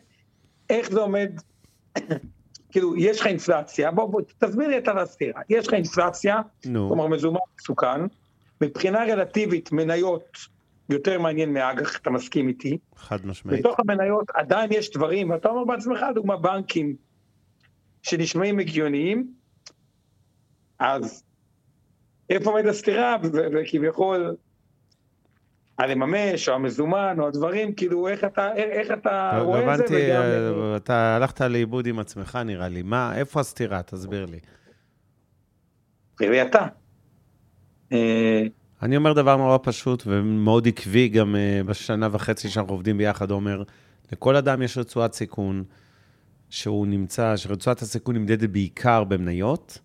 איך 0.70 0.90
זה 0.90 1.00
עומד, 1.00 1.40
כאילו, 2.72 2.96
יש 2.96 3.20
לך 3.20 3.26
אינפלציה, 3.26 3.90
בוא, 3.90 4.04
בוא, 4.04 4.20
תסביר 4.38 4.68
לי 4.68 4.78
את 4.78 4.88
הסתירה, 4.88 5.40
יש 5.48 5.66
לך 5.68 5.74
אינפלציה, 5.74 6.40
no. 6.64 6.68
כלומר 6.68 7.06
מזומן 7.06 7.40
מסוכן, 7.60 8.00
מבחינה 8.60 9.04
רלטיבית 9.04 9.72
מניות 9.72 10.36
יותר 10.88 11.20
מעניין 11.20 11.52
מאג"ח, 11.52 11.98
אתה 11.98 12.10
מסכים 12.10 12.48
איתי. 12.48 12.78
חד 12.96 13.26
משמעית. 13.26 13.60
בתוך 13.60 13.80
המניות 13.80 14.30
עדיין 14.34 14.72
יש 14.72 14.90
דברים, 14.90 15.30
ואתה 15.30 15.48
אומר 15.48 15.64
בעצמך, 15.64 16.00
דוגמה 16.14 16.36
בנקים, 16.36 16.96
שנשמעים 18.02 18.58
הגיוניים, 18.58 19.32
אז 20.78 21.24
איפה 22.30 22.50
עומד 22.50 22.66
הסתירה, 22.66 23.16
וכביכול 23.52 24.36
הלממש, 25.78 26.48
או 26.48 26.54
המזומן, 26.54 27.16
או 27.18 27.26
הדברים, 27.26 27.74
כאילו, 27.74 28.08
איך 28.08 28.24
אתה, 28.24 28.54
איך 28.56 28.90
אתה 28.90 29.32
לא, 29.38 29.42
רואה 29.42 29.66
לא 29.66 29.74
את 29.74 29.78
זה, 29.78 29.84
וגם... 29.84 30.22
הבנתי, 30.22 30.76
אתה 30.76 31.16
הלכת 31.16 31.40
לאיבוד 31.40 31.86
עם 31.86 31.98
עצמך, 31.98 32.38
נראה 32.44 32.68
לי. 32.68 32.82
מה, 32.82 33.16
איפה 33.16 33.40
הסתירה? 33.40 33.82
תסביר 33.82 34.26
לי. 34.26 34.38
תראי 36.16 36.42
אתה. 36.42 36.66
אה, 37.92 38.42
אני 38.82 38.96
אומר 38.96 39.12
דבר 39.12 39.36
נורא 39.36 39.58
פשוט 39.62 40.02
ומאוד 40.06 40.68
עקבי, 40.68 41.08
גם 41.08 41.34
uh, 41.34 41.66
בשנה 41.66 42.08
וחצי 42.12 42.48
שאנחנו 42.48 42.72
עובדים 42.72 42.98
ביחד, 42.98 43.30
עומר, 43.30 43.62
לכל 44.12 44.36
אדם 44.36 44.62
יש 44.62 44.78
רצועת 44.78 45.12
סיכון, 45.12 45.64
שהוא 46.50 46.86
נמצא, 46.86 47.36
שרצועת 47.36 47.82
הסיכון 47.82 48.16
נמדדת 48.16 48.50
בעיקר 48.50 49.04
במניות. 49.04 49.78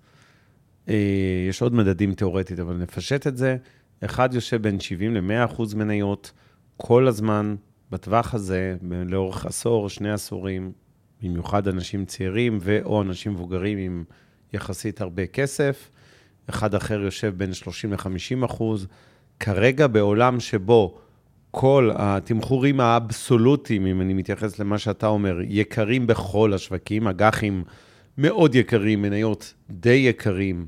יש 1.49 1.61
עוד 1.61 1.73
מדדים 1.73 2.13
תיאורטית, 2.13 2.59
אבל 2.59 2.75
נפשט 2.75 3.27
את 3.27 3.37
זה. 3.37 3.57
אחד 4.05 4.33
יושב 4.33 4.61
בין 4.61 4.79
70 4.79 5.13
ל-100 5.13 5.45
אחוז 5.45 5.73
מניות, 5.73 6.31
כל 6.77 7.07
הזמן, 7.07 7.55
בטווח 7.91 8.33
הזה, 8.33 8.75
לאורך 9.05 9.45
עשור, 9.45 9.89
שני 9.89 10.11
עשורים, 10.11 10.71
במיוחד 11.21 11.67
אנשים 11.67 12.05
צעירים 12.05 12.57
ו/או 12.61 13.01
אנשים 13.01 13.31
מבוגרים 13.31 13.77
עם 13.77 14.03
יחסית 14.53 15.01
הרבה 15.01 15.25
כסף. 15.25 15.89
אחד 16.49 16.75
אחר 16.75 17.01
יושב 17.01 17.33
בין 17.37 17.53
30 17.53 17.93
ל-50 17.93 18.45
אחוז. 18.45 18.87
כרגע 19.39 19.87
בעולם 19.87 20.39
שבו 20.39 20.97
כל 21.51 21.91
התמחורים 21.95 22.79
האבסולוטיים, 22.79 23.85
אם 23.85 24.01
אני 24.01 24.13
מתייחס 24.13 24.59
למה 24.59 24.77
שאתה 24.77 25.07
אומר, 25.07 25.37
יקרים 25.43 26.07
בכל 26.07 26.53
השווקים, 26.53 27.07
אג"חים 27.07 27.63
מאוד 28.17 28.55
יקרים, 28.55 29.01
מניות 29.01 29.53
די 29.69 29.89
יקרים, 29.89 30.65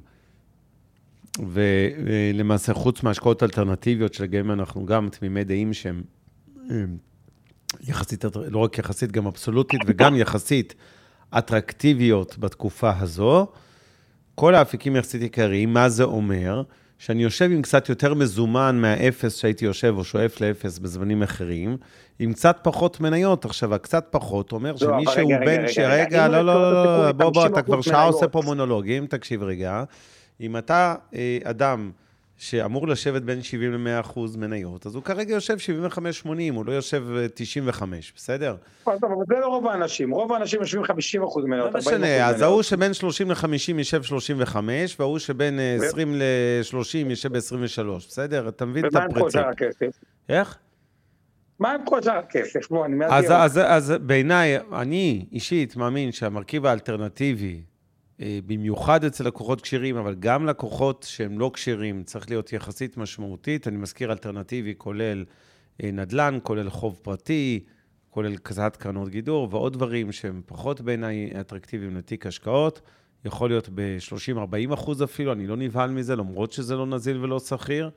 ולמעשה 1.49 2.73
חוץ 2.73 3.03
מהשקעות 3.03 3.43
אלטרנטיביות, 3.43 4.13
שלגביהם 4.13 4.51
אנחנו 4.51 4.85
גם 4.85 5.09
תמימי 5.09 5.43
דעים 5.43 5.73
שהן 5.73 6.01
יחסית, 7.81 8.25
לא 8.35 8.59
רק 8.59 8.77
יחסית, 8.77 9.11
גם 9.11 9.27
אבסולוטית 9.27 9.81
וגם 9.87 10.15
יחסית 10.15 10.75
אטרקטיביות 11.37 12.37
בתקופה 12.37 12.91
הזו, 12.99 13.47
כל 14.35 14.55
האפיקים 14.55 14.95
יחסית 14.95 15.21
יקרים, 15.21 15.73
מה 15.73 15.89
זה 15.89 16.03
אומר? 16.03 16.63
שאני 16.99 17.23
יושב 17.23 17.51
עם 17.51 17.61
קצת 17.61 17.89
יותר 17.89 18.13
מזומן 18.13 18.77
מהאפס 18.81 19.35
שהייתי 19.35 19.65
יושב, 19.65 19.93
או 19.97 20.03
שואף 20.03 20.41
לאפס 20.41 20.79
בזמנים 20.79 21.23
אחרים, 21.23 21.77
עם 22.19 22.33
קצת 22.33 22.59
פחות 22.63 22.99
מניות. 22.99 23.45
עכשיו, 23.45 23.75
הקצת 23.75 24.07
פחות 24.09 24.51
אומר 24.51 24.77
שמי 24.77 25.03
שהוא 25.13 25.33
בן 25.45 25.67
ש... 25.67 25.77
רגע, 25.79 26.27
לא, 26.27 26.45
לא, 26.45 26.61
לא, 26.61 27.05
לא, 27.05 27.11
בוא, 27.11 27.29
בוא, 27.29 27.45
אתה 27.45 27.61
כבר 27.61 27.81
שעה 27.81 28.03
עושה 28.03 28.27
פה 28.27 28.41
מונולוגים, 28.45 29.07
תקשיב 29.07 29.43
רגע. 29.43 29.83
אם 30.41 30.57
אתה 30.57 30.95
אה, 31.13 31.37
אדם 31.43 31.91
שאמור 32.37 32.87
לשבת 32.87 33.21
בין 33.21 33.41
70 33.41 33.73
ל-100 33.73 33.99
אחוז 33.99 34.35
מניות, 34.35 34.85
אז 34.85 34.95
הוא 34.95 35.03
כרגע 35.03 35.33
יושב 35.33 35.57
75-80, 36.25 36.29
הוא 36.53 36.65
לא 36.65 36.71
יושב 36.71 37.03
95, 37.33 38.09
אה, 38.09 38.13
בסדר? 38.15 38.55
אבל 38.87 38.95
זה 39.27 39.35
לא 39.39 39.47
רוב 39.47 39.67
האנשים, 39.67 40.11
רוב 40.11 40.33
האנשים 40.33 40.59
יושבים 40.59 40.83
50 40.83 41.23
אחוז 41.23 41.45
מניות. 41.45 41.73
לא 41.73 41.79
משנה, 41.79 42.27
אז 42.27 42.41
ההוא 42.41 42.61
שבין 42.61 42.93
30 42.93 43.31
ל-50 43.31 43.77
יישב 43.77 44.03
35, 44.03 44.99
וההוא 44.99 45.19
שבין 45.19 45.59
20 45.59 46.15
ל-30 46.15 47.09
יישב 47.09 47.33
ב-23, 47.33 48.07
בסדר? 48.07 48.49
אתה 48.49 48.65
מבין 48.65 48.85
את 48.85 48.95
הפרצים. 48.95 49.11
ומה 49.11 49.21
עם 49.21 49.21
כל 49.21 49.31
שאר 49.31 49.47
הכסף? 49.47 49.99
איך? 50.29 50.57
מה 51.59 51.71
עם 51.71 51.85
כל 51.85 51.99
הכסף? 52.09 52.69
בוא, 52.69 52.85
אני 52.85 52.95
מאתגר. 52.95 53.35
אז 53.65 53.93
בעיניי, 54.01 54.57
אני 54.73 55.25
אישית 55.31 55.75
מאמין 55.75 56.11
שהמרכיב 56.11 56.65
האלטרנטיבי 56.65 57.61
במיוחד 58.19 59.03
אצל 59.03 59.27
לקוחות 59.27 59.61
כשרים, 59.61 59.97
אבל 59.97 60.15
גם 60.15 60.45
לקוחות 60.45 61.05
שהם 61.09 61.39
לא 61.39 61.51
כשרים, 61.53 62.03
צריך 62.03 62.29
להיות 62.29 62.53
יחסית 62.53 62.97
משמעותית. 62.97 63.67
אני 63.67 63.77
מזכיר 63.77 64.11
אלטרנטיבי, 64.11 64.73
כולל 64.77 65.25
אה, 65.83 65.91
נדל"ן, 65.91 66.37
כולל 66.43 66.69
חוב 66.69 66.99
פרטי, 67.01 67.63
כולל 68.09 68.37
קצת 68.37 68.75
קרנות 68.75 69.09
גידור 69.09 69.47
ועוד 69.51 69.73
דברים 69.73 70.11
שהם 70.11 70.41
פחות 70.45 70.81
בעיניי 70.81 71.31
אטרקטיביים 71.39 71.97
לתיק 71.97 72.25
השקעות. 72.25 72.81
יכול 73.25 73.49
להיות 73.49 73.69
ב-30-40 73.75 74.73
אחוז 74.73 75.03
אפילו, 75.03 75.33
אני 75.33 75.47
לא 75.47 75.57
נבהל 75.57 75.89
מזה, 75.89 76.15
למרות 76.15 76.51
שזה 76.51 76.75
לא 76.75 76.85
נזיל 76.85 77.17
ולא 77.17 77.39
שכיר. 77.39 77.89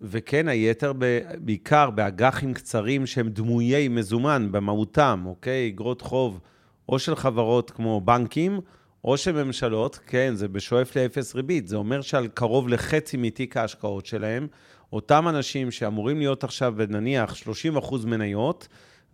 וכן, 0.00 0.48
היתר 0.48 0.92
ב, 0.98 1.20
בעיקר 1.38 1.90
באג"חים 1.90 2.54
קצרים 2.54 3.06
שהם 3.06 3.28
דמויי 3.28 3.88
מזומן 3.88 4.48
במהותם, 4.52 5.22
אוקיי? 5.26 5.68
אגרות 5.68 6.00
חוב 6.00 6.40
או 6.88 6.98
של 6.98 7.16
חברות 7.16 7.70
כמו 7.70 8.00
בנקים, 8.00 8.60
או 9.04 9.16
של 9.16 9.44
ממשלות, 9.44 9.98
כן, 10.06 10.34
זה 10.34 10.48
בשואף 10.48 10.96
לאפס 10.96 11.34
ריבית. 11.34 11.68
זה 11.68 11.76
אומר 11.76 12.00
שעל 12.00 12.26
קרוב 12.26 12.68
לחצי 12.68 13.16
מתיק 13.16 13.56
ההשקעות 13.56 14.06
שלהם, 14.06 14.46
אותם 14.92 15.28
אנשים 15.28 15.70
שאמורים 15.70 16.18
להיות 16.18 16.44
עכשיו, 16.44 16.74
נניח, 16.88 17.36
30 17.36 17.76
אחוז 17.76 18.04
מניות, 18.04 18.68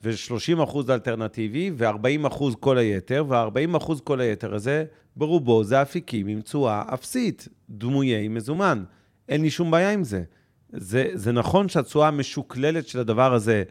ו-30 0.04 0.64
אחוז 0.64 0.90
אלטרנטיבי, 0.90 1.70
ו-40 1.76 2.26
אחוז 2.26 2.54
כל 2.60 2.78
היתר, 2.78 3.24
ו-40 3.28 3.76
אחוז 3.76 4.00
כל 4.00 4.20
היתר 4.20 4.54
הזה, 4.54 4.84
ברובו 5.16 5.64
זה 5.64 5.82
אפיקים 5.82 6.26
עם 6.26 6.40
תשואה 6.40 6.82
אפסית, 6.94 7.48
דמויי 7.70 8.28
מזומן. 8.28 8.84
אין 9.28 9.42
לי 9.42 9.50
שום 9.50 9.70
בעיה 9.70 9.90
עם 9.90 10.04
זה. 10.04 10.22
זה, 10.72 11.10
זה 11.14 11.32
נכון 11.32 11.68
שהתשואה 11.68 12.08
המשוקללת 12.08 12.88
של 12.88 13.00
הדבר 13.00 13.34
הזה 13.34 13.62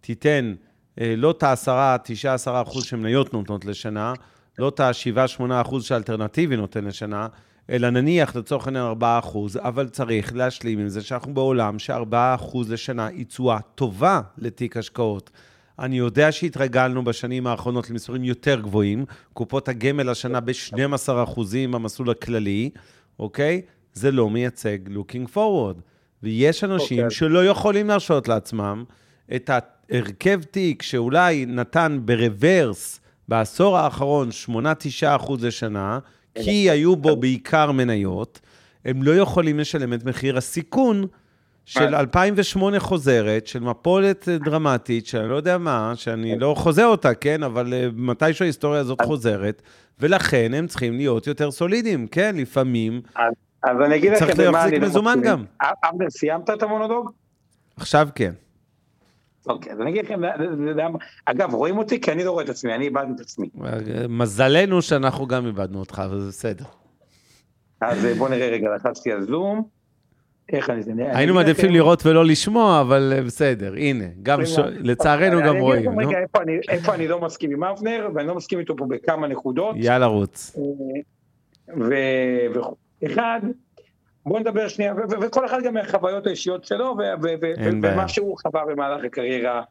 תיתן 0.00 0.54
אה, 1.00 1.14
לא 1.16 1.30
את 1.30 1.42
ה-10, 1.42 1.98
9, 2.04 2.34
10 2.34 2.62
אחוז 2.62 2.84
שמניות 2.84 3.34
נותנות 3.34 3.64
לשנה, 3.64 4.12
לא 4.58 4.68
את 4.68 4.80
ה-7, 4.80 5.26
8 5.26 5.60
אחוז 5.60 5.84
שאלטרנטיבי 5.84 6.56
נותן 6.56 6.84
לשנה, 6.84 7.26
אלא 7.70 7.90
נניח 7.90 8.36
לצורך 8.36 8.66
העניין 8.66 8.84
4 8.84 9.18
אחוז, 9.18 9.56
אבל 9.56 9.88
צריך 9.88 10.34
להשלים 10.34 10.78
עם 10.78 10.88
זה 10.88 11.02
שאנחנו 11.02 11.34
בעולם 11.34 11.78
ש-4 11.78 12.14
אחוז 12.34 12.72
לשנה 12.72 13.06
היא 13.06 13.26
תשואה 13.26 13.60
טובה 13.74 14.20
לתיק 14.38 14.76
השקעות. 14.76 15.30
אני 15.78 15.98
יודע 15.98 16.32
שהתרגלנו 16.32 17.04
בשנים 17.04 17.46
האחרונות 17.46 17.90
למספרים 17.90 18.24
יותר 18.24 18.60
גבוהים, 18.60 19.04
קופות 19.32 19.68
הגמל 19.68 20.08
השנה 20.08 20.40
ב-12% 20.40 21.40
במסלול 21.70 22.10
הכללי, 22.10 22.70
אוקיי? 23.18 23.62
זה 23.92 24.10
לא 24.10 24.30
מייצג 24.30 24.78
looking 24.88 25.34
forward. 25.34 25.80
ויש 26.22 26.64
אנשים 26.64 26.98
okay. 26.98 27.02
אוקיי. 27.02 27.16
שלא 27.16 27.46
יכולים 27.46 27.88
להרשות 27.88 28.28
לעצמם 28.28 28.84
את 29.34 29.50
ההרכב 29.50 30.42
תיק 30.42 30.82
שאולי 30.82 31.46
נתן 31.46 32.00
ברוורס 32.04 32.99
בעשור 33.30 33.78
האחרון 33.78 34.28
8-9 34.48 34.52
אחוז 35.06 35.44
לשנה, 35.44 35.98
כי 36.34 36.70
היו 36.70 36.96
בו 36.96 37.16
בעיקר 37.16 37.72
מניות, 37.72 38.40
הם 38.84 39.02
לא 39.02 39.10
יכולים 39.10 39.58
לשלם 39.58 39.92
את 39.92 40.04
מחיר 40.04 40.36
הסיכון 40.36 41.06
של 41.64 41.94
2008 41.94 42.80
חוזרת, 42.80 43.46
של 43.46 43.60
מפולת 43.60 44.28
דרמטית, 44.28 45.06
שאני 45.06 45.28
לא 45.28 45.34
יודע 45.34 45.58
מה, 45.58 45.92
שאני 45.94 46.38
לא 46.38 46.54
חוזה 46.58 46.84
אותה, 46.84 47.14
כן? 47.14 47.42
אבל 47.42 47.74
אה, 47.74 47.88
מתישהו 47.94 48.42
ההיסטוריה 48.44 48.80
הזאת 48.80 49.02
חוזרת, 49.02 49.62
ולכן 50.00 50.54
הם 50.54 50.66
צריכים 50.66 50.96
להיות 50.96 51.26
יותר 51.26 51.50
סולידיים, 51.50 52.06
כן? 52.06 52.36
לפעמים 52.36 53.00
אז 53.62 53.76
אני 53.84 53.96
אגיד 53.96 54.12
לכם 54.12 54.26
במה 54.38 54.64
אני 54.64 54.80
לא 54.80 54.86
מזומן 54.86 55.18
גם. 55.22 55.44
אבנר, 55.60 56.10
סיימת 56.10 56.50
את 56.50 56.62
המונולוג? 56.62 57.10
עכשיו 57.76 58.08
כן. 58.14 58.32
אוקיי, 59.46 59.72
אז 59.72 59.80
אני 59.80 59.90
אגיד 59.90 60.04
לכם, 60.04 60.20
אגב, 61.24 61.54
רואים 61.54 61.78
אותי? 61.78 62.00
כי 62.00 62.12
אני 62.12 62.24
לא 62.24 62.30
רואה 62.30 62.44
את 62.44 62.48
עצמי, 62.48 62.74
אני 62.74 62.84
איבדתי 62.84 63.12
את 63.14 63.20
עצמי. 63.20 63.50
מזלנו 64.08 64.82
שאנחנו 64.82 65.26
גם 65.26 65.46
איבדנו 65.46 65.78
אותך, 65.78 66.02
אבל 66.04 66.20
זה 66.20 66.28
בסדר. 66.28 66.64
אז 67.80 68.06
בוא 68.18 68.28
נראה 68.28 68.48
רגע, 68.48 68.74
לחצתי 68.76 69.12
על 69.12 69.22
זום. 69.22 69.62
איך 70.52 70.70
אני... 70.70 70.82
היינו 70.98 71.34
מעדיפים 71.34 71.70
לראות 71.72 72.06
ולא 72.06 72.24
לשמוע, 72.24 72.80
אבל 72.80 73.12
אה, 73.16 73.22
בסדר, 73.22 73.72
הנה, 73.76 74.04
גם 74.22 74.40
לצערנו 74.78 75.40
גם 75.46 75.56
רואים. 75.56 75.90
אני 75.90 76.04
אגיד 76.04 76.16
לכם 76.34 76.50
רגע 76.50 76.60
איפה 76.68 76.94
אני 76.94 77.08
לא 77.08 77.20
מסכים 77.20 77.50
עם 77.50 77.64
אבנר, 77.64 78.08
ואני 78.14 78.28
לא 78.28 78.34
מסכים 78.34 78.58
איתו 78.58 78.76
פה 78.76 78.86
בכמה 78.88 79.28
נקודות. 79.28 79.76
יאללה, 79.78 80.06
רוץ. 80.06 80.56
אחד, 83.06 83.40
בוא 84.30 84.40
נדבר 84.40 84.68
שנייה, 84.68 84.94
וכל 85.20 85.46
אחד 85.46 85.62
גם 85.64 85.74
מהחוויות 85.74 86.26
האישיות 86.26 86.64
שלו, 86.64 86.96
ומה 87.82 88.08
שהוא 88.08 88.36
חווה 88.42 88.62
במהלך 88.66 89.04
הקריירה 89.04 89.62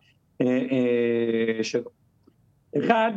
אה, 0.41 0.47
אה, 0.47 1.64
שלו. 1.64 1.89
אחד, 2.78 3.12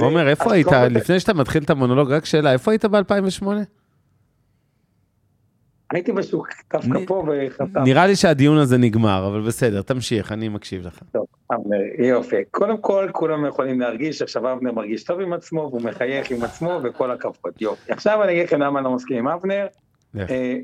עומר, 0.00 0.28
איפה 0.28 0.52
היית, 0.52 0.66
לפני 0.90 1.20
שאתה 1.20 1.34
מתחיל 1.34 1.62
את 1.62 1.70
המונולוג, 1.70 2.12
רק 2.12 2.24
שאלה, 2.24 2.52
איפה 2.52 2.70
היית 2.70 2.84
ב-2008? 2.84 3.46
הייתי 5.92 6.12
בשוק, 6.12 6.48
דווקא 6.72 6.98
פה 7.06 7.24
וחתם. 7.28 7.82
נראה 7.84 8.06
לי 8.06 8.16
שהדיון 8.16 8.58
הזה 8.58 8.78
נגמר, 8.78 9.26
אבל 9.26 9.40
בסדר, 9.46 9.82
תמשיך, 9.82 10.32
אני 10.32 10.48
מקשיב 10.48 10.86
לך. 10.86 11.00
טוב, 11.12 11.26
יופי. 11.98 12.44
קודם 12.50 12.78
כל, 12.78 13.08
כולם 13.12 13.46
יכולים 13.46 13.80
להרגיש 13.80 14.18
שעכשיו 14.18 14.52
אבנר 14.52 14.72
מרגיש 14.72 15.04
טוב 15.04 15.20
עם 15.20 15.32
עצמו, 15.32 15.60
והוא 15.60 15.82
מחייך 15.82 16.30
עם 16.30 16.42
עצמו, 16.42 16.80
וכל 16.84 17.10
הכבוד, 17.10 17.52
יופי. 17.60 17.92
עכשיו 17.92 18.22
אני 18.22 18.32
אגיד 18.32 18.44
לכם 18.44 18.62
למה 18.62 18.78
אני 18.78 18.84
לא 18.84 18.92
מסכים 18.92 19.18
עם 19.18 19.28
אבנר. 19.28 19.66
אה, 20.16 20.54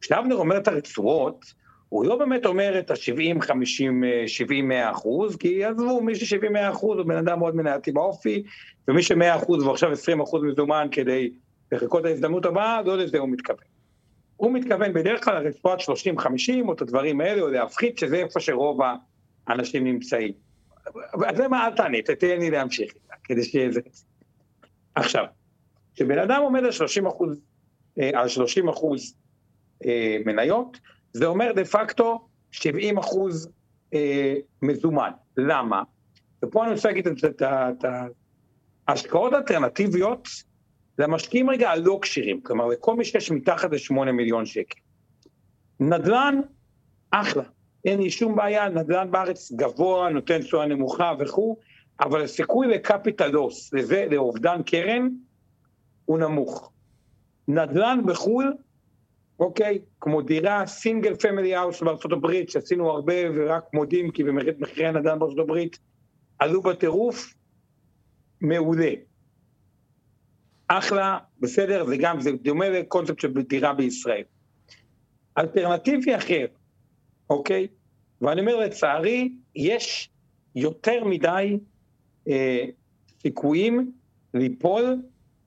כשאבנר 0.00 0.36
אומר 0.36 0.56
את 0.56 0.68
הרצועות, 0.68 1.54
הוא 1.88 2.06
לא 2.06 2.16
באמת 2.16 2.46
אומר 2.46 2.78
את 2.78 2.90
ה-70, 2.90 3.40
50, 3.40 4.04
70, 4.26 4.68
100 4.68 4.90
אחוז, 4.90 5.36
כי 5.36 5.64
עזבו, 5.64 6.00
מי 6.00 6.14
ש-70, 6.14 6.48
100 6.48 6.70
אחוז 6.70 6.98
הוא 6.98 7.06
בן 7.06 7.16
אדם 7.16 7.38
מאוד 7.38 7.56
מנהלתי 7.56 7.92
באופי, 7.92 8.42
ומי 8.88 9.02
ש-100 9.02 9.36
אחוז 9.36 9.62
ועכשיו 9.66 9.92
20 9.92 10.20
אחוז 10.20 10.42
מזומן 10.42 10.88
כדי 10.90 11.30
לחכות 11.72 12.04
להזדמנות 12.04 12.46
הבאה, 12.46 12.82
לא 12.82 12.98
לזה 12.98 13.18
הוא 13.18 13.28
מתכוון. 13.28 13.64
הוא 14.36 14.52
מתכוון 14.52 14.92
בדרך 14.92 15.24
כלל 15.24 15.42
לרצועת 15.42 15.80
30-50 15.80 15.84
או 16.68 16.72
את 16.72 16.82
הדברים 16.82 17.20
האלה, 17.20 17.42
או 17.42 17.48
להפחית, 17.48 17.98
שזה 17.98 18.16
איפה 18.16 18.40
שרוב 18.40 18.80
האנשים 19.46 19.84
נמצאים. 19.84 20.32
אז 21.26 21.40
למה 21.40 21.66
אל 21.66 21.76
תענה, 21.76 22.02
תתן 22.02 22.38
לי 22.38 22.50
להמשיך 22.50 22.92
כדי 23.24 23.44
שיהיה 23.44 23.72
זה. 23.72 23.80
עכשיו, 24.94 25.24
כשבן 25.94 26.18
אדם 26.18 26.42
עומד 26.42 26.64
על 26.64 26.70
30 26.70 27.06
אחוז, 27.06 27.40
על 28.14 28.28
30 28.28 28.68
אחוז 28.68 29.14
אה, 29.84 30.18
מניות, 30.26 30.78
זה 31.12 31.26
אומר 31.26 31.52
דה 31.52 31.64
פקטו 31.64 32.28
70 32.50 32.98
אחוז 32.98 33.48
אה, 33.94 34.34
מזומן. 34.62 35.10
למה? 35.36 35.82
ופה 36.44 36.64
אני 36.64 36.72
רוצה 36.72 36.88
להגיד 36.88 37.08
את 37.08 37.84
ההשקעות 38.88 39.32
האלטרנטיביות, 39.32 40.28
זה 40.96 41.04
המשקיעים 41.04 41.50
רגע 41.50 41.70
הלא 41.70 41.98
כשירים, 42.02 42.40
כלומר 42.40 42.66
לכל 42.66 42.96
מי 42.96 43.04
שיש 43.04 43.30
מתחת 43.30 43.72
ל-8 43.72 44.12
מיליון 44.12 44.46
שקל. 44.46 44.80
נדל"ן, 45.80 46.40
אחלה, 47.10 47.42
אין 47.84 48.02
לי 48.02 48.10
שום 48.10 48.36
בעיה, 48.36 48.68
נדל"ן 48.68 49.10
בארץ 49.10 49.52
גבוה, 49.52 50.10
נותן 50.10 50.42
תשואה 50.42 50.66
נמוכה 50.66 51.12
וכו', 51.18 51.56
אבל 52.00 52.22
הסיכוי 52.22 52.66
ל 52.66 52.74
capital 52.74 53.28
loss, 53.28 53.72
לזה, 53.72 54.06
לאובדן 54.10 54.62
קרן, 54.62 55.08
הוא 56.04 56.18
נמוך. 56.18 56.71
נדל"ן 57.48 58.00
בחו"ל, 58.06 58.54
אוקיי, 59.38 59.78
כמו 60.00 60.22
דירה, 60.22 60.66
single 60.66 61.14
family 61.14 61.54
house 61.54 61.82
בארצות 61.82 62.12
הברית, 62.12 62.50
שעשינו 62.50 62.90
הרבה 62.90 63.14
ורק 63.34 63.64
מודים 63.72 64.10
כי 64.10 64.24
במחירי 64.24 64.86
הנדל"ן 64.86 65.18
בארצות 65.18 65.38
הברית 65.38 65.78
עלו 66.38 66.62
בטירוף, 66.62 67.34
מעולה. 68.40 68.90
אחלה, 70.68 71.18
בסדר, 71.40 71.86
זה 71.86 71.96
גם, 71.96 72.20
זה 72.20 72.32
דומה 72.32 72.68
לקונספט 72.68 73.20
של 73.20 73.42
דירה 73.42 73.74
בישראל. 73.74 74.22
אלטרנטיבי 75.38 76.16
אחר, 76.16 76.46
אוקיי? 77.30 77.66
ואני 78.20 78.40
אומר 78.40 78.56
לצערי, 78.56 79.32
יש 79.56 80.10
יותר 80.54 81.04
מדי 81.04 81.58
אה, 82.28 82.64
סיכויים 83.22 83.92
ליפול 84.34 85.02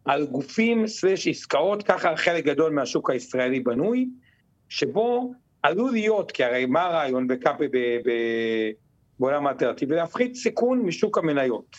על 0.06 0.26
גופים 0.26 0.88
סלש 0.88 1.28
עסקאות, 1.28 1.84
ככה 1.84 2.16
חלק 2.16 2.46
גדול 2.46 2.72
מהשוק 2.72 3.10
הישראלי 3.10 3.60
בנוי, 3.60 4.10
שבו 4.70 5.34
עלול 5.64 5.92
להיות, 5.92 6.32
כי 6.32 6.44
הרי 6.44 6.66
מה 6.66 6.82
הרעיון 6.82 7.28
בקאפי 7.28 7.66
בעולם 9.20 9.48
האלטרנטיבי? 9.48 9.96
להפחית 9.96 10.36
סיכון 10.36 10.80
משוק 10.80 11.18
המניות. 11.18 11.76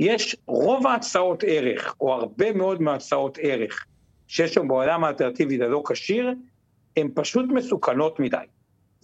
יש 0.00 0.36
רוב 0.46 0.86
ההצעות 0.86 1.44
ערך, 1.46 1.94
או 2.00 2.12
הרבה 2.12 2.52
מאוד 2.52 2.82
מהצעות 2.82 3.38
ערך, 3.42 3.84
שיש 4.28 4.54
שם 4.54 4.68
בעולם 4.68 5.04
האלטרנטיבי 5.04 5.58
ללא 5.58 5.82
כשיר, 5.88 6.34
הן 6.96 7.08
פשוט 7.14 7.46
מסוכנות 7.48 8.20
מדי. 8.20 8.36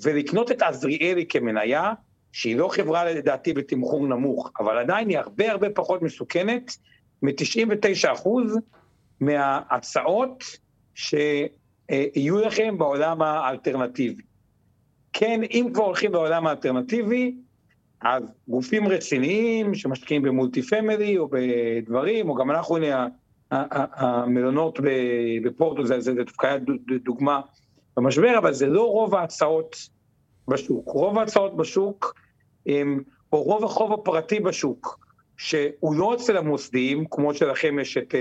ולקנות 0.03 0.51
את 0.51 0.63
עזריאלי 0.63 1.27
כמניה, 1.29 1.93
שהיא 2.33 2.57
לא 2.57 2.69
חברה 2.69 3.05
לדעתי 3.05 3.53
בתמחור 3.53 4.07
נמוך, 4.07 4.51
אבל 4.61 4.79
עדיין 4.79 5.09
היא 5.09 5.19
הרבה 5.19 5.51
הרבה 5.51 5.71
פחות 5.71 6.03
מסוכנת 6.03 6.77
מ-99% 7.23 8.29
מההצעות 9.21 10.45
שיהיו 10.95 12.39
לכם 12.39 12.79
בעולם 12.79 13.23
האלטרנטיבי. 13.23 14.23
כן, 15.13 15.41
אם 15.51 15.71
כבר 15.75 15.85
הולכים 15.85 16.13
בעולם 16.13 16.47
האלטרנטיבי, 16.47 17.37
אז 18.01 18.23
גופים 18.49 18.89
רציניים 18.89 19.75
שמשקיעים 19.75 20.23
במולטי 20.23 20.63
פמילי 20.63 21.19
או 21.19 21.29
בדברים, 21.31 22.29
או 22.29 22.35
גם 22.35 22.51
אנחנו, 22.51 22.77
הנה, 22.77 23.09
המלונות 23.51 24.79
בפורטו, 25.45 25.87
זה, 25.87 26.01
זה 26.01 26.15
דווקא 26.15 26.47
היה 26.47 26.57
דוגמה 27.05 27.41
במשבר, 27.97 28.39
אבל 28.39 28.53
זה 28.53 28.67
לא 28.67 28.91
רוב 28.91 29.15
ההצעות 29.15 29.77
בשוק. 30.49 30.89
רוב 30.89 31.19
ההצעות 31.19 31.57
בשוק 31.57 32.15
הם 32.67 33.03
או 33.33 33.43
רוב 33.43 33.65
החוב 33.65 33.93
הפרטי 33.93 34.41
בשוק, 34.41 35.06
שהוא 35.37 35.95
לא 35.95 36.15
אצל 36.15 36.37
המוסדיים, 36.37 37.05
כמו 37.11 37.35
שלכם 37.35 37.79
יש 37.79 37.97
את 37.97 38.15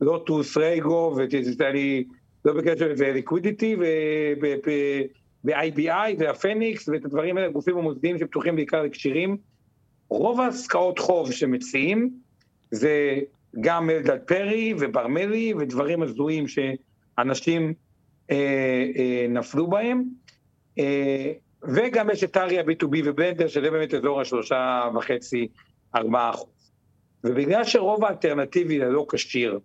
לוטוס, 0.00 0.56
רייגו, 0.56 1.14
ואני 1.16 2.04
לא 2.44 2.52
בקשר 2.52 2.88
לזה, 2.88 3.12
ליקווידיטי, 3.12 3.76
ב-IBI 5.44 6.14
והפניקס, 6.18 6.88
ואת 6.88 7.04
הדברים 7.04 7.36
האלה, 7.36 7.48
גופים 7.48 7.78
המוסדיים 7.78 8.18
שפתוחים 8.18 8.56
בעיקר 8.56 8.82
לקשירים. 8.82 9.36
רוב 10.08 10.40
העסקאות 10.40 10.98
חוב 10.98 11.32
שמציעים 11.32 12.10
זה 12.70 13.18
גם 13.60 13.90
אלדד 13.90 14.18
פרי 14.26 14.74
וברמלי 14.78 15.54
ודברים 15.58 16.02
הזויים 16.02 16.44
שאנשים 16.48 17.74
אה, 18.30 18.86
אה, 18.96 19.26
נפלו 19.28 19.66
בהם. 19.66 20.04
אה, 20.78 21.32
וגם 21.62 22.10
יש 22.10 22.24
את 22.24 22.36
אריה 22.36 22.62
B2B 22.62 22.96
ובלנדר, 23.04 23.48
שזה 23.48 23.70
באמת 23.70 23.94
אזור 23.94 24.20
השלושה 24.20 24.88
וחצי, 24.94 25.48
ארבעה 25.94 26.30
אחוז. 26.30 26.57
ובגלל 27.24 27.64
שרוב 27.64 28.04
האלטרנטיבי 28.04 28.78
ללא 28.78 29.06
כשיר 29.08 29.58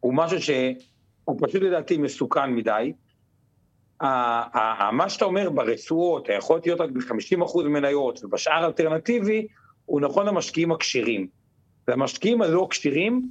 הוא 0.00 0.14
משהו 0.14 0.42
שהוא 0.42 1.38
פשוט 1.40 1.62
לדעתי 1.62 1.96
מסוכן 1.96 2.50
מדי, 2.50 2.92
מה 4.92 5.04
שאתה 5.08 5.24
אומר 5.24 5.50
ברצועות, 5.50 6.28
יכול 6.38 6.60
להיות 6.64 6.80
רק 6.80 6.90
ב-50% 6.90 7.62
מניות 7.64 8.24
ובשאר 8.24 8.66
אלטרנטיבי, 8.66 9.46
הוא 9.84 10.00
נכון 10.00 10.26
למשקיעים 10.26 10.72
הכשירים. 10.72 11.26
והמשקיעים 11.88 12.42
הלא 12.42 12.66
כשירים, 12.70 13.28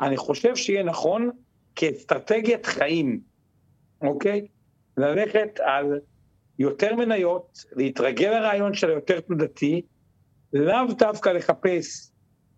אני 0.00 0.16
חושב 0.16 0.56
שיהיה 0.56 0.82
נכון 0.82 1.30
כאסטרטגיית 1.76 2.66
חיים, 2.66 3.20
אוקיי? 4.02 4.46
ללכת 4.96 5.60
על 5.60 6.00
יותר 6.58 6.96
מניות, 6.96 7.58
להתרגל 7.72 8.30
לרעיון 8.30 8.74
של 8.74 8.90
היותר 8.90 9.20
תנודתי, 9.20 9.82
לאו 10.52 10.92
דווקא 10.98 11.28
לחפש 11.28 12.10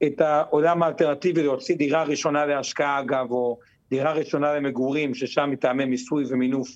את 0.07 0.21
העולם 0.21 0.83
האלטרנטיבי, 0.83 1.43
להוציא 1.43 1.77
דירה 1.77 2.05
ראשונה 2.05 2.47
להשקעה 2.47 3.01
אגב, 3.01 3.31
או 3.31 3.59
דירה 3.91 4.13
ראשונה 4.13 4.55
למגורים, 4.55 5.15
ששם 5.15 5.51
מטעמי 5.53 5.85
מיסוי 5.85 6.25
ומינוף 6.29 6.69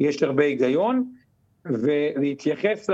יש 0.00 0.22
הרבה 0.22 0.44
היגיון, 0.44 1.12
ולהתייחס 1.64 2.90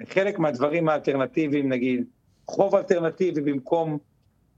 לחלק 0.00 0.34
אה, 0.34 0.40
מהדברים 0.40 0.88
האלטרנטיביים, 0.88 1.68
נגיד, 1.68 2.04
חוב 2.46 2.74
אלטרנטיבי 2.74 3.40
במקום... 3.40 3.98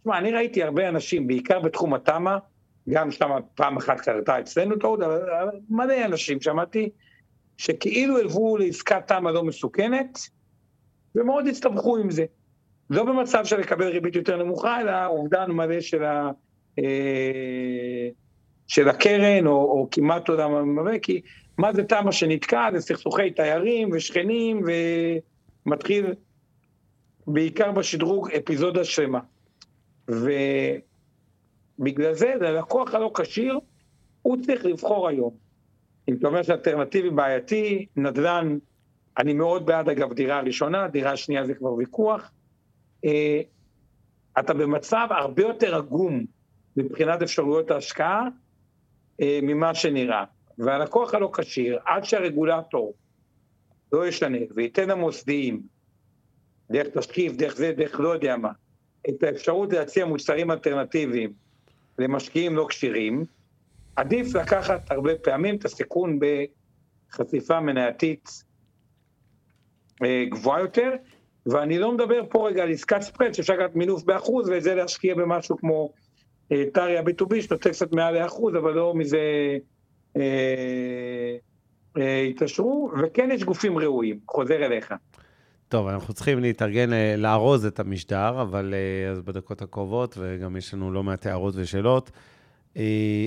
תשמע, 0.01 0.19
אני 0.19 0.33
ראיתי 0.33 0.63
הרבה 0.63 0.89
אנשים, 0.89 1.27
בעיקר 1.27 1.61
בתחום 1.61 1.95
התמ"א, 1.95 2.39
גם 2.89 3.11
שם 3.11 3.31
פעם 3.55 3.77
אחת 3.77 4.01
קרתה 4.01 4.41
אצלנו 4.41 4.77
טעות, 4.77 5.01
אבל 5.01 5.21
מלא 5.71 6.05
אנשים 6.05 6.41
שמעתי, 6.41 6.91
שכאילו 7.57 8.19
הלוו 8.19 8.57
לעסקת 8.57 9.09
תמ"א 9.09 9.31
לא 9.31 9.45
מסוכנת, 9.45 10.19
ומאוד 11.15 11.47
הסתבכו 11.47 11.97
עם 11.97 12.11
זה. 12.11 12.25
לא 12.93 13.05
במצב 13.05 13.45
של 13.45 13.57
לקבל 13.57 13.89
ריבית 13.89 14.17
יותר 14.17 14.43
נמוכה, 14.43 14.81
אלא 14.81 15.07
אובדן 15.07 15.51
מלא 15.51 15.81
של, 15.81 16.05
ה, 16.05 16.31
אה, 16.79 18.09
של 18.67 18.89
הקרן, 18.89 19.47
או, 19.47 19.53
או 19.53 19.89
כמעט 19.91 20.29
עולם 20.29 20.75
מלא, 20.75 20.99
כי 20.99 21.21
מה 21.59 21.73
זה 21.73 21.85
תמ"א 21.85 22.13
שנתקע? 22.13 22.69
זה 22.73 22.81
סכסוכי 22.81 23.31
תיירים 23.31 23.91
ושכנים, 23.93 24.63
ומתחיל 25.67 26.15
בעיקר 27.27 27.73
בשדרוג 27.73 28.31
אפיזודה 28.31 28.85
שלמה. 28.85 29.21
ובגלל 30.09 32.15
זה, 32.15 32.35
ללקוח 32.41 32.95
הלא 32.95 33.11
כשיר, 33.15 33.59
הוא 34.23 34.37
צריך 34.43 34.65
לבחור 34.65 35.09
היום. 35.09 35.35
אם 36.09 36.15
אתה 36.15 36.29
אומר 36.29 36.43
שאלטרנטיבי 36.43 37.11
בעייתי, 37.11 37.87
נדל"ן, 37.97 38.59
אני 39.19 39.33
מאוד 39.33 39.67
בעד 39.67 39.89
אגב 39.89 40.13
דירה 40.13 40.41
ראשונה, 40.41 40.89
דירה 40.89 41.17
שנייה 41.17 41.47
זה 41.47 41.55
כבר 41.55 41.73
ויכוח. 41.73 42.33
אה, 43.05 43.41
אתה 44.39 44.55
במצב 44.55 45.07
הרבה 45.11 45.43
יותר 45.43 45.77
עגום 45.77 46.25
מבחינת 46.77 47.23
אפשרויות 47.23 47.71
ההשקעה 47.71 48.29
אה, 49.21 49.39
ממה 49.43 49.75
שנראה. 49.75 50.25
והלקוח 50.59 51.15
הלא 51.15 51.31
כשיר, 51.35 51.79
עד 51.85 52.05
שהרגולטור 52.05 52.95
לא 53.93 54.09
ישנה 54.09 54.39
וייתן 54.55 54.89
למוסדיים, 54.89 55.63
דרך 56.71 56.87
תשקיף, 56.87 57.33
דרך 57.33 57.57
זה, 57.57 57.73
דרך 57.73 58.01
לא 58.01 58.09
יודע 58.09 58.37
מה, 58.37 58.51
את 59.09 59.23
האפשרות 59.23 59.73
להציע 59.73 60.05
מוצרים 60.05 60.51
אלטרנטיביים 60.51 61.33
למשקיעים 61.99 62.57
לא 62.57 62.67
כשירים, 62.69 63.25
עדיף 63.97 64.35
לקחת 64.35 64.91
הרבה 64.91 65.15
פעמים 65.17 65.57
את 65.57 65.65
הסיכון 65.65 66.19
בחשיפה 67.11 67.61
מנייתית 67.61 68.45
אה, 70.05 70.25
גבוהה 70.31 70.61
יותר, 70.61 70.91
ואני 71.47 71.79
לא 71.79 71.93
מדבר 71.93 72.23
פה 72.29 72.49
רגע 72.49 72.63
על 72.63 72.71
עסקת 72.71 73.01
ספרד 73.01 73.35
שאפשר 73.35 73.55
לקחת 73.55 73.77
מינוף 73.77 74.05
באחוז 74.05 74.49
ואת 74.49 74.63
זה 74.63 74.75
להשקיע 74.75 75.15
במשהו 75.15 75.57
כמו 75.57 75.93
אה, 76.53 76.65
טריה 76.73 77.03
B2B 77.03 77.43
שנותן 77.43 77.71
קצת 77.71 77.93
מעל 77.93 78.23
לאחוז, 78.23 78.57
אבל 78.57 78.73
לא 78.73 78.95
מזה 78.95 79.19
אה, 80.17 80.23
אה, 81.99 82.23
התעשרו, 82.23 82.91
וכן 83.03 83.29
יש 83.33 83.45
גופים 83.45 83.79
ראויים, 83.79 84.19
חוזר 84.29 84.67
אליך. 84.67 84.95
טוב, 85.69 85.87
אנחנו 85.87 86.15
צריכים 86.15 86.41
להתארגן 86.41 86.91
לארוז 87.19 87.67
את 87.67 87.81
המשדר, 87.81 88.43
אבל 88.43 88.75
אז 89.11 89.21
בדקות 89.21 89.63
הקרובות, 89.63 90.19
וגם 90.21 90.57
יש 90.57 90.75
לנו 90.75 90.93
לא 90.93 91.03
מעט 91.03 91.27
הערות 91.27 91.55
ושאלות. 91.57 92.11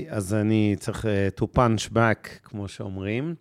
אז 0.10 0.34
אני 0.34 0.76
צריך 0.80 1.06
to 1.40 1.44
punch 1.58 1.94
back, 1.94 2.30
כמו 2.44 2.68
שאומרים, 2.68 3.36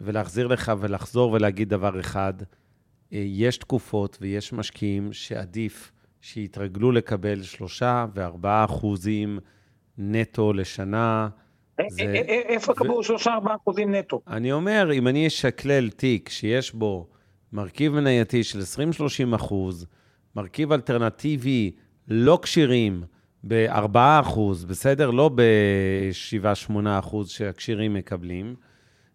ולהחזיר 0.00 0.46
לך 0.46 0.72
ולחזור 0.80 1.32
ולהגיד 1.32 1.68
דבר 1.68 2.00
אחד. 2.00 2.34
יש 3.12 3.56
תקופות 3.58 4.18
ויש 4.20 4.52
משקיעים 4.52 5.12
שעדיף 5.12 5.92
שיתרגלו 6.20 6.92
לקבל 6.92 7.42
3 7.42 7.82
ו-4 8.14 8.46
אחוזים 8.64 9.38
נטו 9.98 10.52
לשנה. 10.52 11.28
איפה 12.28 12.74
קבעו 12.74 13.00
3-4 13.00 13.28
אחוזים 13.62 13.94
נטו? 13.94 14.20
אני 14.26 14.52
אומר, 14.52 14.92
אם 14.92 15.08
אני 15.08 15.26
אשקלל 15.26 15.90
תיק 15.90 16.28
שיש 16.28 16.74
בו 16.74 17.06
מרכיב 17.52 17.92
מנייתי 17.92 18.44
של 18.44 18.60
20-30 19.32 19.36
אחוז, 19.36 19.86
מרכיב 20.36 20.72
אלטרנטיבי 20.72 21.70
לא 22.08 22.38
כשירים 22.42 23.02
ב-4 23.44 23.98
אחוז, 24.20 24.64
בסדר? 24.64 25.10
לא 25.10 25.30
ב-7-8 25.34 26.72
אחוז 26.98 27.28
שהכשירים 27.28 27.94
מקבלים, 27.94 28.54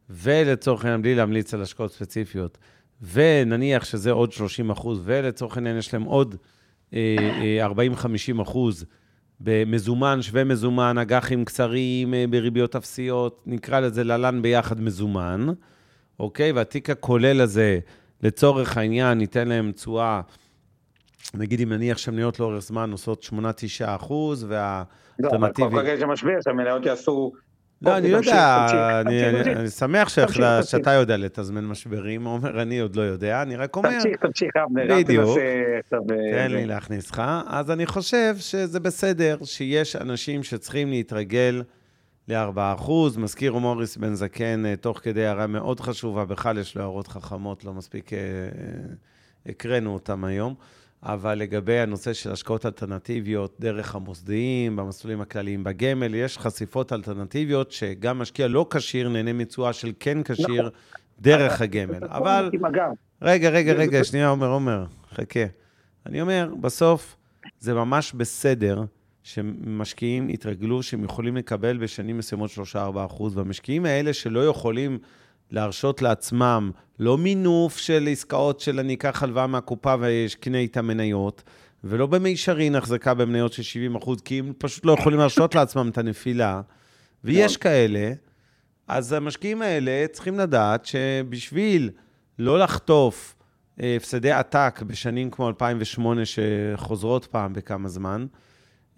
ולצורך 0.10 0.86
העניין, 0.86 1.02
בלי 1.02 1.16
להמליץ 1.16 1.54
על 1.54 1.62
השקעות 1.62 1.91
ספציפיות, 1.91 2.58
ונניח 3.02 3.86
שזה 3.86 4.12
עוד 4.12 4.32
30 4.32 4.70
אחוז, 4.70 5.02
ולצורך 5.04 5.58
העניין 5.58 5.78
יש 5.78 5.93
להם 5.93 6.04
עוד 6.04 6.36
40-50 6.91 6.93
אה, 6.93 8.41
אחוז 8.41 8.86
במזומן, 9.39 10.22
שווה 10.22 10.43
מזומן, 10.43 10.98
אג"חים 10.98 11.46
קצרים 11.46 12.14
אה, 12.14 12.26
בריביות 12.30 12.76
אפסיות, 12.76 13.43
נקרא 13.46 13.80
לזה 13.80 14.04
ללן 14.04 14.41
ביחד 14.41 14.82
מזומן, 14.82 15.48
אוקיי? 16.20 16.52
והתיק 16.52 16.89
הכולל 16.89 17.41
הזה, 17.41 17.80
לצורך 18.24 18.78
העניין, 18.78 19.18
ניתן 19.18 19.48
להם 19.48 19.72
תשואה, 19.72 20.22
נגיד 21.34 21.62
אם 21.62 21.74
נניח 21.74 21.98
שהמניות 21.98 22.39
לאורך 22.39 22.60
זמן 22.60 22.91
עושות 22.91 23.30
8-9 23.34 23.36
אחוז, 23.86 24.46
והאלטרנטיבי... 24.50 25.62
לא, 25.62 25.82
אבל 25.82 25.96
כך 25.96 26.02
שמשבר, 26.02 26.41
שהמניות 26.43 26.86
יעשו 26.86 27.32
לא, 27.82 27.98
אני 27.98 28.08
יודע, 28.08 29.02
אני 29.06 29.70
שמח 29.70 30.10
שאתה 30.62 30.92
יודע 30.92 31.18
לתזמן 31.18 31.66
משברים, 31.66 32.26
עומר, 32.26 32.62
אני 32.62 32.80
עוד 32.80 32.96
לא 32.96 33.02
יודע, 33.02 33.42
אני 33.42 33.56
רק 33.56 33.76
אומר... 33.76 33.90
תמשיך, 33.90 34.18
תמשיך, 34.22 34.56
אבנר, 34.56 34.96
בדיוק, 34.98 35.38
תן 36.32 36.52
לי 36.52 36.66
להכניס 36.66 37.12
לך. 37.12 37.22
אז 37.48 37.72
אני 37.72 37.86
חושב 37.86 38.36
שזה 38.40 38.80
בסדר 38.80 39.38
שיש 39.44 39.96
אנשים 39.96 40.44
שצריכים 40.44 40.90
להתרגל 40.90 41.64
ל-4%. 42.28 42.92
מזכיר 43.18 43.56
מוריס 43.56 43.98
בן 43.98 44.14
זקן, 44.14 44.66
אה, 44.66 44.76
תוך 44.76 45.00
כדי 45.00 45.26
הערה 45.26 45.48
מאוד 45.48 45.80
חשובה, 45.80 46.26
בכלל 46.26 46.58
יש 46.58 46.76
לו 46.76 46.82
הערות 46.82 47.08
חכמות, 47.08 47.66
לא 47.66 47.74
מספיק 47.74 48.14
אה, 48.14 48.20
אה, 48.20 48.24
הקראנו 49.46 49.94
אותן 49.94 50.24
היום. 50.24 50.56
אבל 51.06 51.36
לגבי 51.36 51.80
הנושא 51.80 52.14
של 52.14 52.32
השקעות 52.32 52.66
אלטרנטיביות 52.66 53.56
דרך 53.60 53.95
המוסדיים, 53.95 54.76
במסלולים 54.76 55.22
הכלליים 55.22 55.64
בגמל, 55.64 56.16
יש 56.16 56.38
חשיפות 56.38 56.93
אלטרנטיביות 56.93 57.72
שגם 57.72 58.20
משקיע 58.20 58.47
לא 58.47 58.68
כשיר 58.70 59.10
נהנה 59.10 59.34
מתשואה 59.34 59.74
של 59.74 59.91
כן 59.99 60.24
כשיר 60.24 60.62
נכון. 60.62 60.70
דרך 61.20 61.62
הגמל. 61.62 62.03
אבל... 62.03 62.49
רגע, 63.22 63.49
רגע, 63.49 63.74
רגע, 63.74 64.03
שנייה, 64.03 64.30
עומר, 64.30 64.47
עומר, 64.47 64.86
חכה. 65.14 65.45
אני 66.06 66.22
אומר, 66.22 66.53
בסוף 66.62 67.16
זה 67.60 67.74
ממש 67.74 68.14
בסדר 68.14 68.84
שמשקיעים 69.24 70.30
יתרגלו 70.30 70.84
שהם 70.84 71.03
יכולים 71.03 71.38
לקבל 71.38 71.78
בשנים 71.78 72.18
מסוימות 72.18 72.51
3-4 72.74 72.78
אחוז, 73.06 73.38
והמשקיעים 73.38 73.86
האלה 73.86 74.14
שלא 74.14 74.47
יכולים 74.47 74.97
להרשות 75.52 76.02
לעצמם 76.02 76.72
לא 77.00 77.18
מינוף 77.18 77.78
של 77.78 78.08
עסקאות 78.12 78.60
של 78.60 78.80
אני 78.80 78.93
אקח 78.93 79.24
הלוואה 79.24 79.48
מהקופה 79.48 79.96
ואשקנה 80.00 80.58
איתה 80.58 80.82
מניות, 80.82 81.43
ולא 81.84 82.06
במישרין 82.06 82.76
החזקה 82.76 83.14
במניות 83.14 83.54
של 83.54 83.64
70 83.64 83.96
אחוז, 83.96 84.22
כי 84.22 84.39
הם 84.39 84.54
פשוט 84.58 84.86
לא 84.86 84.96
יכולים 85.00 85.20
להרשות 85.20 85.56
לעצמם 85.56 85.89
את 85.89 85.98
הנפילה, 85.98 86.62
ויש 87.24 87.58
כאלה, 87.58 88.14
אז 88.88 89.14
המשקיעים 89.14 89.62
האלה 89.62 90.06
צריכים 90.12 90.39
לדעת 90.39 90.86
שבשביל 90.86 91.89
לא 92.39 92.60
לחטוף 92.60 93.36
אה, 93.82 93.96
הפסדי 93.96 94.32
עתק 94.32 94.82
בשנים 94.88 95.32
כמו 95.32 95.48
2008, 95.48 96.22
שחוזרות 96.26 97.26
פעם 97.26 97.54
בכמה 97.54 97.89
זמן, 97.89 98.26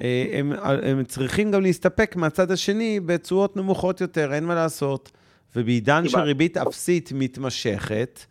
אה, 0.01 0.25
הם, 0.33 0.53
הם 0.83 1.03
צריכים 1.03 1.51
גם 1.51 1.61
להסתפק 1.61 2.15
מהצד 2.15 2.51
השני 2.51 2.99
בתשואות 2.99 3.57
נמוכות 3.57 4.01
יותר, 4.01 4.33
אין 4.33 4.43
מה 4.45 4.55
לעשות. 4.55 5.11
ובעידן 5.55 6.07
של 6.07 6.19
ריבית 6.19 6.57
אפסית 6.57 7.11
מתמשכת, 7.15 8.25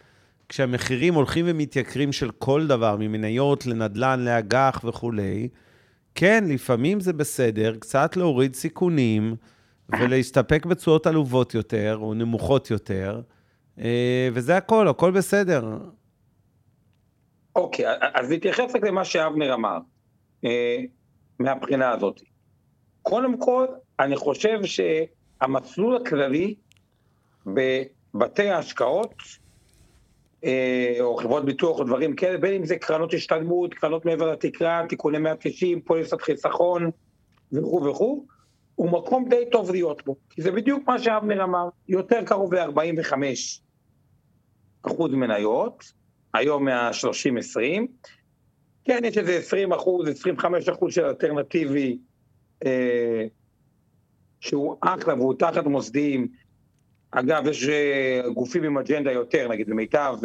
כשהמחירים 0.49 1.15
הולכים 1.15 1.45
ומתייקרים 1.49 2.13
של 2.13 2.31
כל 2.31 2.67
דבר, 2.67 2.97
ממניות 2.97 3.67
לנדל"ן, 3.67 4.21
לאג"ח 4.25 4.81
וכולי, 4.85 5.49
כן, 6.15 6.45
לפעמים 6.49 7.01
זה 7.01 7.13
בסדר, 7.13 7.77
קצת 7.79 8.17
להוריד 8.17 8.55
סיכונים 8.55 9.37
ולהסתפק 9.89 10.67
בתשואות 10.67 11.07
עלובות 11.07 11.55
יותר 11.55 11.99
או 12.01 12.15
נמוכות 12.15 12.71
יותר, 12.71 13.21
אה, 13.79 14.29
וזה 14.33 14.57
הכל, 14.57 14.89
הכל 14.89 15.11
בסדר. 15.11 15.79
אוקיי, 17.57 17.87
אז 18.15 18.31
נתייחס 18.31 18.75
רק 18.75 18.85
למה 18.85 19.05
שאבנר 19.05 19.55
אמר, 19.55 19.79
אה, 20.45 20.77
מהבחינה 21.39 21.91
הזאת. 21.91 22.21
קודם 23.03 23.39
כל, 23.39 23.67
אני 24.01 24.17
חושב 24.17 24.59
שהמסלול 24.65 25.97
הכללי 25.97 26.55
בבתי 27.47 28.49
ההשקעות, 28.49 29.15
אה, 30.45 30.97
או 31.01 31.17
חברות 31.17 31.45
ביטוח 31.45 31.79
או 31.79 31.85
דברים 31.85 32.17
כאלה, 32.17 32.39
בין 32.39 32.55
אם 32.55 32.65
זה 32.65 32.77
קרנות 32.77 33.15
השתלמות, 33.15 33.75
קרנות 33.75 34.05
מעבר 34.05 34.33
לתקרה, 34.33 34.83
תיקוני 34.89 35.19
190, 35.19 35.81
פוליסת 35.81 36.21
חיסכון 36.21 36.91
וכו' 37.53 37.85
וכו', 37.85 38.27
הוא 38.75 38.91
מקום 38.91 39.29
די 39.29 39.45
טוב 39.53 39.71
להיות 39.71 40.05
בו. 40.05 40.17
כי 40.31 40.43
זה 40.43 40.51
בדיוק 40.51 40.89
מה 40.89 40.99
שאבנר 40.99 41.45
אמר, 41.45 41.69
יותר 41.89 42.25
קרוב 42.25 42.55
ל-45 42.55 43.13
אחוז 44.83 45.11
מניות, 45.11 45.85
היום 46.35 46.65
מה-30-20. 46.65 47.87
כן, 48.85 49.01
יש 49.05 49.19
איזה 49.19 49.37
20 49.37 49.73
אחוז, 49.73 50.09
25 50.09 50.69
אחוז 50.69 50.95
של 50.95 51.05
אלטרנטיבי, 51.05 51.99
אה, 52.67 53.25
שהוא 54.41 54.77
אחלה 54.81 55.15
והוא 55.15 55.35
תחת 55.35 55.65
מוסדיים, 55.65 56.29
אגב, 57.11 57.47
יש 57.47 57.69
אה, 57.69 58.21
גופים 58.35 58.65
עם 58.65 58.79
אג'נדה 58.79 59.13
יותר, 59.13 59.49
נגיד 59.49 59.71
במיטב 59.71 60.17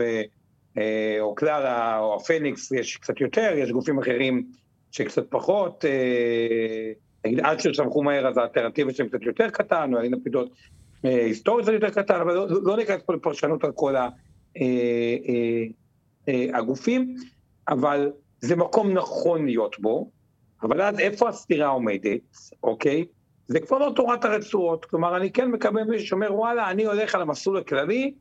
אה, 0.78 1.18
או 1.20 1.36
קלרה 1.36 2.00
או 2.00 2.16
הפניקס 2.16 2.72
יש 2.72 2.98
קצת 2.98 3.22
יותר, 3.22 3.54
יש 3.58 3.72
גופים 3.72 4.00
אחרים 4.00 4.46
שקצת 4.92 5.24
פחות, 5.30 5.86
אה, 5.86 6.92
נגיד 7.26 7.40
עד 7.40 7.60
שצמחו 7.60 8.04
מהר 8.04 8.28
אז 8.28 8.38
האלטרנטיבה 8.38 8.94
שלהם 8.94 9.10
קצת 9.10 9.22
יותר 9.22 9.50
קטן, 9.50 9.94
או 9.94 10.00
הלינה 10.00 10.18
פידות 10.24 10.54
היסטורית 11.04 11.66
זה 11.66 11.74
יותר 11.74 11.90
קטן, 11.90 12.20
אבל 12.22 12.34
לא, 12.34 12.48
לא 12.64 12.78
ניכנס 12.78 13.02
פה 13.06 13.14
לפרשנות 13.14 13.64
על 13.64 13.72
כל 13.72 13.96
הגופים, 16.54 17.16
אבל 17.70 18.12
זה 18.42 18.56
מקום 18.56 18.94
נכון 18.94 19.46
להיות 19.46 19.80
בו, 19.80 20.10
אבל 20.64 20.82
אז 20.82 21.00
איפה 21.00 21.30
הסתירה 21.30 21.68
עומדת, 21.68 22.22
אוקיי? 22.64 23.06
זה 23.52 23.60
כבר 23.60 23.78
לא 23.78 23.91
תורת 23.95 24.26
הרצועות, 24.26 24.86
כלומר 24.86 25.18
אני 25.18 25.32
כן 25.32 25.52
מקבל 25.52 25.84
מישהו 25.84 26.08
שאומר 26.08 26.34
וואלה, 26.34 26.72
אני 26.72 26.86
הולך 26.86 27.16
על 27.16 27.22
המסלול 27.22 27.58
הכללי, 27.58 28.14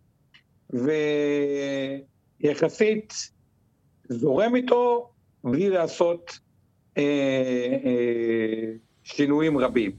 ויחסית 2.40 3.14
זורם 4.08 4.54
איתו 4.54 5.10
בלי 5.44 5.70
לעשות 5.70 6.38
אה, 6.98 7.02
אה, 7.84 8.72
שינויים 9.04 9.58
רבים. 9.58 9.92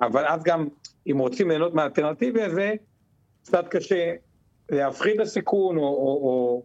אבל 0.00 0.26
אז 0.26 0.42
גם, 0.44 0.68
אם 1.10 1.18
רוצים 1.18 1.48
ליהנות 1.48 1.74
מהאלטרנטיבי 1.74 2.42
הזה, 2.42 2.74
קצת 3.42 3.68
קשה 3.68 4.12
להפחית 4.70 5.14
את 5.14 5.20
הסיכון 5.20 5.76
או, 5.76 5.82
או, 5.82 6.20
או, 6.22 6.62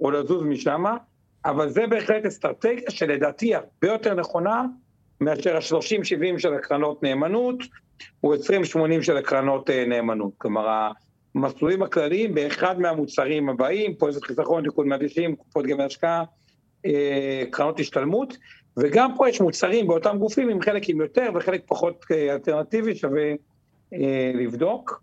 או 0.00 0.10
לזוז 0.10 0.42
משם, 0.42 0.84
אבל 1.44 1.68
זה 1.68 1.86
בהחלט 1.86 2.26
אסטרטגיה 2.26 2.90
שלדעתי 2.90 3.54
הרבה 3.54 3.88
יותר 3.88 4.14
נכונה 4.14 4.64
מאשר 5.20 5.56
ה-30-70 5.56 6.38
של 6.38 6.54
הקרנות 6.54 7.02
נאמנות, 7.02 7.56
הוא 8.20 8.34
20-80 8.34 9.02
של 9.02 9.16
הקרנות 9.16 9.70
אה, 9.70 9.84
נאמנות. 9.86 10.32
כלומר, 10.38 10.90
המסלולים 11.34 11.82
הכלליים 11.82 12.34
באחד 12.34 12.80
מהמוצרים 12.80 13.48
הבאים, 13.48 13.94
איזה 14.06 14.20
חיסכון, 14.22 14.64
תיקון 14.64 14.88
190, 14.88 15.36
קופות 15.36 15.66
גמל 15.66 15.84
השקעה, 15.84 16.24
אה, 16.86 17.44
קרנות 17.50 17.80
השתלמות, 17.80 18.36
וגם 18.76 19.16
פה 19.16 19.28
יש 19.28 19.40
מוצרים 19.40 19.86
באותם 19.86 20.18
גופים 20.18 20.48
עם 20.48 20.62
חלק 20.62 20.88
עם 20.88 21.00
יותר 21.00 21.30
וחלק 21.34 21.62
פחות 21.66 22.04
אה, 22.10 22.32
אלטרנטיבי, 22.32 22.96
שווה 22.96 23.32
לבדוק. 24.34 25.02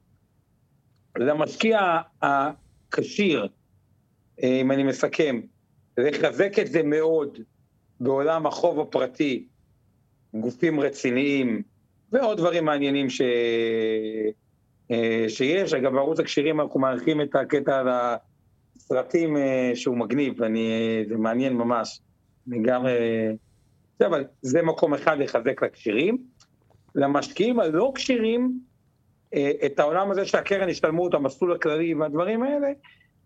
למשקיע 1.18 1.98
הכשיר, 2.22 3.48
אם 4.44 4.72
אני 4.72 4.84
מסכם, 4.84 5.42
לחזק 5.98 6.60
את 6.60 6.68
זה 6.68 6.84
מאוד 6.84 7.38
בעולם 8.00 8.46
החוב 8.46 8.80
הפרטי 8.80 9.46
גופים 10.34 10.80
רציניים 10.80 11.62
ועוד 12.12 12.38
דברים 12.38 12.66
מעניינים 12.66 13.10
ש... 13.10 13.22
אה, 14.92 15.26
שיש. 15.28 15.74
אגב, 15.74 15.94
בערוץ 15.94 16.20
הקשירים 16.20 16.62
אנחנו 16.62 16.80
מארחים 16.80 17.22
את 17.22 17.36
הקטע 17.36 17.80
על 17.80 17.88
הסרטים 17.90 19.38
אה, 19.38 19.72
שהוא 19.76 19.98
מגניב, 19.98 20.44
אני, 20.44 20.70
זה 21.10 21.18
מעניין 21.18 21.54
ממש. 21.54 22.02
אני 22.48 22.60
גם... 22.64 22.88
אה, 22.88 23.32
זה, 24.00 24.08
אבל 24.08 24.24
זה 24.42 24.62
מקום 24.62 24.94
אחד 24.94 25.18
לחזק 25.20 25.64
לקשירים. 25.64 26.18
למשקיעים 26.96 27.60
הלא 27.60 27.92
כשירים, 27.96 28.60
את 29.66 29.80
העולם 29.80 30.12
הזה 30.12 30.26
שהקרן 30.26 30.70
השתלמות, 30.70 31.14
המסלול 31.14 31.54
הכללי 31.54 31.94
והדברים 31.94 32.44
האלה, 32.44 32.68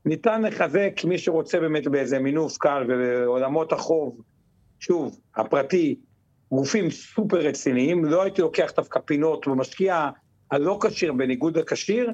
ניתן 0.06 0.42
לחזק 0.42 1.02
מי 1.06 1.18
שרוצה 1.18 1.60
באמת 1.60 1.88
באיזה 1.88 2.20
מינוף 2.20 2.58
קל 2.58 2.84
ובעולמות 2.88 3.74
החוב, 3.74 4.22
שוב, 4.80 5.20
הפרטי, 5.36 5.96
גופים 6.52 6.92
סופר 6.92 7.38
רציניים, 7.38 8.06
לא 8.06 8.24
הייתי 8.24 8.42
לוקח 8.42 8.72
דווקא 8.76 9.00
פינות 9.00 9.48
ומשקיע 9.48 10.10
הלא 10.52 10.80
כשיר 10.82 11.14
בניגוד 11.14 11.58
לכשיר, 11.58 12.12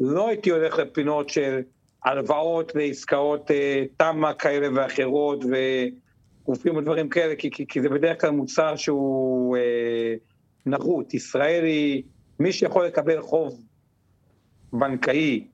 לא 0.00 0.28
הייתי 0.28 0.50
הולך 0.50 0.78
לפינות 0.78 1.30
של 1.30 1.60
הלוואות 2.04 2.72
ועסקאות 2.74 3.50
אה, 3.50 3.84
תמ"א 3.96 4.32
כאלה 4.38 4.68
ואחרות 4.74 5.44
וגופים 5.44 6.76
ודברים 6.76 7.08
כאלה, 7.08 7.36
כי, 7.36 7.50
כי, 7.50 7.66
כי 7.66 7.82
זה 7.82 7.88
בדרך 7.88 8.20
כלל 8.20 8.30
מוצר 8.30 8.76
שהוא 8.76 9.56
אה, 9.56 10.14
נחות. 10.66 11.14
ישראל 11.14 11.64
היא, 11.64 12.02
מי 12.40 12.52
שיכול 12.52 12.86
לקבל 12.86 13.20
חוב 13.20 13.62
בנקאי, 14.72 15.46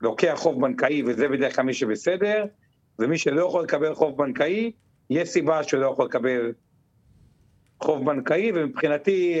לוקח 0.00 0.34
חוב 0.36 0.60
בנקאי 0.60 1.02
וזה 1.06 1.28
בדרך 1.28 1.56
כלל 1.56 1.64
מי 1.64 1.74
שבסדר, 1.74 2.44
ומי 2.98 3.18
שלא 3.18 3.42
יכול 3.42 3.64
לקבל 3.64 3.94
חוב 3.94 4.18
בנקאי, 4.18 4.72
יש 5.10 5.28
סיבה 5.28 5.62
שהוא 5.62 5.80
לא 5.80 5.86
יכול 5.86 6.04
לקבל 6.04 6.52
חוב 7.80 8.06
בנקאי, 8.06 8.52
ומבחינתי 8.54 9.38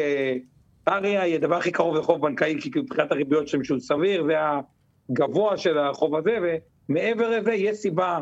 אריה 0.88 1.22
היא 1.22 1.34
הדבר 1.34 1.56
הכי 1.56 1.70
קרוב 1.70 1.96
לחוב 1.96 2.20
בנקאי, 2.20 2.56
כי 2.60 2.70
מבחינת 2.80 3.12
הריביות 3.12 3.48
שם 3.48 3.64
שהוא 3.64 3.80
סביר, 3.80 4.26
זה 4.26 4.34
הגבוה 5.10 5.56
של 5.56 5.78
החוב 5.78 6.16
הזה, 6.16 6.38
ומעבר 6.88 7.30
לזה 7.30 7.54
יש 7.54 7.76
סיבה 7.76 8.20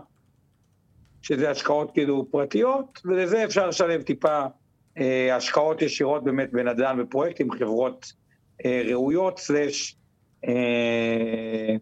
שזה 1.22 1.50
השקעות 1.50 1.90
כאילו 1.94 2.26
פרטיות, 2.30 3.00
ולזה 3.04 3.44
אפשר 3.44 3.68
לשלב 3.68 4.02
טיפה 4.02 4.42
אה, 4.98 5.36
השקעות 5.36 5.82
ישירות 5.82 6.24
באמת 6.24 6.52
בנדל"ן 6.52 7.00
ופרויקטים, 7.00 7.50
חברות 7.50 8.12
אה, 8.64 8.82
ראויות, 8.84 9.38
slash 9.38 9.96
אה, 10.48 11.76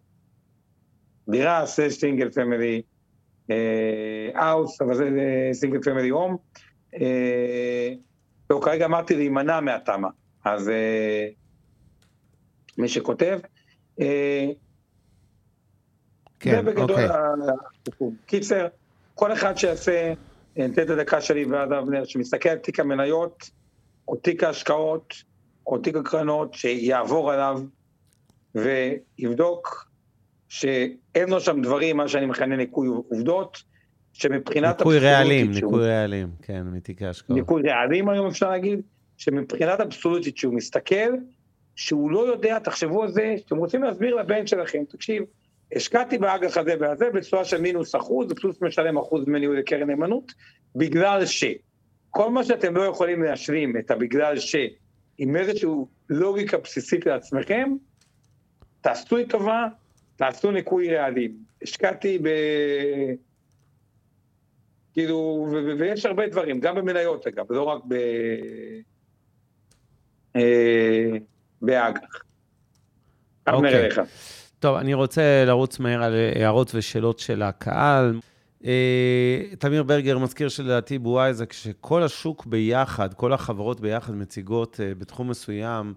דירה, 1.29 1.67
slash 1.67 1.95
single 1.95 2.31
family 2.31 2.83
house, 4.35 4.81
אבל 4.81 4.95
זה 4.95 5.11
single 5.53 5.83
family 5.83 6.09
home. 6.09 6.37
לא, 8.53 8.61
כרגע 8.63 8.85
אמרתי 8.85 9.17
להימנע 9.17 9.61
מהתמ"א, 9.61 10.09
אז 10.45 10.69
אה, 10.69 11.29
מי 12.79 12.89
שכותב. 12.89 13.39
אה, 14.01 14.47
כן, 16.41 16.51
זה 16.51 16.63
בגדול 16.63 16.91
אוקיי. 16.91 17.09
הסיכום. 17.83 18.17
קיצר, 18.27 18.67
כל 19.15 19.33
אחד 19.33 19.57
שיעשה, 19.57 20.13
ניתן 20.57 20.83
את 20.83 20.91
הדקה 20.91 21.21
שלי 21.21 21.45
ועד 21.45 21.73
אבנר, 21.73 22.05
שמסתכל 22.05 22.49
על 22.49 22.59
תיק 22.59 22.81
המניות, 22.81 23.51
או 24.09 24.17
תיק 24.17 24.45
ההשקעות, 24.45 25.15
או 25.67 25.79
תיק 25.79 25.97
הקרנות, 25.97 26.55
שיעבור 26.55 27.33
עליו 27.33 27.61
ויבדוק 28.55 29.91
שאין 30.49 31.29
לו 31.29 31.41
שם 31.41 31.63
דברים, 31.63 31.97
מה 31.97 32.09
שאני 32.09 32.27
מכנה 32.27 32.57
ניקוי 32.57 32.89
עובדות, 32.89 33.63
שמבחינת... 34.13 34.79
ניקוי 34.79 34.99
רעלים, 34.99 35.53
ניקוי 35.53 35.89
רעלים, 35.89 36.29
כן, 36.43 36.63
מתיקי 36.73 37.07
השקעות. 37.07 37.39
ניקוי 37.39 37.63
רעלים 37.63 38.09
היום 38.09 38.27
אפשר 38.27 38.51
להגיד, 38.51 38.81
שמבחינת 39.17 39.81
אבסולוטית 39.81 40.37
שהוא 40.37 40.55
מסתכל, 40.55 41.15
שהוא 41.77 42.11
לא 42.11 42.27
יודע, 42.33 42.59
תחשבו 42.59 43.03
על 43.03 43.13
זה, 43.13 43.35
שאתם 43.39 43.57
רוצים 43.57 43.83
להסביר 43.83 44.15
לבן 44.15 44.47
שלכם, 44.47 44.85
תקשיב, 44.89 45.23
השקעתי 45.77 46.19
באג"ח 46.19 46.57
הזה 46.57 46.75
והזה 46.81 47.11
בתשואה 47.15 47.45
של 47.45 47.61
מינוס 47.61 47.95
אחוז, 47.95 48.33
ופלוס 48.33 48.63
משלם 48.63 48.99
אחוז 48.99 49.27
מניהול 49.27 49.59
לקרן 49.59 49.91
נאמנות, 49.91 50.33
בגלל 50.77 51.27
ש... 51.27 51.45
כל 52.11 52.31
מה 52.31 52.45
שאתם 52.45 52.77
לא 52.77 52.83
יכולים 52.83 53.23
להשלים 53.23 53.77
את 53.77 53.91
הבגלל 53.91 54.39
ש... 54.39 54.57
עם 55.19 55.37
איזושהי 55.37 55.69
לוגיקה 56.09 56.59
בסיסית 56.59 57.07
לעצמכם, 57.07 57.73
תעשו 58.81 59.17
לי 59.17 59.27
טובה, 59.27 59.67
תעשו 60.17 60.51
ניקוי 60.51 60.97
רעלים. 60.97 61.37
השקעתי 61.63 62.19
ב... 62.23 62.29
כאילו, 64.93 65.47
ויש 65.79 66.07
הרבה 66.07 66.27
דברים, 66.27 66.61
גם 66.61 66.75
במניות 66.75 67.27
אגב, 67.27 67.53
לא 67.53 67.63
רק 67.63 67.83
ב... 67.89 67.95
אה, 70.37 71.11
באג"ח. 71.63 72.23
אוקיי. 73.49 73.89
טוב, 74.59 74.77
אני 74.77 74.95
רוצה 74.95 75.45
לרוץ 75.47 75.79
מהר 75.79 76.03
על 76.03 76.15
הערות 76.35 76.75
ושאלות 76.75 77.19
של 77.19 77.43
הקהל. 77.43 78.21
אה, 78.65 79.43
תמיר 79.59 79.83
ברגר 79.83 80.19
מזכיר 80.19 80.49
שלדעתי 80.49 80.99
בוואי 80.99 81.35
זה 81.35 81.47
כשכל 81.47 82.03
השוק 82.03 82.47
ביחד, 82.47 83.15
כל 83.15 83.33
החברות 83.33 83.81
ביחד 83.81 84.15
מציגות 84.15 84.81
אה, 84.83 84.95
בתחום 84.95 85.31
מסוים, 85.31 85.95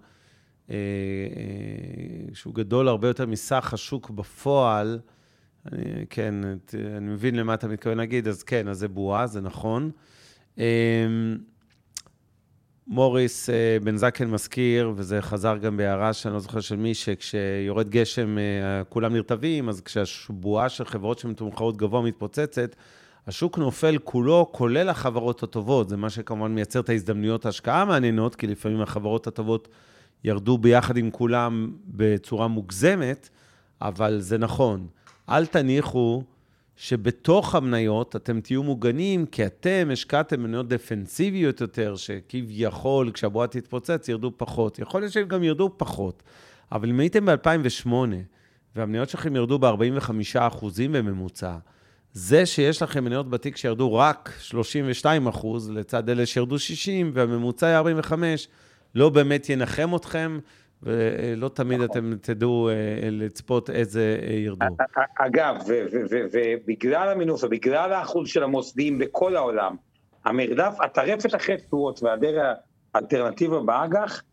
שהוא 2.34 2.54
גדול 2.54 2.88
הרבה 2.88 3.08
יותר 3.08 3.26
מסך 3.26 3.74
השוק 3.74 4.10
בפועל, 4.10 5.00
אני, 5.72 6.05
כן, 6.09 6.36
אני 6.97 7.07
מבין 7.07 7.36
למה 7.36 7.53
אתה 7.53 7.68
מתכוון 7.68 7.97
להגיד, 7.97 8.28
אז 8.28 8.43
כן, 8.43 8.68
אז 8.68 8.80
זה 8.80 8.88
בועה, 8.88 9.28
זה 9.28 9.41
נכון. 9.41 9.91
מוריס 12.88 13.49
אה, 13.49 13.78
בן 13.84 13.97
זקן 13.97 14.28
מזכיר, 14.28 14.93
וזה 14.95 15.22
חזר 15.22 15.57
גם 15.57 15.78
בהערה 15.78 16.13
שאני 16.13 16.34
לא 16.34 16.39
זוכר 16.39 16.59
של 16.59 16.76
מי, 16.76 16.93
שכשיורד 16.93 17.89
גשם 17.89 18.38
אה, 18.38 18.84
כולם 18.89 19.13
נרטבים, 19.13 19.70
אז 19.70 19.82
כשהבועה 19.82 20.70
של 20.70 20.86
חברות 20.86 21.20
שמתומחרות 21.20 21.78
גבוה 21.78 22.01
מתפוצצת, 22.01 22.76
השוק 23.28 23.57
נופל 23.57 23.97
כולו, 24.03 24.49
כולל 24.51 24.89
החברות 24.89 25.43
הטובות. 25.43 25.89
זה 25.89 25.97
מה 25.97 26.09
שכמובן 26.09 26.51
מייצר 26.51 26.80
את 26.80 26.89
ההזדמנויות 26.89 27.45
ההשקעה 27.45 27.82
המעניינות, 27.82 28.36
כי 28.36 28.47
לפעמים 28.47 28.82
החברות 28.82 29.28
הטובות 29.28 29.68
ירדו 30.24 30.57
ביחד 30.57 30.97
עם 30.97 31.11
כולם 31.11 31.72
בצורה 31.88 32.47
מוגזמת, 32.47 33.30
אבל 33.82 34.20
זה 34.20 34.38
נכון. 34.38 34.88
אל 35.30 35.46
תניחו 35.46 36.24
שבתוך 36.76 37.56
המניות 37.56 38.16
אתם 38.16 38.42
תהיו 38.42 38.64
מוגנים, 38.64 39.26
כי 39.26 39.46
אתם 39.46 39.90
השקעתם 39.94 40.44
מניות 40.44 40.68
דפנסיביות 40.68 41.62
יותר, 41.62 41.96
שכביכול 41.96 43.12
כשהבועה 43.12 43.48
תתפוצץ 43.48 44.10
ירדו 44.10 44.32
פחות. 44.38 44.80
יכול 44.80 45.02
להיות 45.02 45.14
שהם 45.14 45.28
גם 45.28 45.44
ירדו 45.44 45.70
פחות, 45.78 46.24
אבל 46.72 46.90
אם 46.90 47.00
הייתם 47.00 47.26
ב-2008, 47.26 47.90
והמניות 48.76 49.10
שלכם 49.10 49.36
ירדו 49.36 49.60
ב-45% 49.60 50.66
בממוצע, 50.92 51.58
זה 52.14 52.46
שיש 52.46 52.82
לכם 52.82 53.04
מניות 53.04 53.30
בתיק 53.30 53.58
שירדו 53.58 53.94
רק 53.94 54.34
32 54.40 55.28
לצד 55.70 56.10
אלה 56.10 56.26
שירדו 56.26 56.60
60, 56.60 57.12
והממוצע 57.14 57.68
היה 57.68 57.78
45, 57.78 58.48
לא 58.96 59.10
באמת 59.10 59.50
ינחם 59.50 59.96
אתכם, 59.96 60.40
ולא 60.84 61.50
תמיד 61.50 61.82
נכון. 61.82 61.92
אתם 61.92 62.16
תדעו 62.22 62.70
אה, 62.70 63.10
לצפות 63.12 63.70
איזה 63.70 64.20
אה, 64.28 64.34
ירדו. 64.34 64.66
אגב, 65.20 65.56
ובגלל 66.32 67.10
המינוף 67.10 67.44
ובגלל 67.44 67.94
האחוז 67.94 68.30
של 68.30 68.44
המוסדיים 68.44 69.00
בכל 69.00 69.36
העולם, 69.36 69.76
המרדף, 70.26 70.76
הטרפת 70.80 71.36
אחרי 71.36 71.58
תנועות 71.58 72.04
והיעדר 72.04 72.54
האלטרנטיבה 72.94 73.60
באג"ח, 73.60 74.24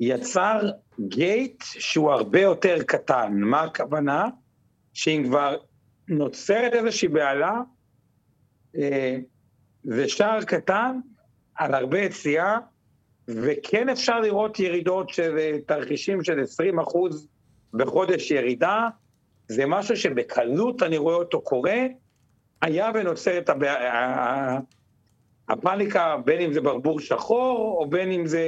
יצר 0.00 0.70
גייט 1.00 1.62
שהוא 1.62 2.10
הרבה 2.10 2.40
יותר 2.40 2.82
קטן. 2.86 3.32
מה 3.32 3.62
הכוונה? 3.62 4.28
שאם 4.92 5.22
כבר 5.26 5.56
נוצרת 6.08 6.72
איזושהי 6.72 7.08
בהלה, 7.08 7.60
אה, 8.76 9.16
זה 9.84 10.08
שער 10.08 10.42
קטן 10.42 11.00
על 11.54 11.74
הרבה 11.74 11.98
יציאה, 11.98 12.58
וכן 13.34 13.88
אפשר 13.88 14.20
לראות 14.20 14.58
ירידות 14.58 15.08
של 15.08 15.38
אה, 15.38 15.52
תרחישים 15.66 16.24
של 16.24 16.40
20 16.40 16.78
אחוז 16.78 17.28
בחודש 17.74 18.30
ירידה, 18.30 18.88
זה 19.48 19.66
משהו 19.66 19.96
שבקלות 19.96 20.82
אני 20.82 20.98
רואה 20.98 21.14
אותו 21.14 21.40
קורה, 21.40 21.86
היה 22.62 22.90
ונוצרת 22.94 23.48
הב... 23.48 23.62
הפאניקה, 25.48 26.16
בין 26.24 26.40
אם 26.40 26.52
זה 26.52 26.60
ברבור 26.60 27.00
שחור, 27.00 27.76
או 27.80 27.90
בין 27.90 28.12
אם 28.12 28.26
זה 28.26 28.44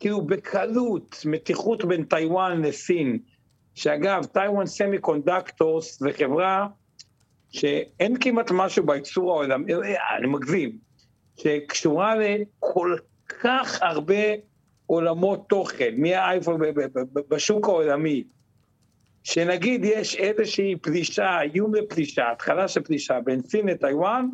כאילו 0.00 0.20
בקלות, 0.20 1.16
מתיחות 1.24 1.84
בין 1.84 2.04
טיוואן 2.04 2.62
לסין, 2.62 3.18
שאגב, 3.74 4.24
Taiwan 4.24 4.66
Semiconductors 4.66 6.00
זה 6.00 6.12
חברה 6.12 6.66
שאין 7.50 8.16
כמעט 8.20 8.50
משהו 8.50 8.86
בייצור 8.86 9.32
העולמי, 9.32 9.74
אה, 9.74 10.16
אני 10.18 10.26
מגזים, 10.26 10.78
שקשורה 11.36 12.14
לכל 12.16 12.96
כך 13.28 13.78
הרבה 13.82 14.24
עולמות 14.86 15.48
תוכן, 15.48 15.94
מהאייפון 15.96 16.60
בשוק 17.28 17.68
העולמי, 17.68 18.24
שנגיד 19.22 19.84
יש 19.84 20.16
איזושהי 20.16 20.76
פלישה, 20.76 21.40
איום 21.40 21.74
לפלישה, 21.74 22.30
התחלה 22.32 22.68
של 22.68 22.82
פלישה 22.82 23.20
בין 23.20 23.42
סין 23.42 23.68
לטיוואן, 23.68 24.28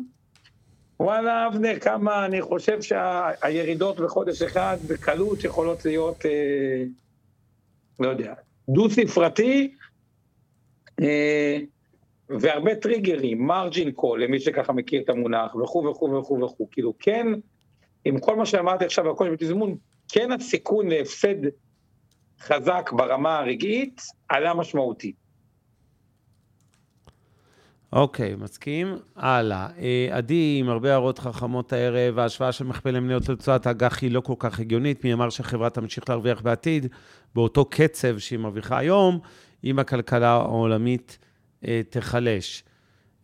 וואלה, 0.99 1.47
אבנר, 1.47 1.79
כמה 1.79 2.25
אני 2.25 2.41
חושב 2.41 2.81
שהירידות 2.81 3.99
בחודש 3.99 4.41
אחד 4.41 4.77
בקלות 4.87 5.43
יכולות 5.43 5.85
להיות, 5.85 6.25
אה, 6.25 6.83
לא 7.99 8.09
יודע, 8.09 8.33
דו-ספרתי, 8.69 9.73
אה, 11.01 11.57
והרבה 12.29 12.75
טריגרים, 12.75 13.47
מרג'ין 13.47 13.91
קול, 13.91 14.23
למי 14.23 14.39
שככה 14.39 14.73
מכיר 14.73 15.01
את 15.01 15.09
המונח, 15.09 15.55
וכו' 15.55 15.85
וכו' 15.91 16.11
וכו' 16.11 16.39
וכו', 16.41 16.67
כאילו 16.71 16.93
כן, 16.99 17.27
עם 18.05 18.19
כל 18.19 18.35
מה 18.35 18.45
שאמרתי 18.45 18.85
עכשיו 18.85 19.15
קושי 19.15 19.31
בתזמון, 19.31 19.75
כן 20.07 20.31
הסיכון 20.31 20.87
להפסד 20.87 21.35
חזק 22.39 22.89
ברמה 22.93 23.39
הרגעית 23.39 24.01
עלה 24.29 24.53
משמעותית. 24.53 25.23
אוקיי, 27.93 28.33
okay, 28.33 28.43
מסכים. 28.43 28.97
הלאה. 29.15 29.67
אה, 29.79 30.07
עדי, 30.11 30.57
עם 30.59 30.69
הרבה 30.69 30.91
הערות 30.91 31.19
חכמות 31.19 31.73
הערב, 31.73 32.19
ההשוואה 32.19 32.51
של 32.51 32.65
מכפל 32.65 32.99
מניות 32.99 33.29
לתוצאת 33.29 33.67
האג"ח 33.67 34.01
היא 34.01 34.11
לא 34.11 34.21
כל 34.21 34.33
כך 34.39 34.59
הגיונית. 34.59 35.03
מי 35.03 35.13
אמר 35.13 35.29
שהחברה 35.29 35.69
תמשיך 35.69 36.09
להרוויח 36.09 36.41
בעתיד 36.41 36.87
באותו 37.35 37.65
קצב 37.65 38.17
שהיא 38.17 38.39
מרוויחה 38.39 38.77
היום, 38.77 39.19
אם 39.63 39.79
הכלכלה 39.79 40.27
העולמית 40.27 41.17
אה, 41.67 41.81
תיחלש. 41.89 42.63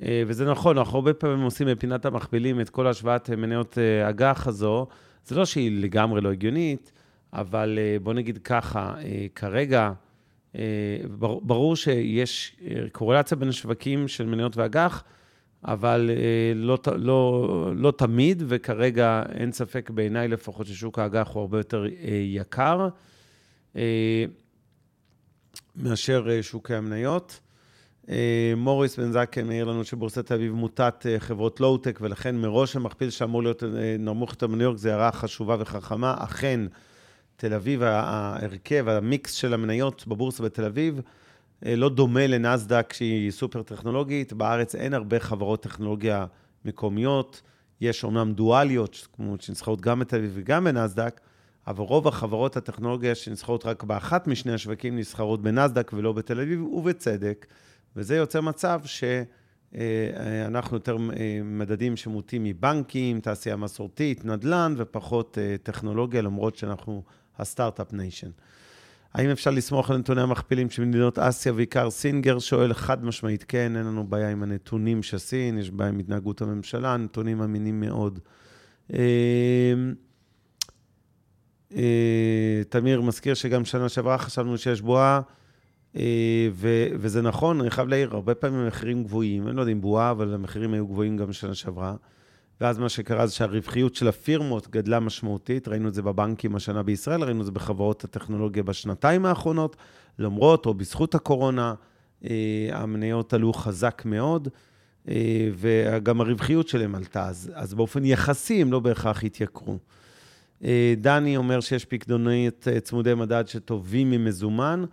אה, 0.03 0.23
וזה 0.27 0.45
נכון, 0.45 0.77
אנחנו 0.77 0.97
הרבה 0.97 1.13
פעמים 1.13 1.41
עושים 1.41 1.67
בפינת 1.67 2.05
המכפילים 2.05 2.61
את 2.61 2.69
כל 2.69 2.87
השוואת 2.87 3.29
מניות 3.29 3.77
אה, 3.77 4.09
אג"ח 4.09 4.47
הזו. 4.47 4.87
זה 5.25 5.35
לא 5.35 5.45
שהיא 5.45 5.81
לגמרי 5.81 6.21
לא 6.21 6.31
הגיונית, 6.31 6.91
אבל 7.33 7.79
אה, 7.81 7.97
בוא 8.03 8.13
נגיד 8.13 8.37
ככה, 8.37 8.95
כרגע, 9.35 9.91
ברור 11.41 11.75
שיש 11.75 12.55
קורלציה 12.91 13.37
בין 13.37 13.51
שווקים 13.51 14.07
של 14.07 14.25
מניות 14.25 14.57
ואג"ח, 14.57 15.03
אבל 15.65 16.09
לא, 16.55 16.77
לא, 16.95 17.71
לא 17.75 17.91
תמיד, 17.91 18.43
וכרגע 18.47 19.23
אין 19.29 19.51
ספק 19.51 19.89
בעיניי 19.89 20.27
לפחות 20.27 20.67
ששוק 20.67 20.99
האג"ח 20.99 21.29
הוא 21.33 21.41
הרבה 21.41 21.59
יותר 21.59 21.85
יקר 22.23 22.87
מאשר 25.75 26.41
שוקי 26.41 26.75
המניות. 26.75 27.39
אה, 28.09 28.53
מוריס 28.57 28.99
בן 28.99 29.11
זקן 29.11 29.47
מעיר 29.47 29.65
לנו 29.65 29.83
שבורסת 29.83 30.25
תל 30.25 30.33
אביב 30.33 30.53
מוטת 30.53 31.05
אה, 31.09 31.19
חברות 31.19 31.59
לואו-טק, 31.59 31.99
ולכן 32.01 32.35
מראש 32.35 32.75
המכפיל 32.75 33.09
שאמור 33.09 33.43
להיות 33.43 33.63
אה, 33.63 33.95
נמוך 33.99 34.31
יותר 34.31 34.47
מניו 34.47 34.63
יורק, 34.63 34.77
זה 34.77 34.91
הערה 34.91 35.11
חשובה 35.11 35.55
וחכמה. 35.59 36.15
אכן, 36.17 36.59
תל 37.35 37.53
אביב, 37.53 37.83
ההרכב, 37.83 38.87
המיקס 38.87 39.33
של 39.33 39.53
המניות 39.53 40.07
בבורסה 40.07 40.43
בתל 40.43 40.65
אביב, 40.65 41.01
לא 41.65 41.89
דומה 41.89 42.27
לנסדק 42.27 42.93
שהיא 42.93 43.31
סופר 43.31 43.61
טכנולוגית. 43.61 44.33
בארץ 44.33 44.75
אין 44.75 44.93
הרבה 44.93 45.19
חברות 45.19 45.63
טכנולוגיה 45.63 46.25
מקומיות. 46.65 47.41
יש 47.81 48.03
אומנם 48.03 48.33
דואליות, 48.33 49.07
כמו 49.15 49.35
שנסחרות 49.39 49.81
גם 49.81 49.99
בתל 49.99 50.17
אביב 50.17 50.31
וגם 50.33 50.63
בנסדק, 50.63 51.21
אבל 51.67 51.83
רוב 51.83 52.07
החברות 52.07 52.57
הטכנולוגיה 52.57 53.15
שנסחרות 53.15 53.65
רק 53.65 53.83
באחת 53.83 54.27
משני 54.27 54.53
השווקים 54.53 54.97
נסחרות 54.97 55.41
בנסדק 55.41 55.91
ולא 55.93 56.13
בתל 56.13 56.39
אביב, 56.39 56.63
ובצדק. 56.63 57.45
וזה 57.95 58.15
יוצר 58.15 58.41
מצב 58.41 58.81
שאנחנו 58.83 60.77
יותר 60.77 60.97
אה, 60.97 61.41
מדדים 61.43 61.97
שמוטים 61.97 62.43
מבנקים, 62.43 63.19
תעשייה 63.19 63.55
מסורתית, 63.55 64.25
נדל"ן, 64.25 64.73
ופחות 64.77 65.37
אה, 65.41 65.55
טכנולוגיה, 65.63 66.21
למרות 66.21 66.55
שאנחנו 66.55 67.03
ה 67.37 67.43
start-up 67.43 67.93
nation. 67.93 68.29
האם 69.13 69.29
אפשר 69.29 69.51
לסמוך 69.51 69.91
על 69.91 69.97
נתוני 69.97 70.21
המכפילים 70.21 70.69
של 70.69 70.85
מדינות 70.85 71.19
אסיה, 71.19 71.53
ועיקר 71.53 71.89
סינגר 71.89 72.39
שואל 72.39 72.73
חד 72.73 73.03
משמעית 73.03 73.43
כן, 73.47 73.75
אין 73.75 73.85
לנו 73.85 74.07
בעיה 74.07 74.29
עם 74.29 74.43
הנתונים 74.43 75.03
של 75.03 75.17
סין, 75.17 75.57
יש 75.57 75.71
בעיה 75.71 75.89
עם 75.89 75.99
התנהגות 75.99 76.41
הממשלה, 76.41 76.97
נתונים 76.97 77.41
אמינים 77.41 77.79
מאוד. 77.79 78.19
אה, 78.93 79.73
תמיר 82.69 83.01
מזכיר 83.01 83.33
שגם 83.33 83.65
שנה 83.65 83.89
שעברה 83.89 84.17
חשבנו 84.17 84.57
שיש 84.57 84.81
בועה. 84.81 85.21
אה, 85.95 86.47
ו- 86.51 86.87
וזה 86.93 87.21
נכון, 87.21 87.61
אני 87.61 87.69
חייב 87.69 87.87
להעיר, 87.87 88.13
הרבה 88.13 88.35
פעמים 88.35 88.59
המחירים 88.59 89.03
גבוהים, 89.03 89.47
אני 89.47 89.55
לא 89.55 89.61
יודע 89.61 89.71
אם 89.71 89.81
בועה, 89.81 90.11
אבל 90.11 90.33
המחירים 90.33 90.73
היו 90.73 90.87
גבוהים 90.87 91.17
גם 91.17 91.27
בשנה 91.27 91.55
שעברה. 91.55 91.95
ואז 92.61 92.77
מה 92.77 92.89
שקרה 92.89 93.27
זה 93.27 93.33
שהרווחיות 93.33 93.95
של 93.95 94.07
הפירמות 94.07 94.67
גדלה 94.67 94.99
משמעותית, 94.99 95.67
ראינו 95.67 95.87
את 95.87 95.93
זה 95.93 96.01
בבנקים 96.01 96.55
השנה 96.55 96.83
בישראל, 96.83 97.23
ראינו 97.23 97.41
את 97.41 97.45
זה 97.45 97.51
בחברות 97.51 98.03
הטכנולוגיה 98.03 98.63
בשנתיים 98.63 99.25
האחרונות, 99.25 99.75
למרות 100.19 100.65
או 100.65 100.73
בזכות 100.73 101.15
הקורונה, 101.15 101.73
המניות 102.71 103.33
עלו 103.33 103.53
חזק 103.53 104.01
מאוד, 104.05 104.47
וגם 105.55 106.21
הרווחיות 106.21 106.67
שלהם 106.67 106.95
עלתה, 106.95 107.27
אז, 107.27 107.51
אז 107.55 107.73
באופן 107.73 108.05
יחסי 108.05 108.61
הם 108.61 108.71
לא 108.71 108.79
בהכרח 108.79 109.23
התייקרו. 109.23 109.77
דני 110.97 111.37
אומר 111.37 111.59
שיש 111.59 111.85
פקדונית 111.85 112.67
צמודי 112.83 113.13
מדד 113.13 113.43
שטובים 113.47 114.11
ממזומן. 114.11 114.85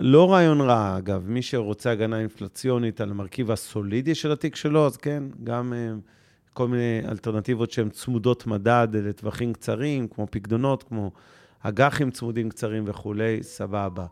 לא 0.00 0.32
רעיון 0.32 0.60
רע, 0.60 0.98
אגב. 0.98 1.24
מי 1.28 1.42
שרוצה 1.42 1.90
הגנה 1.90 2.20
אינפלציונית 2.20 3.00
על 3.00 3.10
המרכיב 3.10 3.50
הסולידי 3.50 4.14
של 4.14 4.32
התיק 4.32 4.56
שלו, 4.56 4.86
אז 4.86 4.96
כן, 4.96 5.22
גם 5.44 5.72
כל 6.52 6.68
מיני 6.68 7.02
אלטרנטיבות 7.08 7.70
שהן 7.70 7.88
צמודות 7.88 8.46
מדד 8.46 8.88
לטווחים 8.92 9.52
קצרים, 9.52 10.08
כמו 10.08 10.26
פקדונות, 10.30 10.82
כמו 10.82 11.10
אג"חים 11.60 12.10
צמודים 12.10 12.48
קצרים 12.48 12.84
וכולי, 12.86 13.38
סבבה. 13.42 14.06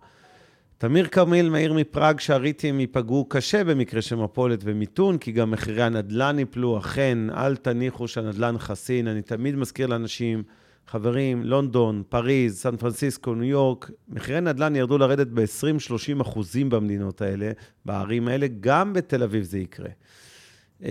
תמיר 0.78 1.07
כרמיל 1.07 1.51
מעיר 1.51 1.72
מפראג 1.72 2.20
שהריטים 2.20 2.80
ייפגעו 2.80 3.24
קשה 3.28 3.64
במקרה 3.64 4.03
של 4.03 4.16
מפולת 4.16 4.61
ומיתון, 4.62 5.18
כי 5.18 5.32
גם 5.32 5.51
מחירי 5.51 5.82
הנדל"ן 5.82 6.39
ייפלו. 6.39 6.78
אכן, 6.78 7.18
אל 7.30 7.57
תניחו 7.57 8.09
שהנדל"ן 8.09 8.59
חסין. 8.59 9.09
אני 9.09 9.22
תמיד 9.22 9.57
מזכיר 9.57 9.87
לאנשים, 9.87 10.43
חברים, 10.89 11.43
לונדון, 11.43 12.03
פריז, 12.09 12.59
סן 12.59 12.76
פרנסיסקו, 12.76 13.34
ניו 13.34 13.45
יורק, 13.45 13.91
מחירי 14.09 14.41
נדל"ן 14.41 14.76
ירדו 14.76 14.99
לרדת 14.99 15.26
ב-20-30 15.26 16.22
אחוזים 16.22 16.70
במדינות 16.70 17.22
האלה, 17.22 17.51
בערים 17.84 18.28
האלה, 18.28 18.47
גם 18.61 18.93
בתל 18.93 19.22
אביב 19.22 19.43
זה 19.43 19.59
יקרה. 19.59 19.89
אמ, 20.82 20.89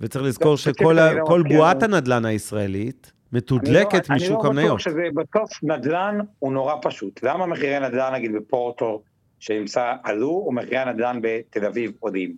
וצריך 0.00 0.24
לזכור 0.24 0.56
שכל 0.56 1.42
בועת 1.48 1.82
הנדל"ן 1.82 2.24
הישראלית 2.24 3.12
מתודלקת 3.32 4.08
לא- 4.08 4.16
משוק 4.16 4.44
המניות. 4.44 4.56
אני 4.56 4.68
לא 4.68 4.74
בטוח 4.74 4.78
שזה 4.78 5.02
בסוף 5.14 5.64
נדל"ן 5.64 6.18
הוא 6.38 6.52
נורא 6.52 6.74
פשוט. 6.82 7.22
למה 7.22 7.46
מחירי 7.46 7.80
נדל"ן, 7.80 8.14
נגיד 8.14 8.32
בפורטו, 8.32 9.02
שנמצא 9.38 9.92
עלו, 10.02 10.44
ומחירי 10.48 10.78
הנדל"ן 10.78 11.18
בתל 11.22 11.66
אביב 11.66 11.92
עולים? 12.00 12.36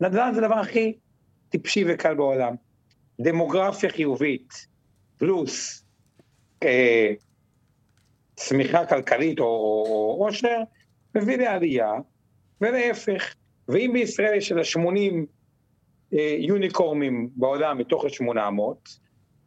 נדל"ן 0.00 0.32
זה 0.34 0.44
הדבר 0.44 0.58
הכי 0.58 0.92
טיפשי 1.48 1.84
וקל 1.88 2.14
בעולם. 2.14 2.54
דמוגרפיה 3.20 3.90
חיובית, 3.90 4.66
פלוס 5.18 5.84
אה, 6.62 7.12
צמיחה 8.36 8.86
כלכלית 8.86 9.40
או 9.40 10.16
עושר, 10.20 10.58
מביא 11.14 11.36
לעלייה, 11.36 11.92
ולהפך. 12.60 13.34
ואם 13.68 13.90
בישראל 13.92 14.34
יש 14.34 14.52
איזה 14.52 14.64
80 14.64 15.26
אה, 16.12 16.36
יוניקורמים 16.38 17.28
בעולם 17.36 17.78
מתוך 17.78 18.04
ה-800, 18.04 18.60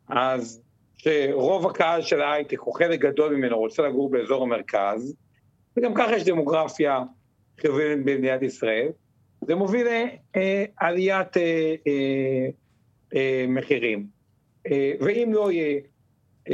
אז 0.09 0.61
שרוב 0.97 1.67
הקהל 1.67 2.01
של 2.01 2.21
ההייטק, 2.21 2.59
או 2.59 2.71
חלק 2.71 2.99
גדול 2.99 3.35
ממנו, 3.35 3.57
רוצה 3.57 3.83
לגור 3.83 4.11
באזור 4.11 4.43
המרכז, 4.43 5.15
וגם 5.77 5.93
ככה 5.93 6.15
יש 6.15 6.23
דמוגרפיה 6.23 6.99
חיובית 7.61 8.05
במדינת 8.05 8.41
ישראל, 8.41 8.87
זה 9.41 9.55
מוביל 9.55 9.87
לעליית 10.35 11.37
אה, 13.15 13.45
מחירים. 13.47 14.20
אה, 14.67 14.93
ואם 14.99 15.31
לא 15.33 15.51
יהיה 15.51 15.79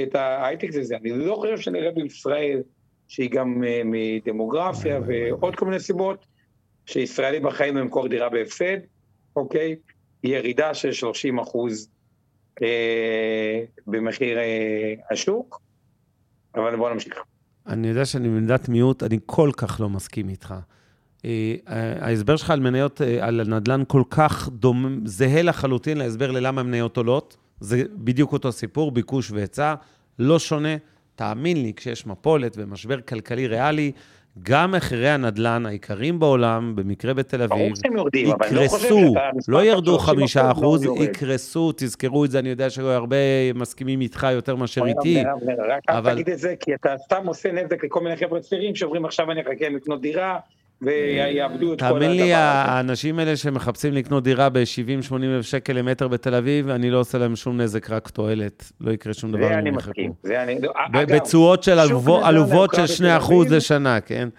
את 0.03 0.15
ההייטק 0.15 0.71
זה, 0.71 0.95
אני 0.95 1.09
לא 1.09 1.35
חושב 1.35 1.57
שנראה 1.57 1.91
בישראל, 1.91 2.61
שהיא 3.07 3.29
גם 3.31 3.63
אה, 3.63 3.81
מדמוגרפיה 3.85 4.99
ועוד 5.07 5.55
כל 5.55 5.65
מיני 5.65 5.79
סיבות, 5.79 6.25
שישראלי 6.85 7.39
בחיים 7.39 7.77
למכור 7.77 8.07
דירה 8.07 8.29
בהפסד, 8.29 8.77
אוקיי? 9.35 9.75
ירידה 10.23 10.73
של 10.73 10.91
30 10.91 11.39
אחוז 11.39 11.89
אה, 12.61 13.63
במחיר 13.87 14.37
אה, 14.37 14.93
השוק, 15.11 15.61
אבל 16.55 16.75
בואו 16.75 16.93
נמשיך. 16.93 17.13
אני 17.67 17.87
יודע 17.87 18.05
שאני 18.05 18.27
במדינת 18.27 18.69
מיעוט, 18.69 19.03
אני 19.03 19.19
כל 19.25 19.49
כך 19.57 19.81
לא 19.81 19.89
מסכים 19.89 20.29
איתך. 20.29 20.55
אה, 21.25 21.55
ההסבר 21.99 22.35
שלך 22.35 22.49
על 22.49 22.59
מניות, 22.59 23.01
על 23.21 23.43
נדל"ן 23.47 23.83
כל 23.87 24.03
כך 24.09 24.49
דומה, 24.49 24.89
זהה 25.05 25.41
לחלוטין 25.41 25.97
להסבר 25.97 26.31
ללמה 26.31 26.63
מניות 26.63 26.97
עולות. 26.97 27.37
זה 27.59 27.83
בדיוק 27.95 28.33
אותו 28.33 28.51
סיפור, 28.51 28.91
ביקוש 28.91 29.31
והיצע, 29.31 29.73
לא 30.19 30.39
שונה. 30.39 30.75
תאמין 31.15 31.61
לי, 31.63 31.73
כשיש 31.75 32.07
מפולת 32.07 32.53
ומשבר 32.57 33.01
כלכלי 33.01 33.47
ריאלי, 33.47 33.91
גם 34.43 34.71
מחירי 34.71 35.09
הנדל"ן 35.09 35.65
העיקריים 35.65 36.19
בעולם, 36.19 36.75
במקרה 36.75 37.13
בתל 37.13 37.41
אביב, 37.41 37.73
לא 38.51 38.61
יקרסו, 38.61 39.13
לא 39.47 39.65
ירדו 39.65 39.99
חמישה 39.99 40.51
אחוז, 40.51 40.85
יקרסו, 41.01 41.71
תזכרו 41.77 42.25
את 42.25 42.31
זה, 42.31 42.39
אני 42.39 42.49
יודע 42.49 42.69
שהרבה 42.69 43.15
מסכימים 43.55 44.01
איתך 44.01 44.27
יותר 44.31 44.55
מאשר 44.55 44.85
איתי. 44.85 45.23
רק 45.69 45.83
אל 45.89 46.13
תגיד 46.13 46.29
את 46.29 46.39
זה, 46.39 46.55
כי 46.59 46.75
אתה 46.75 46.97
סתם 46.97 47.27
עושה 47.27 47.51
נזק 47.51 47.83
לכל 47.83 48.01
מיני 48.01 48.17
חבר'ה 48.17 48.39
צעירים 48.39 48.75
שאומרים 48.75 49.05
עכשיו 49.05 49.31
אני 49.31 49.41
אחכה 49.41 49.69
לקנות 49.69 50.01
דירה, 50.01 50.39
ויעבדו 50.81 51.73
את 51.73 51.79
כל 51.79 51.85
הדבר 51.85 51.97
הזה. 51.97 52.05
תאמין 52.05 52.11
לי, 52.11 52.33
האנשים 52.33 53.19
האלה 53.19 53.35
שמחפשים 53.35 53.93
לקנות 53.93 54.23
דירה 54.23 54.49
ב-70-80 54.49 55.15
אלף 55.23 55.45
שקל 55.45 55.73
למטר 55.73 56.07
בתל 56.07 56.35
אביב, 56.35 56.69
אני 56.69 56.91
לא 56.91 56.99
עושה 56.99 57.17
להם 57.17 57.35
שום 57.35 57.61
נזק, 57.61 57.89
רק 57.89 58.09
תועלת. 58.09 58.71
לא 58.81 58.91
יקרה 58.91 59.13
שום 59.13 59.31
דבר. 59.31 59.47
זה 59.47 59.59
אני 59.59 59.71
מסכים. 59.71 60.13
בתשואות 60.91 61.63
של 61.63 61.79
עלובות 62.23 62.69
של 62.73 63.05
2% 63.21 63.33
לשנה, 63.49 64.01
כן? 64.01 64.29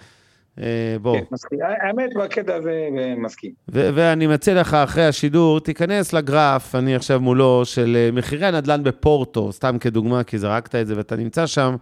אה, 0.61 0.97
בוא. 1.03 1.19
כן, 1.19 1.25
מסכים. 1.31 1.59
האמת, 1.83 2.11
בקטע 2.17 2.55
הזה 2.55 2.89
מסכים. 3.17 3.53
ואני 3.69 4.27
מציע 4.27 4.55
לך, 4.61 4.75
אחרי 4.75 5.07
השידור, 5.07 5.61
תיכנס 5.61 6.13
לגרף, 6.13 6.75
אני 6.75 6.95
עכשיו 6.95 7.21
מולו, 7.21 7.63
של 7.65 7.97
אה, 7.97 8.11
מחירי 8.13 8.47
הנדל"ן 8.47 8.83
בפורטו, 8.83 9.53
סתם 9.53 9.79
כדוגמה, 9.79 10.25
כי 10.25 10.39
זרקת 10.39 10.75
את 10.75 10.87
זה 10.87 10.97
ואתה 10.97 11.17
נמצא 11.17 11.47
שם, 11.47 11.77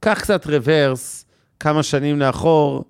קח 0.00 0.20
קצת 0.20 0.46
רוורס, 0.46 1.24
כמה 1.60 1.82
שנים 1.82 2.18
לאחור, 2.18 2.84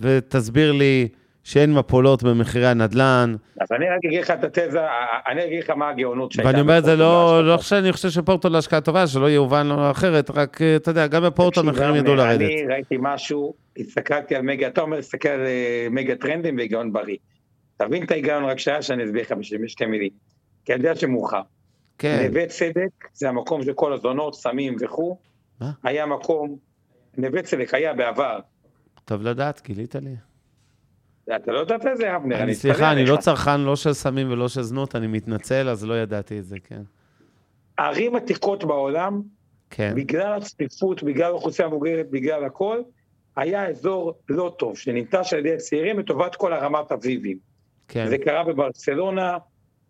ותסביר 0.00 0.72
לי 0.72 1.08
שאין 1.44 1.72
מפולות 1.72 2.22
במחירי 2.22 2.66
הנדל"ן. 2.66 3.36
אז 3.60 3.72
אני 3.72 3.86
רק 3.88 3.98
אגיד 4.04 4.20
לך 4.20 4.30
את 4.30 4.44
התזה, 4.44 4.80
אני 5.26 5.44
אגיד 5.44 5.62
לך 5.64 5.70
מה 5.70 5.88
הגאונות 5.88 6.32
שהייתה. 6.32 6.48
ואני 6.48 6.60
אומר 6.60 6.78
את 6.78 6.84
זה 6.84 6.96
לא, 6.96 7.40
לא 7.46 7.58
שאני 7.58 7.92
חושב 7.92 8.08
שפורטו 8.10 8.48
להשקעה 8.48 8.80
טובה, 8.80 9.06
שלא 9.06 9.30
יאובן 9.30 9.66
לו 9.66 9.90
אחרת, 9.90 10.30
רק 10.30 10.60
אתה 10.76 10.90
יודע, 10.90 11.06
גם 11.06 11.22
בפורטו 11.22 11.60
המחירים 11.60 11.94
ידעו 11.94 12.14
לרדת. 12.14 12.40
אני 12.40 12.66
ראיתי 12.66 12.96
משהו, 13.00 13.54
הסתכלתי 13.78 14.34
על 14.36 14.42
מגה, 14.42 14.66
אתה 14.66 14.80
אומר, 14.80 15.00
תסתכל 15.00 15.28
על 15.28 15.46
אה, 15.46 15.86
מגה 15.90 16.14
טרנדים 16.14 16.56
והיגיון 16.56 16.92
בריא. 16.92 17.16
תבין 17.76 18.02
את 18.02 18.10
ההיגיון 18.10 18.44
רק 18.44 18.58
שהיה, 18.58 18.82
שאני 18.82 19.04
אסביר 19.04 19.22
לך 19.22 19.32
בשתי 19.62 19.86
מילים. 19.86 20.10
כי 20.64 20.74
אני 20.74 20.80
יודע 20.80 20.94
שמאוחר. 20.94 21.42
כן. 21.98 22.26
נווה 22.26 22.46
צדק 22.46 23.08
זה 23.12 23.28
המקום 23.28 23.62
של 23.62 23.72
כל 23.72 23.92
הזונות, 23.92 24.34
סמים 24.34 24.76
וכו'. 24.80 25.18
היה 25.84 26.06
מקום, 26.06 26.56
נווה 27.16 27.42
צדק 27.42 27.74
היה 27.74 27.94
בעבר 27.94 28.38
טוב 29.08 29.22
לדעת, 29.22 29.62
גילית 29.64 29.94
לי. 29.94 30.16
אתה 31.36 31.52
לא 31.52 31.58
יודעת 31.58 31.86
את 31.86 31.96
זה, 31.96 32.16
אבנר, 32.16 32.42
אני 32.42 32.54
סליחה, 32.54 32.92
אני 32.92 33.06
לא 33.06 33.16
צרכן 33.16 33.60
לא 33.60 33.76
של 33.76 33.92
סמים 33.92 34.30
ולא 34.30 34.48
של 34.48 34.62
זנות, 34.62 34.96
אני 34.96 35.06
מתנצל, 35.06 35.68
אז 35.68 35.84
לא 35.84 36.02
ידעתי 36.02 36.38
את 36.38 36.44
זה, 36.44 36.56
כן. 36.64 36.82
ערים 37.76 38.16
עתיקות 38.16 38.64
בעולם, 38.64 39.22
כן. 39.70 39.92
בגלל 39.96 40.32
הצפיפות, 40.32 41.02
בגלל 41.02 41.24
האוכלוסייה 41.24 41.68
המבוגרת, 41.68 42.10
בגלל 42.10 42.44
הכל, 42.44 42.82
היה 43.36 43.66
אזור 43.68 44.14
לא 44.28 44.54
טוב, 44.58 44.78
שננטש 44.78 45.32
על 45.32 45.38
ידי 45.38 45.54
הצעירים 45.54 45.98
לטובת 45.98 46.36
כל 46.36 46.52
הרמת 46.52 46.92
אביבים. 46.92 47.38
כן. 47.88 48.08
זה 48.08 48.18
קרה 48.18 48.44
בברצלונה, 48.44 49.38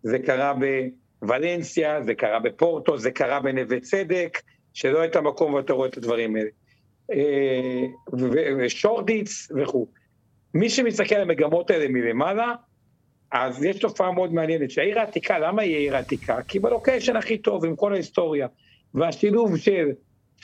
זה 0.03 0.19
קרה 0.19 0.53
בוולנסיה, 1.21 2.03
זה 2.03 2.15
קרה 2.15 2.39
בפורטו, 2.39 2.97
זה 2.97 3.11
קרה 3.11 3.39
בנווה 3.39 3.79
צדק, 3.79 4.41
שלא 4.73 5.01
הייתה 5.01 5.21
מקום 5.21 5.53
ואתה 5.53 5.73
רואה 5.73 5.89
את 5.89 5.97
הדברים 5.97 6.35
האלה. 6.35 6.49
אה, 7.13 7.85
ושורדיץ 8.57 9.51
וכו'. 9.51 9.87
מי 10.53 10.69
שמסתכל 10.69 11.15
על 11.15 11.21
המגמות 11.21 11.71
האלה 11.71 11.87
מלמעלה, 11.87 12.55
אז 13.31 13.63
יש 13.63 13.79
תופעה 13.79 14.11
מאוד 14.11 14.33
מעניינת, 14.33 14.71
שהעיר 14.71 14.99
העתיקה, 14.99 15.39
למה 15.39 15.61
היא 15.61 15.75
העיר 15.75 15.95
העתיקה? 15.95 16.37
כי 16.47 16.59
בלוקיישן 16.59 17.15
הכי 17.15 17.37
טוב 17.37 17.65
עם 17.65 17.75
כל 17.75 17.93
ההיסטוריה, 17.93 18.47
והשילוב 18.93 19.57
של 19.57 19.87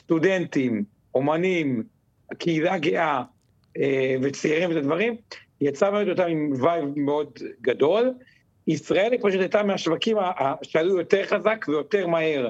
סטודנטים, 0.00 0.84
אומנים, 1.14 1.82
קהילה 2.38 2.78
גאה 2.78 3.22
אה, 3.78 4.16
וצעירים 4.22 4.70
ואת 4.70 4.76
הדברים, 4.76 5.16
יצא 5.60 5.90
מאוד 5.90 6.08
אותם 6.08 6.22
עם 6.28 6.52
וייב 6.62 6.84
מאוד 6.96 7.38
גדול. 7.60 8.14
ישראל 8.66 9.12
היא 9.12 9.20
פשוט 9.22 9.40
הייתה 9.40 9.62
מהשווקים 9.62 10.16
שעלו 10.62 10.98
יותר 10.98 11.24
חזק 11.24 11.64
ויותר 11.68 12.06
מהר 12.06 12.48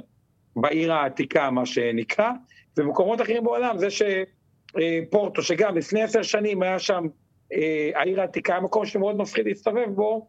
בעיר 0.57 0.93
העתיקה, 0.93 1.51
מה 1.51 1.67
שנקרא, 1.67 2.31
ובמקומות 2.79 3.21
אחרים 3.21 3.45
בעולם 3.45 3.79
זה 3.79 3.89
שפורטו, 3.91 5.43
שגם 5.43 5.77
לפני 5.77 6.03
עשר 6.03 6.23
שנים 6.23 6.63
היה 6.63 6.79
שם 6.79 7.07
אה, 7.53 7.91
העיר 7.95 8.21
העתיקה, 8.21 8.61
מקום 8.61 8.87
שמאוד 8.87 9.17
מפחיד 9.17 9.47
להסתובב 9.47 9.89
בו, 9.95 10.27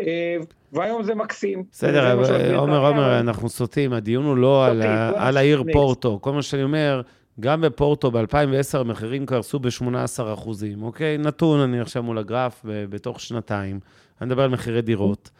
אה, 0.00 0.36
והיום 0.72 1.02
זה 1.02 1.14
מקסים. 1.14 1.64
בסדר, 1.72 2.18
עומר, 2.56 2.88
עומר, 2.88 3.20
אנחנו 3.20 3.48
סוטים, 3.48 3.92
הדיון 3.92 4.24
הוא 4.24 4.36
לא 4.36 4.66
על, 5.16 5.36
העיר 5.36 5.62
פורטו. 5.72 6.18
כל 6.22 6.32
מה 6.32 6.42
שאני 6.42 6.62
אומר, 6.62 7.02
גם 7.40 7.60
בפורטו 7.60 8.10
ב-2010 8.10 8.78
המחירים 8.78 9.26
קרסו 9.26 9.58
ב-18 9.58 10.32
אחוזים, 10.34 10.82
אוקיי? 10.82 11.18
נתון, 11.18 11.60
אני 11.60 11.80
עכשיו 11.80 12.02
מול 12.02 12.18
הגרף, 12.18 12.62
בתוך 12.64 13.20
שנתיים. 13.20 13.80
אני 14.20 14.26
מדבר 14.26 14.42
על 14.42 14.50
מחירי 14.50 14.82
דירות, 14.82 15.30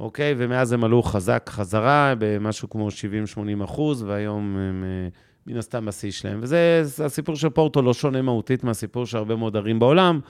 אוקיי? 0.00 0.34
ומאז 0.38 0.72
הם 0.72 0.84
עלו 0.84 1.02
חזק 1.02 1.50
חזרה, 1.52 2.14
במשהו 2.18 2.70
כמו 2.70 2.88
70-80 3.60 3.64
אחוז, 3.64 4.02
והיום 4.02 4.56
הם 4.56 4.84
אה, 4.84 5.08
מן 5.46 5.56
הסתם 5.56 5.86
בשיא 5.86 6.10
שלהם. 6.10 6.38
וזה, 6.42 6.82
הסיפור 7.04 7.36
של 7.36 7.48
פורטו 7.48 7.82
לא 7.82 7.94
שונה 7.94 8.22
מהותית 8.22 8.64
מהסיפור 8.64 9.06
של 9.06 9.16
הרבה 9.16 9.36
מאוד 9.36 9.56
ערים 9.56 9.78
בעולם, 9.78 10.20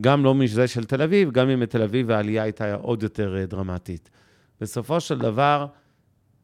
גם 0.00 0.24
לא 0.24 0.34
מזה 0.34 0.68
של 0.68 0.84
תל 0.84 1.02
אביב, 1.02 1.30
גם 1.30 1.50
אם 1.50 1.60
בתל 1.60 1.82
אביב 1.82 2.10
העלייה 2.10 2.42
הייתה 2.42 2.74
עוד 2.74 3.02
יותר 3.02 3.36
אה, 3.36 3.46
דרמטית. 3.46 4.10
בסופו 4.60 5.00
של 5.00 5.18
דבר, 5.18 5.66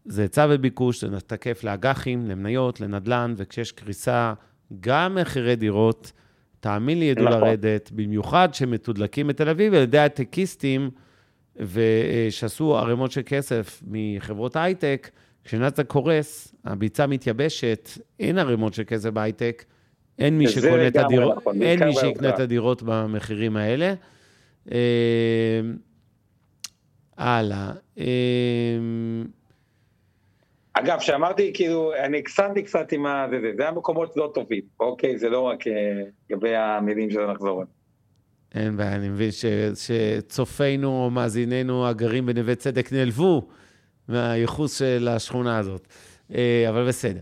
זה 0.05 0.23
היצע 0.23 0.47
וביקוש, 0.51 1.05
זה 1.05 1.21
תקף 1.21 1.65
לאג"חים, 1.65 2.27
למניות, 2.27 2.81
לנדל"ן, 2.81 3.35
וכשיש 3.37 3.73
קריסה, 3.73 4.35
גם 4.81 5.15
מחירי 5.15 5.57
דירות, 5.57 6.13
תאמין 6.61 6.99
לי, 6.99 7.05
ידעו 7.05 7.25
נכון. 7.25 7.41
לרדת, 7.41 7.91
במיוחד 7.95 8.55
שמתודלקים 8.55 9.27
בתל 9.27 9.49
אביב 9.49 9.75
על 9.75 9.83
ידי 9.83 9.99
הייטקיסטים, 9.99 10.91
ושעשו 11.57 12.79
ערימות 12.79 13.13
של 13.13 13.21
כסף 13.27 13.83
מחברות 13.87 14.57
הייטק, 14.57 15.11
כשנאסדק 15.45 15.87
קורס, 15.87 16.55
הביצה 16.65 17.07
מתייבשת, 17.07 17.89
אין 18.21 18.39
ערימות 18.39 18.75
של 18.75 18.83
כסף 18.87 19.11
בהייטק, 19.11 19.65
אין 20.19 20.39
מי 20.39 20.49
שקונה 20.49 20.89
את 20.89 20.97
הדירות, 20.97 21.37
נכון, 21.37 21.63
אין 21.63 21.85
מי 21.85 21.95
שיקנה 21.95 22.29
את. 22.29 22.41
הדירות 22.41 22.83
במחירים 22.83 23.57
האלה. 23.57 23.95
אה, 24.73 25.61
הלאה. 27.17 27.73
אה, 27.99 28.05
אגב, 30.73 31.01
שאמרתי, 31.01 31.51
כאילו, 31.55 31.93
אני 32.05 32.19
הקסמתי 32.19 32.63
קצת 32.63 32.93
עם 32.93 33.07
ה... 33.07 33.27
זה, 33.31 33.41
זה, 33.41 33.53
זה 33.57 33.63
היה 33.63 33.73
מקומות 33.73 34.17
לא 34.17 34.31
טובים, 34.35 34.63
אוקיי? 34.81 35.19
זה 35.19 35.29
לא 35.29 35.41
רק 35.41 35.67
אה, 35.67 35.73
לגבי 36.31 36.57
המילים 36.57 37.11
שלא 37.11 37.33
נחזור 37.33 37.53
עליהם. 37.53 37.67
אין 38.55 38.77
בעיה, 38.77 38.95
אני 38.95 39.09
מבין 39.09 39.31
ש, 39.31 39.45
שצופינו 39.75 41.05
או 41.05 41.11
מאזיננו 41.11 41.89
הגרים 41.89 42.27
בנווה 42.27 42.55
צדק 42.55 42.93
נעלבו 42.93 43.49
מהייחוס 44.09 44.79
של 44.79 45.09
השכונה 45.09 45.59
הזאת, 45.59 45.87
אה, 46.35 46.67
אבל 46.69 46.89
בסדר. 46.89 47.21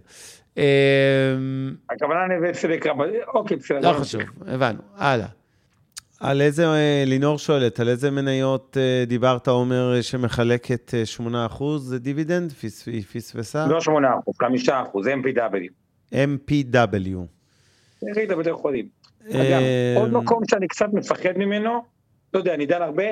אה, 0.59 1.35
הכוונה 1.91 2.35
נווה 2.35 2.53
צדק 2.53 2.87
רבני, 2.87 3.16
אוקיי, 3.35 3.57
בסדר. 3.57 3.93
לא 3.93 3.99
חשוב. 3.99 4.22
הבנו, 4.47 4.78
הלאה. 4.97 5.26
על 6.20 6.41
איזה, 6.41 6.66
אה, 6.66 7.05
לינור 7.07 7.39
שואלת, 7.39 7.80
על 7.80 7.89
איזה 7.89 8.11
מניות 8.11 8.76
דיברת, 9.07 9.49
עומר, 9.49 10.03
שמחלקת 10.03 10.95
אה, 10.95 11.03
8% 11.59 11.78
זה 11.78 11.99
דיבידנד? 11.99 12.53
היא 12.87 13.03
פספסה? 13.03 13.66
לא 13.66 13.80
8 13.80 14.09
אחוז, 14.18 14.35
5 14.43 14.68
אחוז, 14.68 15.07
MPW. 15.07 15.72
MPW. 16.12 17.16
ראית 18.16 18.30
בבתי 18.30 18.53
חולים. 18.53 18.89
אגב, 19.30 19.61
עוד 19.97 20.12
מקום 20.12 20.43
שאני 20.51 20.68
קצת 20.68 20.87
מפחד 20.93 21.33
ממנו, 21.37 21.85
לא 22.35 22.39
יודע, 22.39 22.55
אני 22.55 22.66
דן 22.66 22.83
הרבה, 22.83 23.05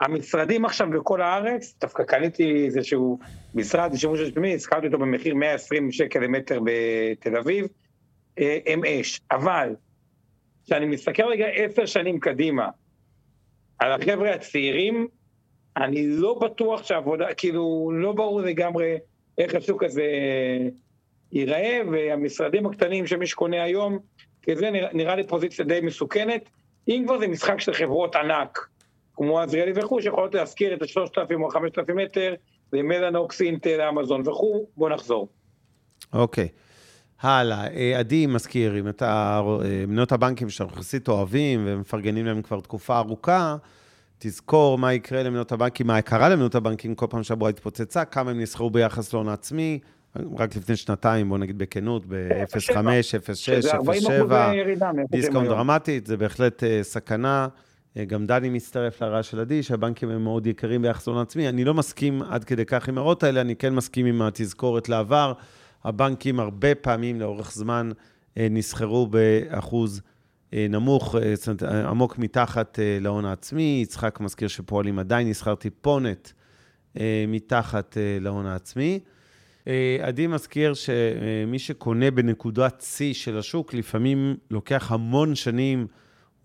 המשרדים 0.00 0.64
עכשיו 0.64 0.90
בכל 0.90 1.22
הארץ, 1.22 1.74
דווקא 1.80 2.02
קניתי 2.02 2.64
איזשהו 2.64 3.18
משרד 3.54 3.92
לשימוש 3.94 4.20
עצמי, 4.20 4.54
הזכרתי 4.54 4.86
אותו 4.86 4.98
במחיר 4.98 5.34
120 5.34 5.92
שקל 5.92 6.18
למטר 6.18 6.60
בתל 6.64 7.36
אביב, 7.36 7.66
אה, 8.38 8.58
הם 8.66 8.84
אש. 8.84 9.20
אבל, 9.30 9.74
כשאני 10.64 10.86
מסתכל 10.86 11.22
רגע 11.22 11.46
עשר 11.46 11.86
שנים 11.86 12.20
קדימה, 12.20 12.68
על 13.78 13.92
החבר'ה 13.92 14.34
הצעירים, 14.34 15.08
אני 15.76 16.06
לא 16.06 16.38
בטוח 16.42 16.82
שהעבודה, 16.82 17.34
כאילו, 17.34 17.90
לא 17.94 18.12
ברור 18.12 18.40
לגמרי 18.40 18.96
איך 19.38 19.54
השוק 19.54 19.82
הזה 19.82 20.04
ייראה, 21.32 21.80
והמשרדים 21.92 22.66
הקטנים 22.66 23.06
שמי 23.06 23.26
שקונה 23.26 23.62
היום, 23.62 23.98
כי 24.42 24.56
זה 24.56 24.70
נראה 24.70 25.16
לי 25.16 25.26
פוזיציה 25.26 25.64
די 25.64 25.80
מסוכנת. 25.80 26.48
אם 26.88 27.02
כבר 27.06 27.18
זה 27.18 27.28
משחק 27.28 27.60
של 27.60 27.72
חברות 27.72 28.16
ענק, 28.16 28.68
כמו 29.16 29.40
עזריאלי 29.40 29.72
וכו', 29.74 30.02
שיכולות 30.02 30.34
להשכיר 30.34 30.74
את 30.74 30.82
ה-3,000 30.82 31.42
או 31.42 31.48
5,000 31.48 31.96
מטר 31.96 32.34
למלאנוקס, 32.72 33.40
אינטל, 33.40 33.80
אמזון 33.80 34.28
וכו', 34.28 34.66
בוא 34.76 34.90
נחזור. 34.90 35.28
אוקיי. 36.12 36.48
הלאה, 37.20 37.66
אה, 37.66 37.98
עדי 37.98 38.26
מזכיר, 38.26 38.78
אם 38.78 38.88
אתה, 38.88 39.40
אה, 39.64 39.84
מניות 39.88 40.12
הבנקים 40.12 40.48
שאנחנו 40.48 40.76
יחסית 40.76 41.08
אוהבים 41.08 41.64
ומפרגנים 41.66 42.26
להם 42.26 42.42
כבר 42.42 42.60
תקופה 42.60 42.98
ארוכה, 42.98 43.56
תזכור 44.18 44.78
מה 44.78 44.92
יקרה 44.94 45.22
למניות 45.22 45.52
הבנקים, 45.52 45.86
מה 45.86 46.02
קרה 46.02 46.28
למניות 46.28 46.54
הבנקים 46.54 46.94
כל 46.94 47.06
פעם 47.10 47.22
שהבועה 47.22 47.50
התפוצצה, 47.50 48.04
כמה 48.04 48.30
הם 48.30 48.40
נסחרו 48.40 48.70
ביחס 48.70 49.12
להון 49.12 49.28
העצמי, 49.28 49.78
רק 50.36 50.56
לפני 50.56 50.76
שנתיים, 50.76 51.28
בוא 51.28 51.38
נגיד 51.38 51.58
בכנות, 51.58 52.06
ב-0.5, 52.06 52.76
0.6, 52.76 53.34
שזה 53.34 53.72
40 53.74 54.02
אחוז 54.02 54.30
0.7, 54.30 54.54
ירידה. 54.54 54.92
מאיפה 54.92 55.08
שהם 55.12 55.20
דיסקאונט. 55.20 55.48
דרמטית, 55.48 56.06
זה 56.06 56.16
בהחלט 56.16 56.64
אה, 56.64 56.82
סכנה. 56.82 57.48
אה, 57.96 58.04
גם 58.04 58.26
דני 58.26 58.48
מצטרף 58.48 59.02
להערה 59.02 59.22
של 59.22 59.40
עדי, 59.40 59.62
שהבנקים 59.62 60.10
הם 60.10 60.24
מאוד 60.24 60.46
יקרים 60.46 60.82
ביחס 60.82 61.06
להון 61.06 61.18
עצמי. 61.18 61.48
אני 61.48 61.64
לא 61.64 61.74
מסכים 61.74 62.22
עד 62.22 62.44
כדי 62.44 62.64
כך 62.64 62.88
עם 62.88 62.98
ההערות 62.98 63.22
האלה, 63.22 63.40
אני 63.40 63.56
כן 63.56 63.74
מסכים 63.74 64.06
עם 64.06 64.22
התזכורת 64.22 64.88
לעבר. 64.88 65.32
הבנקים 65.84 66.40
הרבה 66.40 66.74
פעמים 66.74 67.20
לאורך 67.20 67.52
זמן 67.52 67.90
אה, 68.38 68.46
נסחרו 68.50 69.06
באחוז 69.06 70.00
אה, 70.54 70.66
נמוך, 70.70 71.14
עמוק 71.84 72.18
מתחת 72.18 72.78
להון 73.00 73.24
העצמי. 73.24 73.80
יצחק 73.82 74.20
מזכיר 74.20 74.48
שפועלים 74.48 74.98
עדיין 74.98 75.28
נסחר 75.28 75.54
טיפונת 75.54 76.32
מתחת 77.28 77.96
להון 78.20 78.46
העצמי. 78.46 79.00
עדי 80.02 80.26
מזכיר 80.26 80.74
שמי 80.74 81.58
שקונה 81.58 82.10
בנקודת 82.10 82.84
שיא 82.86 83.14
של 83.14 83.38
השוק, 83.38 83.74
לפעמים 83.74 84.36
לוקח 84.50 84.92
המון 84.92 85.34
שנים, 85.34 85.86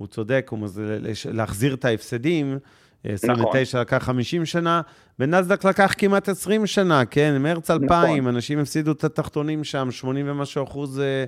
הוא 0.02 0.08
צודק, 0.08 0.48
הוא 0.52 0.60
מז... 0.60 0.82
לש- 0.86 1.28
להחזיר 1.28 1.74
את 1.74 1.86
ההפסדים. 1.86 2.58
אה, 3.06 3.14
29 3.14 3.82
לקח 3.82 4.04
50 4.04 4.46
שנה, 4.46 4.82
בנסדק 5.20 5.66
לקח 5.66 5.94
כמעט 5.98 6.30
20 6.30 6.68
שנה, 6.68 7.06
כן? 7.06 7.38
מרץ 7.40 7.72
2000, 7.72 8.28
אנשים 8.28 8.60
הפסידו 8.60 8.92
את 8.92 9.04
התחתונים 9.04 9.64
שם, 9.64 9.92
80 9.92 10.26
ומשהו 10.30 10.64
אחוז, 10.64 11.00
אה, 11.00 11.26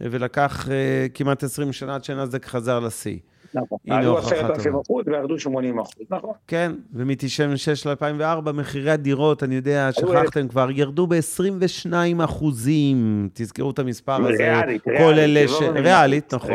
ולקח 0.00 0.68
אה, 0.70 1.06
כמעט 1.14 1.44
20 1.44 1.72
שנה 1.72 1.94
עד 1.94 2.04
שנסדק 2.04 2.46
חזר 2.46 2.80
לשיא. 2.80 3.18
נכון. 3.54 3.78
עלו 3.90 4.10
הוכחה 4.18 4.34
10,000 4.36 4.64
טובה. 4.64 4.80
אחוז 4.86 5.04
וירדו 5.06 5.38
80 5.38 5.78
אחוז, 5.78 5.94
נכון. 6.10 6.32
כן, 6.46 6.72
ומ-96 6.92 7.88
ל-2004, 7.88 8.52
מחירי 8.52 8.90
הדירות, 8.90 9.42
אני 9.42 9.54
יודע. 9.54 9.88
שכחתם 9.92 10.48
כבר, 10.48 10.68
ירדו 10.70 11.06
ב-22 11.06 11.92
אחוזים. 12.24 13.28
תזכרו 13.32 13.70
את 13.70 13.78
המספר 13.78 14.12
הזה. 14.12 14.28
ריאלית, 14.38 14.82
ריאלית. 14.88 15.50
לא 15.50 15.70
ריאלית, 15.80 16.34
נכון. 16.34 16.50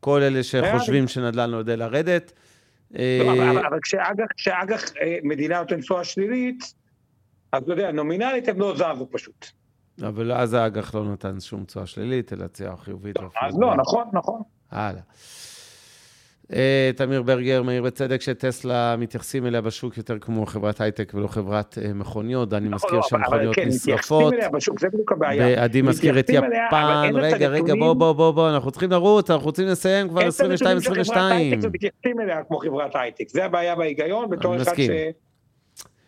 כל 0.00 0.22
אלה 0.22 0.42
שחושבים 0.42 1.08
שנדל"ן 1.08 1.50
לא 1.50 1.56
יודע 1.56 1.76
לרדת. 1.76 2.32
אבל- 2.94 3.78
כשאג"ח, 3.82 4.26
כשאג"ח 4.36 4.84
אה, 5.02 5.16
מדינה 5.22 5.58
נותנת 5.58 5.78
תשואה 5.80 6.04
שלילית, 6.04 6.74
אז 7.52 7.62
אתה 7.62 7.72
יודע, 7.72 7.92
נומינלית 7.92 8.48
הם 8.48 8.60
לא 8.60 8.74
זזו 8.74 9.08
פשוט. 9.10 9.46
אבל 10.02 10.32
אז 10.32 10.54
האג"ח 10.54 10.94
לא 10.94 11.12
נתן 11.12 11.40
שום 11.40 11.64
תשואה 11.64 11.86
שלילית, 11.86 12.32
אלא 12.32 12.46
תשואה 12.46 12.76
חיובית. 12.76 13.16
אז 13.16 13.24
ואפילו 13.24 13.60
לא. 13.60 13.76
נכון, 13.76 14.04
נכון. 14.12 14.42
הלאה. 14.70 15.00
אה, 16.52 16.90
תמיר 16.96 17.22
ברגר 17.22 17.62
מעיר 17.62 17.82
בצדק 17.82 18.20
שטסלה 18.20 18.96
מתייחסים 18.98 19.46
אליה 19.46 19.60
בשוק 19.60 19.96
יותר 19.96 20.18
כמו 20.18 20.46
חברת 20.46 20.80
הייטק 20.80 21.12
ולא 21.14 21.26
חברת 21.26 21.78
אה, 21.84 21.92
מכוניות. 21.94 22.52
אני 22.52 22.68
נכון, 22.68 22.74
מזכיר 22.74 22.96
לא, 22.96 23.02
שהמכוניות 23.02 23.54
כן, 23.54 23.68
נשרפות. 23.68 23.92
מתייחסים 23.92 24.38
אליה 24.38 24.48
בשוק, 24.48 24.80
זה 24.80 24.88
בדיוק 24.88 25.12
הבעיה. 25.12 25.46
ועדי 25.46 25.82
מזכיר 25.82 26.18
את 26.18 26.24
מתייחסים 26.24 26.50
יפן. 26.68 27.10
רגע, 27.14 27.48
רגע, 27.48 27.74
בוא, 27.74 27.94
בוא, 27.94 28.12
בוא, 28.12 28.30
בוא, 28.30 28.50
אנחנו 28.50 28.70
צריכים 28.70 28.90
לרוץ, 28.90 29.30
אנחנו 29.30 29.46
רוצים 29.46 29.66
לסיים 29.66 30.08
כבר 30.08 30.20
אין 30.20 30.28
את 30.28 30.40
הנתונים 30.40 30.80
של 30.80 30.94
חברת 30.94 31.06
22-22. 31.06 31.18
הייטק 31.18 31.58
ומתייחסים 31.62 32.20
אליה 32.20 32.44
כמו 32.48 32.58
חברת 32.58 32.90
הייטק. 32.94 33.28
זה 33.28 33.44
הבעיה 33.44 33.74
בהיגיון, 33.74 34.30
בתור 34.30 34.56
אחד 34.56 34.74
ש... 34.76 34.90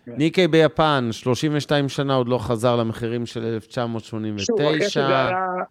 מסכים. 0.08 0.18
ניקי 0.18 0.48
ביפן, 0.48 1.08
32 1.12 1.88
שנה 1.88 2.14
עוד 2.14 2.28
לא 2.28 2.38
חזר 2.38 2.76
למחירים 2.76 3.26
של 3.26 3.32
שוב, 3.40 4.56
אחרי 4.56 4.88
שזה 4.88 5.00
1989. 5.00 5.06
עלה 5.06 5.64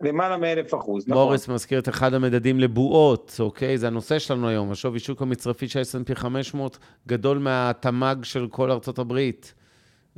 למעלה 0.00 0.36
מאלף 0.36 0.74
אחוז, 0.74 1.08
נכון. 1.08 1.22
מוריס 1.22 1.48
מזכיר 1.48 1.78
את 1.78 1.88
אחד 1.88 2.14
המדדים 2.14 2.60
לבועות, 2.60 3.36
אוקיי? 3.40 3.78
זה 3.78 3.86
הנושא 3.86 4.18
שלנו 4.18 4.48
היום. 4.48 4.70
השווי 4.70 4.98
שוק 4.98 5.22
המצרפי 5.22 5.68
של 5.68 5.78
ה-S&P 5.78 6.14
500 6.14 6.78
גדול 7.06 7.38
מהתמ"ג 7.38 8.16
של 8.22 8.46
כל 8.50 8.70
ארצות 8.70 8.98
הברית. 8.98 9.54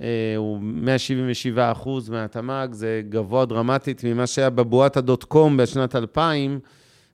אה, 0.01 0.35
הוא 0.37 0.59
177 0.61 1.73
אחוז 1.73 2.09
מהתמ"ג, 2.09 2.69
זה 2.73 3.03
גבוה 3.09 3.45
דרמטית 3.45 4.05
ממה 4.05 4.27
שהיה 4.27 4.51
בבועת 4.51 4.97
הדוט 4.97 5.25
קום 5.25 5.57
בשנת 5.57 5.97
2000, 5.97 6.61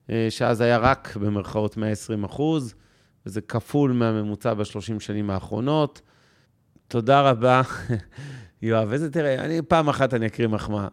אה, 0.09 0.27
שאז 0.29 0.61
היה 0.61 0.77
רק 0.77 1.17
במרכאות 1.21 1.77
120 1.77 2.23
אחוז, 2.23 2.75
וזה 3.25 3.41
כפול 3.41 3.91
מהממוצע 3.91 4.53
בשלושים 4.53 4.99
שנים 4.99 5.29
האחרונות. 5.29 6.01
תודה 6.93 7.21
רבה. 7.29 7.61
יואב, 8.61 8.91
איזה, 8.91 9.11
תראה, 9.11 9.45
אני 9.45 9.61
פעם 9.61 9.89
אחת 9.89 10.13
אני 10.13 10.25
אקריא 10.25 10.47
מחמאה. 10.47 10.87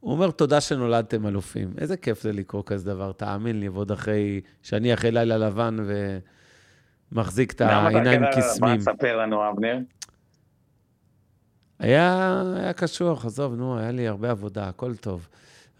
הוא 0.00 0.12
אומר, 0.12 0.30
תודה 0.30 0.60
שנולדתם 0.60 1.26
אלופים. 1.26 1.70
איזה 1.78 1.96
כיף 1.96 2.22
זה 2.22 2.32
לקרוא 2.32 2.62
כזה 2.66 2.84
דבר, 2.84 3.12
תאמין 3.12 3.60
לי, 3.60 3.68
ועוד 3.68 3.92
אחרי, 3.92 4.40
שאני 4.62 4.94
אחרי 4.94 5.10
לילה 5.10 5.36
לבן 5.38 5.76
ומחזיק 7.12 7.52
את 7.52 7.60
העיניים 7.60 8.22
כזה- 8.32 8.40
קסמים. 8.40 8.70
מה 8.72 8.78
תספר 8.78 9.16
לנו, 9.16 9.50
אבנר? 9.50 9.78
היה, 11.78 12.42
היה 12.56 12.72
קשוח, 12.72 13.24
עזוב, 13.24 13.54
נו, 13.54 13.78
היה 13.78 13.90
לי 13.90 14.08
הרבה 14.08 14.30
עבודה, 14.30 14.68
הכל 14.68 14.94
טוב. 14.96 15.28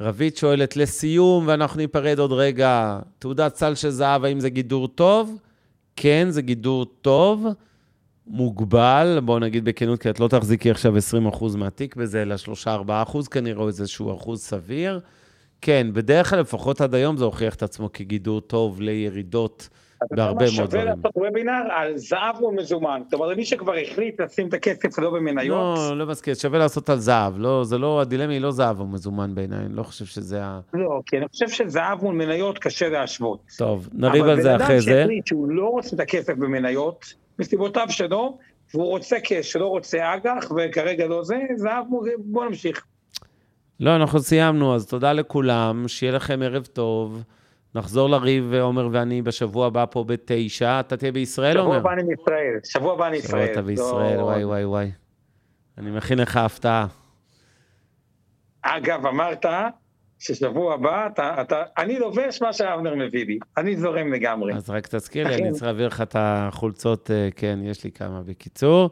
רבית 0.00 0.36
שואלת, 0.36 0.76
לסיום, 0.76 1.44
ואנחנו 1.48 1.76
ניפרד 1.80 2.18
עוד 2.18 2.32
רגע, 2.32 2.98
תעודת 3.18 3.56
סל 3.56 3.74
של 3.74 3.90
זהב, 3.90 4.24
האם 4.24 4.40
זה 4.40 4.50
גידור 4.50 4.88
טוב? 4.88 5.38
כן, 5.96 6.26
זה 6.30 6.42
גידור 6.42 6.84
טוב, 6.84 7.46
מוגבל, 8.28 9.18
בואו 9.24 9.38
נגיד 9.38 9.64
בכנות, 9.64 10.02
כי 10.02 10.10
את 10.10 10.20
לא 10.20 10.28
תחזיקי 10.28 10.70
עכשיו 10.70 10.94
20% 11.30 11.56
מהתיק 11.56 11.96
בזה, 11.96 12.22
אלא 12.22 12.34
3-4% 12.64 13.28
כנראה, 13.30 13.62
או 13.62 13.68
איזשהו 13.68 14.16
אחוז 14.16 14.40
סביר. 14.40 15.00
כן, 15.60 15.86
בדרך 15.92 16.30
כלל, 16.30 16.40
לפחות 16.40 16.80
עד 16.80 16.94
היום, 16.94 17.16
זה 17.16 17.24
הוכיח 17.24 17.54
את 17.54 17.62
עצמו 17.62 17.92
כגידור 17.92 18.40
טוב 18.40 18.80
לירידות 18.80 19.68
בהרבה 20.10 20.38
מאוד 20.38 20.50
שווה 20.50 20.66
דברים. 20.66 20.86
לעשות 20.86 21.16
וובינר 21.16 21.62
על 21.70 21.96
זהב 21.96 22.40
מול 22.40 22.54
מזומן. 22.54 23.00
זאת 23.04 23.14
אומרת, 23.14 23.36
מי 23.36 23.44
שכבר 23.44 23.74
החליט 23.74 24.20
לשים 24.20 24.48
את 24.48 24.54
הכסף 24.54 24.98
לא 24.98 25.10
במניות, 25.10 25.78
לא, 25.78 25.98
לא 25.98 26.06
מסכים, 26.06 26.34
שווה 26.34 26.58
לעשות 26.58 26.90
על 26.90 26.98
זהב. 26.98 27.38
לא, 27.38 27.64
זה 27.64 27.78
לא, 27.78 28.00
הדילמה 28.00 28.32
היא 28.32 28.40
לא 28.40 28.50
זהב 28.50 28.80
או 28.80 28.86
מזומן 28.86 29.34
בעיניי, 29.34 29.58
אני 29.58 29.76
לא 29.76 29.82
חושב 29.82 30.04
שזה 30.04 30.44
ה... 30.44 30.60
לא, 30.74 31.00
כי 31.06 31.18
אני 31.18 31.28
חושב 31.28 31.48
שזהב 31.48 32.02
מול 32.02 32.14
מניות 32.14 32.58
קשה 32.58 32.88
להשוות. 32.88 33.40
טוב, 33.58 33.88
נריב 33.92 34.24
על 34.24 34.42
זה 34.42 34.56
אחרי 34.56 34.66
אבל 34.66 34.74
בן 34.74 34.80
זה. 34.80 34.90
אדם 34.90 35.00
שהחליט 35.00 35.26
שהוא 35.26 35.48
לא 35.50 35.68
רוצה 35.68 35.96
את 35.96 36.00
הכסף 36.00 36.34
במניות, 36.34 37.14
מסיבותיו 37.38 37.86
שלו, 37.88 38.38
והוא 38.74 38.86
רוצה 38.86 39.16
קש, 39.20 39.56
לא 39.56 39.66
רוצה 39.66 40.14
אג"ח, 40.14 40.50
וכרגע 40.56 41.06
לא 41.06 41.24
זה, 41.24 41.36
זהב. 41.56 41.84
בוא 42.18 42.44
נמשיך. 42.44 42.84
לא, 43.80 43.96
אנחנו 43.96 44.20
סיימנו, 44.20 44.74
אז 44.74 44.86
תודה 44.86 45.12
לכולם, 45.12 45.88
שיהיה 45.88 46.12
לכם 46.12 46.42
ערב 46.42 46.66
טוב. 46.66 47.22
נחזור 47.74 48.10
לריב, 48.10 48.54
עומר 48.54 48.88
ואני, 48.92 49.22
בשבוע 49.22 49.66
הבא 49.66 49.84
פה 49.90 50.04
בתשע. 50.04 50.80
אתה 50.80 50.96
תהיה 50.96 51.12
בישראל, 51.12 51.52
שבוע 51.52 51.64
עומר? 51.64 51.76
הבא 51.76 51.92
אני 51.92 52.02
מישראל, 52.02 52.58
שבוע 52.64 52.92
הבא 52.92 53.06
אני 53.06 53.22
שבוע 53.22 53.40
ישראל. 53.40 53.52
אתה 53.52 53.62
בישראל, 53.62 54.20
וואי, 54.20 54.44
וואי, 54.44 54.64
וואי. 54.64 54.90
אני 55.78 55.90
מכין 55.90 56.18
לך 56.18 56.36
הפתעה. 56.36 56.86
אגב, 58.62 59.06
אמרת 59.06 59.46
ששבוע 60.18 60.74
הבא, 60.74 61.06
אתה, 61.06 61.40
אתה, 61.40 61.62
אני 61.78 61.98
לובש 61.98 62.42
מה 62.42 62.52
שאבנר 62.52 62.94
מביא 62.94 63.26
לי, 63.26 63.38
אני 63.56 63.76
זורם 63.76 64.12
לגמרי. 64.12 64.54
אז 64.54 64.70
רק 64.70 64.86
תזכיר 64.86 65.28
לי. 65.28 65.34
אני 65.34 65.52
צריך 65.52 65.62
להעביר 65.62 65.86
לך 65.86 66.00
את 66.00 66.16
החולצות, 66.18 67.10
אה, 67.10 67.28
כן, 67.36 67.58
יש 67.62 67.84
לי 67.84 67.90
כמה. 67.90 68.22
בקיצור, 68.26 68.90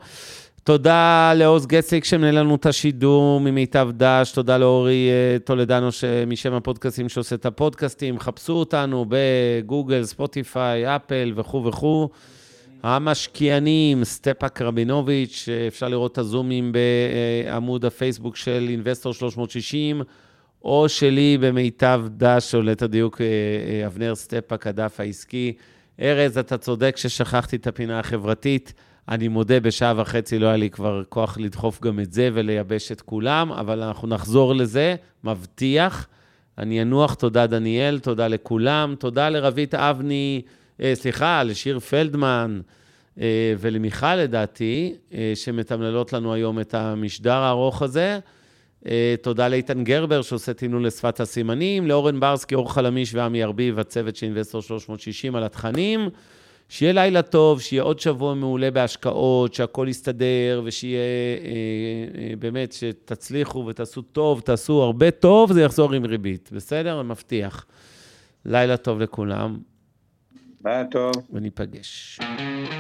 תודה 0.64 1.32
לעוז 1.34 1.66
גציק 1.66 2.04
שמנהל 2.04 2.38
לנו 2.38 2.54
את 2.54 2.66
השידור 2.66 3.40
ממיטב 3.40 3.88
דש, 3.92 4.32
תודה 4.32 4.58
לאורי 4.58 5.08
אה, 5.10 5.38
טולדנו 5.38 5.88
משם 6.26 6.52
הפודקאסטים 6.52 7.08
שעושה 7.08 7.34
את 7.34 7.46
הפודקאסטים, 7.46 8.18
חפשו 8.18 8.52
אותנו 8.52 9.06
בגוגל, 9.08 10.04
ספוטיפיי, 10.04 10.96
אפל 10.96 11.32
וכו' 11.36 11.64
וכו'. 11.64 12.08
המשקיענים, 12.82 14.04
סטפאק 14.04 14.62
רבינוביץ', 14.62 15.48
אה, 15.48 15.66
אפשר 15.66 15.88
לראות 15.88 16.12
את 16.12 16.18
הזומים 16.18 16.72
בעמוד 16.72 17.84
הפייסבוק 17.84 18.36
של 18.36 18.66
Investor 18.70 19.14
360, 19.14 20.02
או 20.64 20.88
שלי 20.88 21.38
במיטב 21.40 22.04
דש, 22.16 22.54
או 22.54 22.62
ליתר 22.62 22.86
דיוק 22.86 23.20
אבנר 23.86 24.14
סטפאק, 24.14 24.66
הדף 24.66 25.00
העסקי. 25.00 25.52
ארז, 26.00 26.38
אתה 26.38 26.58
צודק 26.58 26.96
ששכחתי 26.96 27.56
את 27.56 27.66
הפינה 27.66 27.98
החברתית. 27.98 28.72
אני 29.08 29.28
מודה, 29.28 29.60
בשעה 29.60 29.92
וחצי 29.96 30.38
לא 30.38 30.46
היה 30.46 30.56
לי 30.56 30.70
כבר 30.70 31.02
כוח 31.08 31.38
לדחוף 31.38 31.80
גם 31.80 32.00
את 32.00 32.12
זה 32.12 32.30
ולייבש 32.32 32.92
את 32.92 33.00
כולם, 33.00 33.52
אבל 33.52 33.82
אנחנו 33.82 34.08
נחזור 34.08 34.54
לזה, 34.54 34.94
מבטיח. 35.24 36.08
אני 36.58 36.82
אנוח, 36.82 37.14
תודה 37.14 37.46
דניאל, 37.46 37.98
תודה 37.98 38.28
לכולם, 38.28 38.94
תודה 38.98 39.28
לרבית 39.28 39.74
אבני, 39.74 40.42
אה, 40.80 40.92
סליחה, 40.94 41.42
לשיר 41.42 41.78
פלדמן 41.78 42.60
אה, 43.20 43.54
ולמיכל 43.58 44.14
לדעתי, 44.14 44.94
אה, 45.14 45.32
שמתמללות 45.34 46.12
לנו 46.12 46.34
היום 46.34 46.60
את 46.60 46.74
המשדר 46.74 47.32
הארוך 47.32 47.82
הזה. 47.82 48.18
אה, 48.88 49.14
תודה 49.22 49.48
לאיתן 49.48 49.84
גרבר 49.84 50.22
שעושה 50.22 50.54
תמלול 50.54 50.86
לשפת 50.86 51.20
הסימנים, 51.20 51.86
לאורן 51.86 52.20
ברסקי, 52.20 52.54
אור 52.54 52.72
חלמיש 52.72 53.14
ועמי 53.14 53.44
ארביב, 53.44 53.78
הצוות 53.78 54.16
של 54.16 54.26
אינבסטור 54.26 54.62
360 54.62 55.36
על 55.36 55.44
התכנים. 55.44 56.08
שיהיה 56.68 56.92
לילה 56.92 57.22
טוב, 57.22 57.60
שיהיה 57.60 57.82
עוד 57.82 58.00
שבוע 58.00 58.34
מעולה 58.34 58.70
בהשקעות, 58.70 59.54
שהכול 59.54 59.88
יסתדר, 59.88 60.62
ושיהיה 60.64 61.00
אה, 61.00 62.20
אה, 62.20 62.36
באמת, 62.38 62.72
שתצליחו 62.72 63.66
ותעשו 63.66 64.02
טוב, 64.02 64.40
תעשו 64.40 64.82
הרבה 64.82 65.10
טוב, 65.10 65.52
זה 65.52 65.62
יחזור 65.62 65.92
עם 65.92 66.04
ריבית, 66.04 66.50
בסדר? 66.52 67.02
מבטיח. 67.02 67.66
לילה 68.44 68.76
טוב 68.76 69.00
לכולם, 69.00 69.58
ביי 70.66 70.84
טוב. 70.90 71.12
וניפגש. 71.32 72.18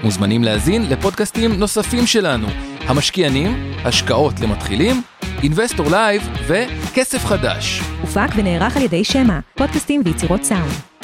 מוזמנים 0.04 0.44
להאזין 0.44 0.82
לפודקאסטים 0.90 1.52
נוספים 1.52 2.06
שלנו, 2.06 2.46
המשקיענים, 2.80 3.72
השקעות 3.84 4.34
למתחילים, 4.40 4.94
Investor 5.42 5.86
Live 5.90 6.22
וכסף 6.46 7.24
חדש. 7.24 7.80
הופק 8.00 8.28
ונערך 8.36 8.76
על 8.76 8.82
ידי 8.82 9.04
שמע, 9.04 9.38
פודקאסטים 9.54 10.02
ויצירות 10.04 10.42
סאונד. 10.42 10.95